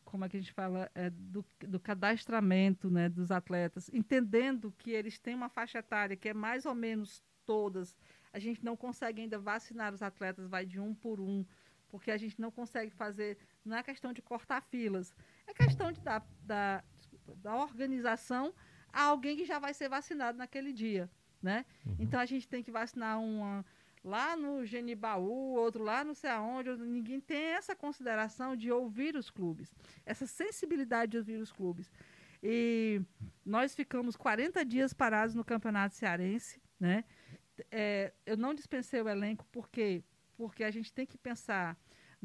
como 0.05 0.24
é 0.24 0.29
que 0.29 0.37
a 0.37 0.41
gente 0.41 0.53
fala, 0.53 0.91
É, 0.95 1.11
do, 1.11 1.45
do 1.66 1.81
cadastramento 1.81 2.91
né, 2.91 3.09
dos 3.09 3.31
atletas, 3.31 3.91
entendendo 3.93 4.72
que 4.79 4.91
eles 4.91 5.18
têm 5.18 5.35
uma 5.35 5.49
faixa 5.49 5.79
etária 5.79 6.16
que 6.16 6.29
é 6.29 6.35
mais 6.35 6.66
ou 6.66 6.74
menos 6.74 7.22
todas. 7.47 7.97
A 8.33 8.39
gente 8.39 8.62
não 8.62 8.77
consegue 8.77 9.22
ainda 9.22 9.39
vacinar 9.39 9.95
os 9.95 10.03
atletas, 10.03 10.47
vai 10.47 10.66
de 10.66 10.79
um 10.79 10.95
por 10.95 11.20
um, 11.20 11.45
porque 11.97 12.11
a 12.11 12.18
gente 12.18 12.38
não 12.38 12.51
consegue 12.51 12.90
fazer, 12.90 13.38
não 13.64 13.74
é 13.74 13.82
questão 13.82 14.12
de 14.12 14.20
cortar 14.20 14.61
filas, 14.61 15.14
é 15.47 15.55
questão 15.55 15.90
de 15.90 15.99
dar, 16.03 16.22
da, 16.42 16.84
da 17.36 17.57
organização 17.57 18.53
a 18.92 19.05
alguém 19.05 19.34
que 19.34 19.47
já 19.47 19.59
vai 19.59 19.72
ser 19.72 19.88
vacinado 19.88 20.36
naquele 20.36 20.74
dia, 20.74 21.11
né? 21.42 21.64
Então 21.99 22.20
a 22.20 22.26
gente 22.26 22.47
tem 22.47 22.62
que 22.62 22.70
vacinar 22.70 23.18
uma 23.18 23.64
lá 24.05 24.36
no 24.36 24.64
Genibaú, 24.64 25.55
outro 25.55 25.82
lá 25.82 26.05
não 26.05 26.14
sei 26.14 26.28
aonde, 26.28 26.76
ninguém 26.76 27.18
tem 27.18 27.44
essa 27.61 27.74
consideração 27.74 28.55
de 28.55 28.70
ouvir 28.70 29.16
os 29.16 29.30
clubes, 29.30 29.72
essa 30.05 30.26
sensibilidade 30.26 31.12
de 31.12 31.18
ouvir 31.18 31.38
os 31.38 31.51
clubes. 31.51 31.90
E 32.42 33.01
nós 33.44 33.74
ficamos 33.74 34.16
40 34.16 34.62
dias 34.66 34.92
parados 34.92 35.34
no 35.34 35.42
Campeonato 35.42 35.94
Cearense, 35.94 36.61
né? 36.78 37.05
É, 37.70 38.12
eu 38.26 38.36
não 38.36 38.53
dispensei 38.53 39.01
o 39.01 39.09
elenco 39.09 39.47
porque 39.51 40.05
porque 40.36 40.62
a 40.62 40.70
gente 40.70 40.92
tem 40.92 41.07
que 41.07 41.16
pensar 41.16 41.76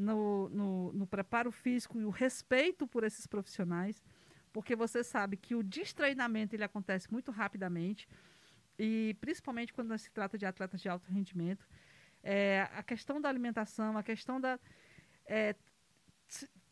no, 0.02 0.50
no, 0.50 0.94
no 0.94 1.08
preparo 1.08 1.52
físico 1.52 2.00
e 2.00 2.06
o 2.06 2.10
respeito 2.10 2.88
por 2.88 3.04
esses 3.04 3.28
profissionais, 3.28 4.04
porque 4.52 4.76
você 4.76 5.04
sabe 5.04 5.38
que 5.38 5.56
o 5.56 5.64
destreinamento 5.64 6.56
ele 6.56 6.64
acontece 6.64 7.12
muito 7.12 7.32
rapidamente 7.32 8.08
e 8.78 9.16
principalmente 9.22 9.74
quando 9.74 9.98
se 9.98 10.12
trata 10.12 10.38
de 10.38 10.46
atletas 10.46 10.82
de 10.82 10.90
alto 10.90 11.10
rendimento, 11.10 11.66
é, 12.24 12.68
a 12.74 12.84
questão 12.84 13.22
da 13.22 13.30
alimentação, 13.30 13.98
a 13.98 14.04
questão 14.04 14.42
da 14.42 14.60
é, 15.26 15.56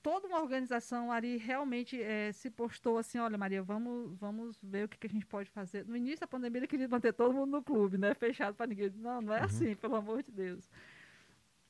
toda 0.01 0.27
uma 0.27 0.41
organização 0.41 1.11
ali 1.11 1.37
realmente 1.37 2.01
é, 2.01 2.31
se 2.31 2.49
postou 2.49 2.97
assim, 2.97 3.19
olha 3.19 3.37
Maria, 3.37 3.61
vamos 3.61 4.17
vamos 4.17 4.57
ver 4.61 4.85
o 4.85 4.89
que, 4.89 4.97
que 4.97 5.07
a 5.07 5.09
gente 5.09 5.25
pode 5.25 5.49
fazer. 5.49 5.85
No 5.85 5.95
início 5.95 6.21
da 6.21 6.27
pandemia 6.27 6.59
ele 6.59 6.67
queria 6.67 6.87
manter 6.87 7.13
todo 7.13 7.33
mundo 7.33 7.51
no 7.51 7.63
clube, 7.63 7.97
né, 7.97 8.13
fechado 8.15 8.55
para 8.55 8.67
ninguém. 8.67 8.91
Não, 8.95 9.21
não 9.21 9.33
é 9.33 9.43
assim, 9.43 9.75
pelo 9.75 9.95
amor 9.95 10.23
de 10.23 10.31
Deus. 10.31 10.69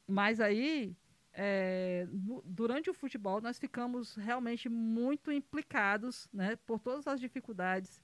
Mas 0.07 0.39
aí 0.39 0.95
é, 1.41 2.05
durante 2.43 2.89
o 2.89 2.93
futebol 2.93 3.39
nós 3.39 3.57
ficamos 3.57 4.15
realmente 4.15 4.67
muito 4.67 5.31
implicados, 5.31 6.27
né, 6.33 6.57
por 6.65 6.79
todas 6.79 7.07
as 7.07 7.17
dificuldades. 7.19 8.01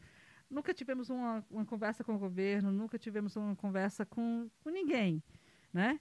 Nunca 0.50 0.74
tivemos 0.74 1.10
uma, 1.10 1.44
uma 1.52 1.66
conversa 1.66 2.02
com 2.04 2.16
o 2.16 2.20
governo, 2.20 2.72
nunca 2.72 2.98
tivemos 2.98 3.36
uma 3.36 3.56
conversa 3.56 4.06
com, 4.06 4.50
com 4.64 4.70
ninguém, 4.70 5.22
né? 5.74 6.00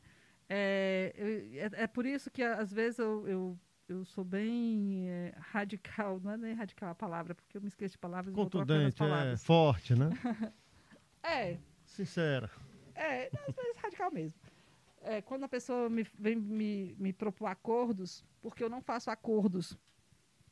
É, 0.49 1.13
eu- 1.17 1.79
é, 1.81 1.85
é 1.85 1.87
por 1.89 2.07
isso 2.07 2.31
que 2.31 2.43
às 2.43 2.71
vezes 2.73 2.99
eu, 3.01 3.27
eu, 3.27 3.59
eu 3.89 4.05
sou 4.05 4.23
bem 4.25 5.09
é, 5.09 5.35
radical, 5.39 6.21
não 6.23 6.31
é 6.33 6.37
nem 6.37 6.55
radical 6.55 6.91
a 6.91 6.95
palavra, 6.95 7.35
porque 7.35 7.57
eu 7.57 7.63
me 7.63 7.69
esqueço 7.69 7.93
de 7.95 7.99
palavras 7.99 8.33
Contundente, 8.35 8.95
é 9.03 9.07
palavras. 9.09 9.43
forte, 9.45 9.95
né? 9.99 10.11
É, 11.23 11.57
Sincera. 11.87 12.51
é, 12.95 13.31
às 13.49 13.55
vezes 13.55 13.77
radical 13.79 14.13
mesmo. 14.13 14.39
É, 15.05 15.21
quando 15.21 15.45
a 15.45 15.49
pessoa 15.49 15.91
me, 15.91 16.03
vem 16.19 16.35
me, 16.35 16.97
me 16.99 17.13
propor 17.13 17.47
acordos, 17.47 18.25
porque 18.41 18.65
eu 18.65 18.71
não 18.71 18.81
faço 18.81 19.11
acordos. 19.11 19.79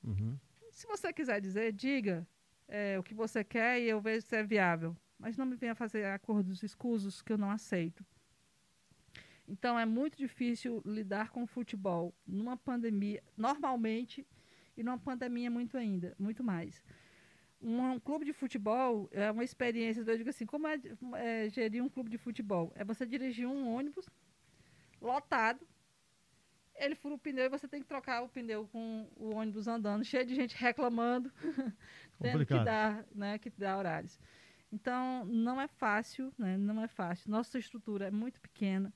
Uhum. 0.05 0.39
Se 0.71 0.87
você 0.87 1.13
quiser 1.13 1.41
dizer, 1.41 1.73
diga 1.73 2.27
é, 2.69 2.99
o 2.99 3.03
que 3.03 3.15
você 3.15 3.43
quer 3.43 3.81
e 3.81 3.89
eu 3.89 4.01
vejo 4.01 4.27
se 4.27 4.37
é 4.37 4.43
viável. 4.43 4.97
Mas 5.19 5.37
não 5.37 5.47
me 5.47 5.57
venha 5.57 5.75
fazer 5.75 6.05
acordos 6.05 6.63
escusos 6.63 7.23
que 7.23 7.33
eu 7.33 7.39
não 7.39 7.51
aceito. 7.51 8.05
Então 9.49 9.79
é 9.79 9.85
muito 9.85 10.17
difícil 10.17 10.83
lidar 10.85 11.31
com 11.31 11.43
o 11.43 11.47
futebol 11.47 12.15
numa 12.27 12.57
pandemia, 12.57 13.23
normalmente, 13.37 14.27
e 14.77 14.83
numa 14.83 14.99
pandemia 14.99 15.51
muito 15.51 15.77
ainda, 15.77 16.15
muito 16.19 16.43
mais. 16.43 16.83
Um, 17.61 17.93
um 17.93 18.01
clube 18.01 18.25
de 18.25 18.33
futebol 18.33 19.09
é 19.13 19.31
uma 19.31 19.45
experiência, 19.45 20.01
eu 20.01 20.17
digo 20.17 20.31
assim, 20.31 20.47
como 20.47 20.67
é, 20.67 20.81
é 21.17 21.49
gerir 21.49 21.83
um 21.83 21.89
clube 21.89 22.11
de 22.11 22.19
futebol? 22.19 22.73
É 22.75 22.85
você 22.85 23.07
dirigir 23.07 23.47
um 23.47 23.69
ônibus 23.69 24.09
lotado, 25.03 25.67
ele 26.75 26.95
fura 26.95 27.15
o 27.15 27.19
pneu 27.19 27.45
e 27.45 27.49
você 27.49 27.69
tem 27.69 27.81
que 27.81 27.87
trocar 27.87 28.23
o 28.23 28.29
pneu 28.29 28.67
com 28.69 29.09
o 29.17 29.35
ônibus 29.35 29.69
andando, 29.69 30.05
cheio 30.05 30.25
de 30.25 30.35
gente 30.35 30.57
reclamando, 30.57 31.31
tendo 32.21 32.47
que 32.47 32.59
dar, 32.65 33.05
né, 33.15 33.39
que 33.39 33.51
dar 33.51 33.79
horários. 33.79 34.19
Então, 34.73 35.25
não 35.27 35.61
é 35.61 35.69
fácil, 35.69 36.33
né, 36.39 36.57
não 36.57 36.83
é 36.83 36.89
fácil. 36.89 37.31
Nossa 37.31 37.59
estrutura 37.59 38.07
é 38.07 38.11
muito 38.11 38.41
pequena, 38.41 38.93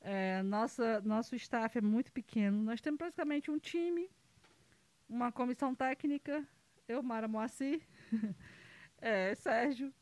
é, 0.00 0.42
nossa, 0.42 1.00
nosso 1.00 1.34
staff 1.36 1.76
é 1.76 1.80
muito 1.80 2.12
pequeno. 2.12 2.62
Nós 2.62 2.80
temos 2.80 2.98
praticamente 2.98 3.50
um 3.50 3.58
time, 3.58 4.10
uma 5.08 5.32
comissão 5.32 5.74
técnica, 5.74 6.46
eu, 6.86 7.02
Mara 7.02 7.28
Moacir, 7.28 7.82
é, 9.00 9.34
Sérgio 9.34 9.92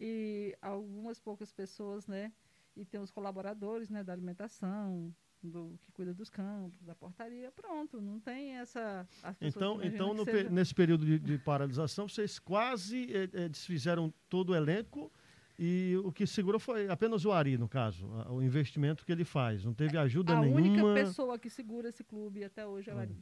e 0.00 0.56
algumas 0.60 1.20
poucas 1.20 1.52
pessoas, 1.52 2.06
né? 2.06 2.32
E 2.76 2.84
tem 2.84 3.00
os 3.00 3.10
colaboradores, 3.10 3.88
né, 3.88 4.02
da 4.02 4.12
alimentação, 4.12 5.14
do 5.42 5.78
que 5.82 5.92
cuida 5.92 6.12
dos 6.14 6.28
campos, 6.30 6.82
da 6.82 6.94
portaria, 6.94 7.52
pronto, 7.52 8.00
não 8.00 8.18
tem 8.18 8.56
essa. 8.56 9.06
Então, 9.40 9.82
então 9.82 10.24
seja- 10.24 10.50
nesse 10.50 10.74
período 10.74 11.04
de, 11.04 11.18
de 11.18 11.38
paralisação, 11.38 12.08
vocês 12.08 12.38
quase 12.38 13.12
eh, 13.14 13.28
eh, 13.32 13.48
desfizeram 13.48 14.12
todo 14.28 14.50
o 14.50 14.54
elenco 14.56 15.12
e 15.58 15.94
o 16.02 16.10
que 16.10 16.26
segurou 16.26 16.58
foi 16.58 16.88
apenas 16.88 17.24
o 17.24 17.30
Ari, 17.30 17.56
no 17.58 17.68
caso, 17.68 18.10
a- 18.22 18.32
o 18.32 18.42
investimento 18.42 19.04
que 19.04 19.12
ele 19.12 19.24
faz. 19.24 19.64
Não 19.64 19.74
teve 19.74 19.96
ajuda 19.98 20.32
a 20.36 20.40
nenhuma. 20.40 20.60
única 20.60 20.94
pessoa 20.94 21.38
que 21.38 21.50
segura 21.50 21.90
esse 21.90 22.02
clube 22.02 22.42
até 22.42 22.66
hoje 22.66 22.90
é 22.90 22.94
o. 22.94 22.98
Ari. 22.98 23.16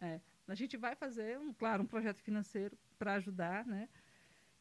É. 0.00 0.20
A 0.46 0.54
gente 0.54 0.76
vai 0.76 0.94
fazer, 0.94 1.38
um, 1.40 1.52
claro, 1.54 1.82
um 1.82 1.86
projeto 1.86 2.18
financeiro 2.18 2.76
para 2.98 3.14
ajudar, 3.14 3.66
né? 3.66 3.88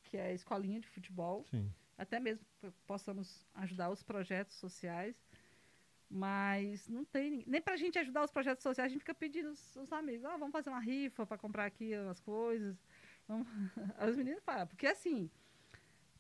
Que 0.06 0.18
é 0.18 0.28
a 0.28 0.34
escolinha 0.34 0.80
de 0.80 0.88
futebol. 0.88 1.46
Sim. 1.52 1.70
Até 1.98 2.20
mesmo 2.20 2.46
possamos 2.86 3.46
ajudar 3.56 3.90
os 3.90 4.04
projetos 4.04 4.56
sociais. 4.56 5.16
Mas 6.10 6.88
não 6.88 7.04
tem. 7.04 7.44
Nem 7.48 7.62
para 7.62 7.74
a 7.74 7.78
gente 7.78 7.98
ajudar 7.98 8.24
os 8.24 8.32
projetos 8.32 8.62
sociais, 8.62 8.90
a 8.90 8.94
gente 8.94 9.00
fica 9.00 9.14
pedindo 9.14 9.50
os, 9.50 9.76
os 9.76 9.92
amigos: 9.92 10.24
oh, 10.26 10.38
vamos 10.38 10.52
fazer 10.52 10.70
uma 10.70 10.80
rifa 10.80 11.26
para 11.26 11.38
comprar 11.38 11.66
aqui 11.66 11.94
as 11.94 12.20
coisas. 12.20 12.78
Vamos... 13.28 13.48
As 13.98 14.16
meninas 14.16 14.44
falam, 14.44 14.68
porque 14.68 14.86
assim, 14.86 15.32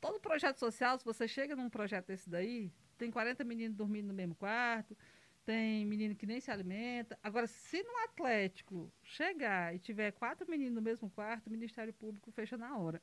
todo 0.02 0.20
projeto 0.20 0.58
social, 0.58 0.98
se 0.98 1.06
você 1.06 1.28
chega 1.28 1.56
num 1.56 1.70
projeto 1.70 2.08
desse 2.08 2.28
daí, 2.28 2.72
tem 2.98 3.12
40 3.12 3.44
meninos 3.44 3.78
dormindo 3.78 4.08
no 4.08 4.14
mesmo 4.14 4.34
quarto, 4.34 4.98
tem 5.46 5.86
menino 5.86 6.16
que 6.16 6.26
nem 6.26 6.40
se 6.40 6.50
alimenta. 6.50 7.18
Agora, 7.22 7.46
se 7.46 7.84
no 7.84 7.98
Atlético 8.06 8.92
chegar 9.04 9.76
e 9.76 9.80
tiver 9.80 10.12
quatro 10.14 10.50
meninos 10.50 10.74
no 10.74 10.82
mesmo 10.82 11.10
quarto, 11.12 11.48
o 11.48 11.52
Ministério 11.52 11.94
Público 11.94 12.32
fecha 12.32 12.58
na 12.58 12.76
hora. 12.76 13.00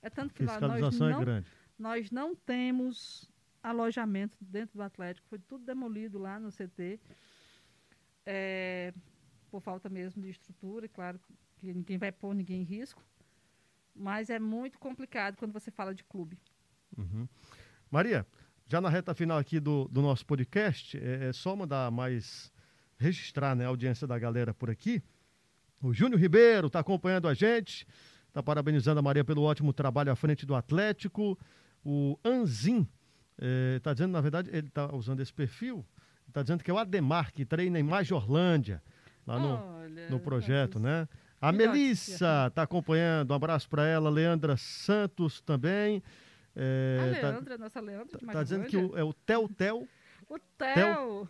É 0.00 0.08
tanto 0.08 0.32
que 0.32 0.42
nós, 0.42 0.60
nós 0.60 1.00
é 1.00 1.04
não, 1.10 1.20
grande. 1.20 1.46
Nós 1.78 2.10
não 2.10 2.34
temos 2.34 3.30
alojamento 3.62 4.36
dentro 4.40 4.76
do 4.76 4.82
Atlético, 4.82 5.26
foi 5.28 5.38
tudo 5.38 5.64
demolido 5.64 6.18
lá 6.18 6.38
no 6.38 6.50
CT, 6.50 7.00
é, 8.24 8.92
por 9.50 9.60
falta 9.60 9.88
mesmo 9.88 10.22
de 10.22 10.30
estrutura, 10.30 10.86
e 10.86 10.88
claro 10.88 11.20
que 11.56 11.72
ninguém 11.72 11.98
vai 11.98 12.12
pôr 12.12 12.34
ninguém 12.34 12.60
em 12.60 12.64
risco, 12.64 13.02
mas 13.94 14.30
é 14.30 14.38
muito 14.38 14.78
complicado 14.78 15.36
quando 15.36 15.52
você 15.52 15.70
fala 15.70 15.94
de 15.94 16.04
clube. 16.04 16.38
Uhum. 16.96 17.28
Maria, 17.90 18.26
já 18.66 18.80
na 18.80 18.88
reta 18.88 19.14
final 19.14 19.38
aqui 19.38 19.60
do, 19.60 19.88
do 19.88 20.02
nosso 20.02 20.24
podcast, 20.26 20.96
é, 20.98 21.28
é 21.28 21.32
só 21.32 21.54
mandar 21.56 21.90
mais 21.90 22.52
registrar 22.98 23.54
né, 23.54 23.64
a 23.64 23.68
audiência 23.68 24.06
da 24.06 24.18
galera 24.18 24.52
por 24.54 24.70
aqui. 24.70 25.02
O 25.80 25.92
Júnior 25.92 26.20
Ribeiro 26.20 26.66
está 26.66 26.80
acompanhando 26.80 27.28
a 27.28 27.34
gente, 27.34 27.86
está 28.28 28.42
parabenizando 28.42 28.98
a 28.98 29.02
Maria 29.02 29.24
pelo 29.24 29.42
ótimo 29.42 29.72
trabalho 29.72 30.10
à 30.10 30.16
frente 30.16 30.46
do 30.46 30.54
Atlético. 30.54 31.38
O 31.88 32.18
Anzin 32.24 32.88
está 33.76 33.92
dizendo, 33.92 34.10
na 34.10 34.20
verdade, 34.20 34.50
ele 34.52 34.66
está 34.66 34.92
usando 34.92 35.20
esse 35.20 35.32
perfil, 35.32 35.86
está 36.26 36.42
dizendo 36.42 36.64
que 36.64 36.70
é 36.70 36.74
o 36.74 36.78
Ademar, 36.78 37.32
que 37.32 37.44
treina 37.44 37.78
em 37.78 37.82
Majorlândia, 37.84 38.82
lá 39.24 39.38
no, 39.38 39.54
Olha, 39.54 40.10
no 40.10 40.18
projeto, 40.18 40.80
né? 40.80 41.08
A 41.40 41.52
Melissa 41.52 42.46
está 42.48 42.62
acompanhando, 42.62 43.30
um 43.30 43.34
abraço 43.34 43.68
para 43.68 43.86
ela, 43.86 44.10
Leandra 44.10 44.56
Santos 44.56 45.40
também. 45.40 46.02
É, 46.56 47.18
a 47.18 47.20
tá- 47.20 47.30
Leandra, 47.30 47.58
nossa 47.58 47.80
Leandra 47.80 48.18
de 48.18 48.26
Tá 48.26 48.42
dizendo 48.42 48.66
que 48.66 48.76
o, 48.76 48.98
é 48.98 49.04
o 49.04 49.12
Tel 49.12 49.48
Tel, 49.48 49.86
O 50.28 50.38
Theo. 50.58 51.28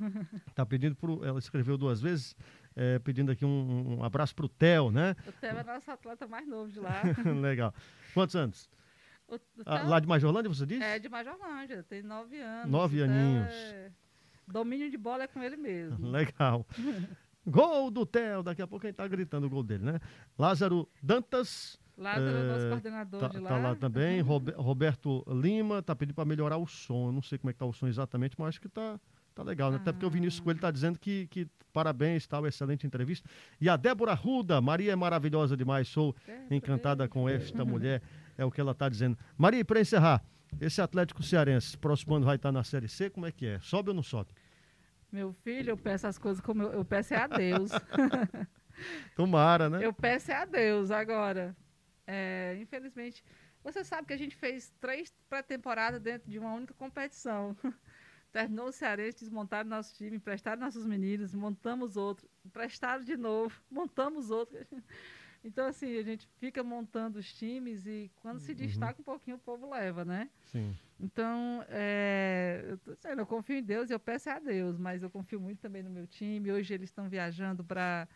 tá 0.55 0.65
pedindo 0.65 0.97
pro, 0.97 1.23
ela 1.23 1.39
escreveu 1.39 1.77
duas 1.77 2.01
vezes, 2.01 2.35
é, 2.75 2.99
pedindo 3.01 3.31
aqui 3.31 3.45
um, 3.45 3.99
um 3.99 4.05
abraço 4.05 4.35
pro 4.35 4.49
Tel, 4.49 4.91
né? 4.91 5.15
O 5.27 5.33
Theo 5.33 5.59
é 5.59 5.65
nosso 5.65 5.91
atleta 5.91 6.27
mais 6.27 6.49
novo 6.49 6.73
de 6.73 6.81
lá. 6.81 7.03
Legal. 7.43 7.75
Quantos 8.15 8.35
anos? 8.37 8.71
O, 9.29 9.35
Ah, 9.67 9.79
Theo 9.81 9.89
lá 9.89 10.01
de 10.01 10.07
Majorlândia, 10.07 10.49
você 10.49 10.65
disse? 10.67 10.83
é 10.83 10.99
de 10.99 11.09
Majorlândia, 11.09 11.83
tem 11.83 12.03
nove 12.03 12.41
anos. 12.41 12.71
Nove 12.71 13.03
O 13.03 13.05
Theo 13.05 13.13
aninhos. 13.15 13.53
é- 13.53 13.91
Domínio 14.47 14.89
de 14.91 14.97
bola 14.97 15.25
é 15.25 15.27
com 15.27 15.43
ele 15.43 15.57
mesmo. 15.57 16.07
Legal. 16.09 16.65
Gol 17.47 17.91
do 17.91 18.05
Tel, 18.05 18.43
daqui 18.43 18.61
a 18.63 18.67
pouco 18.67 18.87
a 18.87 18.89
gente 18.89 18.97
tá 18.97 19.07
gritando 19.07 19.47
o 19.47 19.51
gol 19.51 19.63
dele, 19.63 19.85
né? 19.85 20.01
Lázaro 20.39 20.89
Dantas, 21.03 21.79
Lázaro 21.97 22.37
é 22.37 22.41
o 22.43 22.45
nosso 22.53 22.69
coordenador 22.69 23.21
tá, 23.21 23.29
de 23.29 23.39
lá. 23.39 23.49
tá 23.51 23.57
lá 23.59 23.75
também. 23.77 24.21
Robe- 24.23 24.53
Roberto 24.57 25.25
Lima 25.29 25.81
tá 25.83 25.95
pedindo 25.95 26.15
para 26.15 26.25
melhorar 26.25 26.57
o 26.57 26.67
som. 26.67 27.09
Eu 27.09 27.13
não 27.13 27.23
sei 27.23 27.39
como 27.39 27.51
é 27.51 27.53
que 27.53 27.59
tá 27.59 27.65
o 27.67 27.73
som 27.73 27.87
exatamente, 27.87 28.35
mas 28.39 28.49
acho 28.49 28.61
que 28.61 28.69
tá, 28.69 28.99
tá 29.35 29.43
legal, 29.45 29.71
né? 29.71 29.77
Até 29.79 29.93
porque 29.93 30.07
o 30.07 30.11
Vinícius 30.11 30.41
Ah. 30.41 30.45
Coelho 30.45 30.61
tá 30.61 30.71
dizendo 30.73 30.99
que, 30.99 31.27
que 31.29 31.49
parabéns, 31.73 32.27
tal, 32.27 32.47
excelente 32.47 32.85
entrevista. 32.87 33.29
E 33.61 33.69
a 33.69 33.77
Débora 33.77 34.15
Ruda, 34.15 34.61
Maria 34.61 34.93
é 34.93 34.97
maravilhosa 34.97 35.57
demais, 35.57 35.87
sou 35.89 36.17
É, 36.27 36.55
encantada 36.55 37.09
com 37.09 37.29
esta 37.29 37.65
mulher, 37.65 38.03
é 38.37 38.45
o 38.45 38.51
que 38.51 38.61
ela 38.61 38.75
tá 38.75 38.89
dizendo. 38.89 39.19
Maria, 39.37 39.65
para 39.65 39.81
encerrar, 39.81 40.25
esse 40.61 40.81
Atlético 40.81 41.23
Cearense, 41.23 41.77
próximo 41.77 42.15
ano 42.15 42.27
vai 42.27 42.37
estar 42.37 42.53
na 42.53 42.65
Série 42.65 42.89
C, 42.89 43.11
como 43.11 43.27
é 43.27 43.33
que 43.33 43.47
é? 43.47 43.61
Sobe 43.61 43.91
ou 43.91 43.95
não 43.95 44.03
sobe? 44.03 44.31
Meu 45.11 45.33
filho, 45.33 45.71
eu 45.71 45.77
peço 45.77 46.07
as 46.07 46.19
coisas 46.19 46.41
como 46.41 46.63
eu, 46.63 46.73
eu 46.73 46.85
peço 46.85 47.15
é 47.15 47.19
a 47.19 47.27
Deus. 47.27 47.71
Tomara, 49.17 49.71
né? 49.71 49.85
eu 49.85 49.93
peço 49.93 50.31
é 50.31 50.35
a 50.35 50.45
Deus 50.45 50.91
agora. 50.91 51.57
É, 52.07 52.57
infelizmente, 52.61 53.25
você 53.63 53.83
sabe 53.83 54.07
que 54.07 54.13
a 54.13 54.19
gente 54.19 54.37
fez 54.37 54.73
três 54.81 55.13
pré-temporadas 55.29 56.01
dentro 56.01 56.31
de 56.31 56.39
uma 56.39 56.53
única 56.55 56.75
competição. 56.75 57.57
Terminou 58.33 58.69
o 58.69 58.73
Cearense, 58.73 59.21
desmontaram 59.21 59.69
nosso 59.69 59.95
time, 59.95 60.17
emprestaram 60.17 60.61
nossos 60.61 60.85
meninos, 60.85 61.35
montamos 61.35 61.97
outro, 61.97 62.29
emprestaram 62.45 63.03
de 63.03 63.17
novo, 63.17 63.59
montamos 63.71 64.31
outro. 64.31 64.59
Então, 65.47 65.65
assim, 65.69 65.97
a 65.97 66.03
gente 66.03 66.29
fica 66.39 66.65
montando 66.65 67.21
os 67.21 67.33
times 67.33 67.87
e 67.87 68.11
quando 68.17 68.41
se 68.41 68.53
destaca 68.53 69.01
um 69.01 69.05
pouquinho, 69.05 69.37
o 69.37 69.41
povo 69.41 69.71
leva, 69.71 70.05
né? 70.05 70.29
Sim. 70.47 70.77
Então, 70.99 71.65
é, 71.69 72.65
eu 72.69 72.79
tô 72.79 72.95
dizendo, 72.95 73.21
eu 73.21 73.27
confio 73.27 73.57
em 73.57 73.63
Deus 73.63 73.89
e 73.89 73.93
eu 73.93 74.01
peço 74.01 74.29
é 74.29 74.33
a 74.33 74.41
Deus, 74.41 74.77
mas 74.77 75.05
eu 75.05 75.09
confio 75.09 75.41
muito 75.41 75.61
também 75.61 75.85
no 75.85 75.91
meu 75.91 76.05
time. 76.05 76.51
Hoje 76.51 76.75
eles 76.75 76.91
estão 76.91 77.09
viajando 77.09 77.63
para 77.63 78.09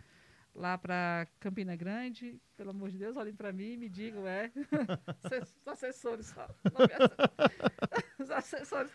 lá 0.53 0.77
para 0.77 1.29
Campina 1.39 1.77
Grande. 1.77 2.41
Pelo 2.57 2.71
amor 2.71 2.91
de 2.91 2.99
Deus, 2.99 3.17
olhem 3.17 3.35
para 3.35 3.53
mim 3.53 3.75
e 3.75 3.77
me 3.77 3.89
digam, 3.89 4.27
é. 4.27 4.51
Os 5.63 5.69
assessores 5.69 6.27
só. 6.27 6.49
Os 8.19 8.31
assessores. 8.33 8.91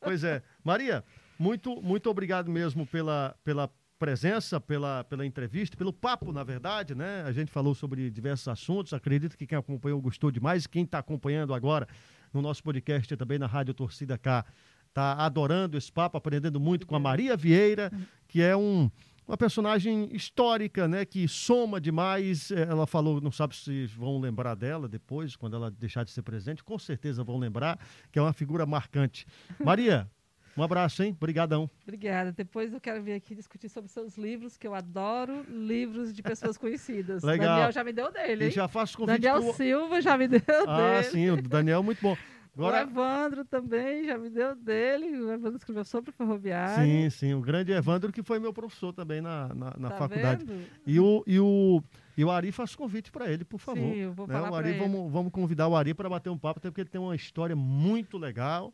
Pois 0.00 0.24
é. 0.24 0.42
Maria, 0.64 1.04
muito, 1.38 1.80
muito 1.80 2.10
obrigado 2.10 2.50
mesmo 2.50 2.84
pela, 2.84 3.38
pela 3.44 3.70
presença, 3.98 4.60
pela, 4.60 5.04
pela 5.04 5.24
entrevista, 5.24 5.76
pelo 5.76 5.92
papo, 5.92 6.32
na 6.32 6.44
verdade, 6.44 6.94
né? 6.94 7.22
A 7.26 7.32
gente 7.32 7.50
falou 7.50 7.74
sobre 7.74 8.10
diversos 8.10 8.46
assuntos. 8.48 8.92
Acredito 8.92 9.36
que 9.36 9.46
quem 9.46 9.56
acompanhou 9.56 10.00
gostou 10.00 10.30
demais. 10.30 10.66
Quem 10.66 10.84
está 10.84 10.98
acompanhando 10.98 11.54
agora 11.54 11.88
no 12.32 12.42
nosso 12.42 12.62
podcast 12.62 13.12
e 13.12 13.16
também 13.16 13.38
na 13.38 13.46
Rádio 13.46 13.72
Torcida 13.74 14.18
K 14.18 14.44
está 14.88 15.12
adorando 15.14 15.76
esse 15.76 15.92
papo, 15.92 16.16
aprendendo 16.16 16.58
muito 16.58 16.86
com 16.86 16.96
a 16.96 16.98
Maria 16.98 17.36
Vieira, 17.36 17.90
que 18.26 18.40
é 18.40 18.56
um, 18.56 18.90
uma 19.28 19.36
personagem 19.36 20.08
histórica, 20.12 20.88
né? 20.88 21.04
Que 21.04 21.26
soma 21.28 21.80
demais. 21.80 22.50
Ela 22.50 22.86
falou, 22.86 23.20
não 23.20 23.32
sabe 23.32 23.54
se 23.56 23.86
vão 23.86 24.18
lembrar 24.18 24.54
dela 24.54 24.88
depois, 24.88 25.36
quando 25.36 25.56
ela 25.56 25.70
deixar 25.70 26.04
de 26.04 26.10
ser 26.10 26.22
presente. 26.22 26.64
Com 26.64 26.78
certeza 26.78 27.24
vão 27.24 27.38
lembrar, 27.38 27.78
que 28.10 28.18
é 28.18 28.22
uma 28.22 28.32
figura 28.32 28.64
marcante. 28.64 29.26
Maria, 29.62 30.10
um 30.56 30.62
abraço, 30.62 31.02
hein? 31.02 31.16
Obrigadão. 31.20 31.68
Obrigada. 31.82 32.32
Depois 32.32 32.72
eu 32.72 32.80
quero 32.80 33.02
vir 33.02 33.12
aqui 33.14 33.34
discutir 33.34 33.68
sobre 33.68 33.90
seus 33.90 34.16
livros, 34.16 34.56
que 34.56 34.66
eu 34.66 34.74
adoro 34.74 35.44
livros 35.48 36.14
de 36.14 36.22
pessoas 36.22 36.56
conhecidas. 36.56 37.22
Legal. 37.22 37.48
Daniel 37.56 37.72
já 37.72 37.84
me 37.84 37.92
deu 37.92 38.10
dele, 38.12 38.44
E 38.44 38.46
hein? 38.46 38.52
já 38.52 38.66
faço 38.68 38.96
convite 38.96 39.20
Daniel 39.20 39.42
pro... 39.42 39.52
Silva 39.54 40.00
já 40.00 40.16
me 40.16 40.28
deu 40.28 40.40
Ah, 40.66 41.00
dele. 41.00 41.10
sim, 41.10 41.30
o 41.30 41.42
Daniel 41.42 41.80
é 41.80 41.82
muito 41.82 42.00
bom. 42.00 42.16
O 42.56 42.62
Agora, 42.64 42.80
Evandro 42.82 43.44
também 43.44 44.04
já 44.06 44.16
me 44.16 44.30
deu 44.30 44.56
dele. 44.56 45.06
O 45.20 45.30
Evandro 45.30 45.58
escreveu 45.58 45.84
sobre 45.84 46.10
ferroviário. 46.10 46.84
sim, 46.84 47.10
sim, 47.10 47.34
o 47.34 47.40
grande 47.42 47.70
Evandro, 47.72 48.10
que 48.10 48.22
foi 48.22 48.38
meu 48.38 48.52
professor 48.52 48.92
também 48.94 49.20
na, 49.20 49.48
na, 49.54 49.74
na 49.78 49.90
Tá 49.90 49.96
faculdade. 49.98 50.44
vendo? 50.46 50.64
E 50.86 50.98
o, 50.98 51.22
e, 51.26 51.38
o, 51.38 51.82
e 52.16 52.24
o 52.24 52.30
Ari 52.30 52.50
faz 52.52 52.74
convite 52.74 53.12
para 53.12 53.30
ele, 53.30 53.44
por 53.44 53.60
favor. 53.60 53.82
Sim, 53.92 53.96
eu 53.98 54.12
vou 54.14 54.26
né? 54.26 54.32
falar 54.32 54.46
o 54.48 54.50
pra 54.52 54.58
Ari, 54.60 54.70
ele. 54.70 54.78
vamos, 54.78 55.12
vamos 55.12 55.30
convidar 55.32 55.68
o 55.68 55.76
Ari 55.76 55.92
para 55.92 56.08
bater 56.08 56.30
um 56.30 56.38
papo, 56.38 56.58
até 56.58 56.70
porque 56.70 56.80
ele 56.80 56.88
tem 56.88 56.98
uma 57.00 57.14
história 57.14 57.54
muito 57.54 58.16
legal. 58.16 58.72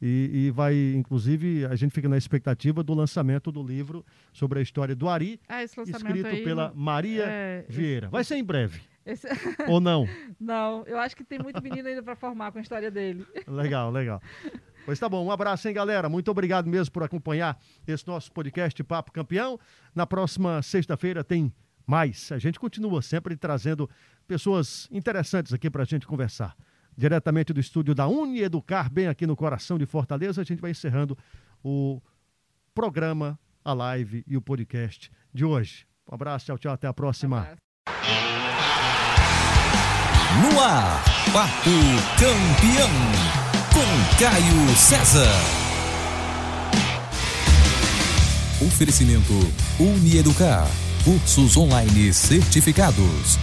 E, 0.00 0.30
e 0.46 0.50
vai, 0.50 0.74
inclusive, 0.94 1.66
a 1.66 1.76
gente 1.76 1.90
fica 1.92 2.08
na 2.08 2.16
expectativa 2.16 2.82
do 2.82 2.94
lançamento 2.94 3.52
do 3.52 3.62
livro 3.62 4.06
sobre 4.32 4.58
a 4.58 4.62
história 4.62 4.94
do 4.96 5.06
Ari, 5.06 5.38
Ah, 5.46 5.62
escrito 5.62 6.26
aí... 6.26 6.42
pela 6.44 6.72
Maria 6.74 7.24
é, 7.26 7.66
Vieira. 7.68 8.08
Vai 8.08 8.24
ser 8.24 8.36
em 8.36 8.44
breve, 8.44 8.80
esse- 9.10 9.28
ou 9.68 9.80
não? 9.80 10.06
Não, 10.38 10.84
eu 10.86 10.98
acho 10.98 11.16
que 11.16 11.24
tem 11.24 11.38
muito 11.38 11.62
menino 11.62 11.88
ainda 11.88 12.02
para 12.02 12.14
formar 12.14 12.52
com 12.52 12.58
a 12.58 12.60
história 12.60 12.90
dele. 12.90 13.26
Legal, 13.46 13.90
legal. 13.90 14.22
Pois 14.84 14.98
tá 14.98 15.08
bom, 15.08 15.24
um 15.26 15.30
abraço, 15.30 15.66
hein, 15.68 15.74
galera? 15.74 16.08
Muito 16.08 16.30
obrigado 16.30 16.66
mesmo 16.68 16.92
por 16.92 17.02
acompanhar 17.02 17.58
esse 17.86 18.06
nosso 18.06 18.30
podcast 18.32 18.82
Papo 18.84 19.12
Campeão. 19.12 19.58
Na 19.94 20.06
próxima 20.06 20.62
sexta-feira 20.62 21.22
tem 21.24 21.52
mais. 21.86 22.30
A 22.32 22.38
gente 22.38 22.58
continua 22.60 23.02
sempre 23.02 23.36
trazendo 23.36 23.88
pessoas 24.26 24.88
interessantes 24.90 25.52
aqui 25.52 25.68
para 25.68 25.82
a 25.82 25.86
gente 25.86 26.06
conversar. 26.06 26.56
Diretamente 26.96 27.52
do 27.52 27.60
estúdio 27.60 27.94
da 27.94 28.06
Unieducar, 28.08 28.90
bem 28.90 29.08
aqui 29.08 29.26
no 29.26 29.36
coração 29.36 29.78
de 29.78 29.86
Fortaleza, 29.86 30.40
a 30.40 30.44
gente 30.44 30.60
vai 30.60 30.70
encerrando 30.70 31.16
o 31.62 32.00
programa, 32.74 33.38
a 33.64 33.72
live 33.72 34.24
e 34.26 34.36
o 34.36 34.40
podcast 34.42 35.10
de 35.32 35.44
hoje. 35.44 35.86
Um 36.10 36.14
abraço, 36.14 36.46
tchau, 36.46 36.58
tchau, 36.58 36.72
até 36.72 36.86
a 36.86 36.94
próxima. 36.94 37.40
Abraço. 37.40 37.67
No 40.36 40.60
ar, 40.60 41.02
Papo 41.32 41.70
Campeão, 42.18 42.90
com 43.72 44.22
Caio 44.22 44.76
César. 44.76 45.26
Oferecimento 48.60 49.32
Unieducar, 49.80 50.68
cursos 51.02 51.56
online 51.56 52.12
certificados. 52.12 53.38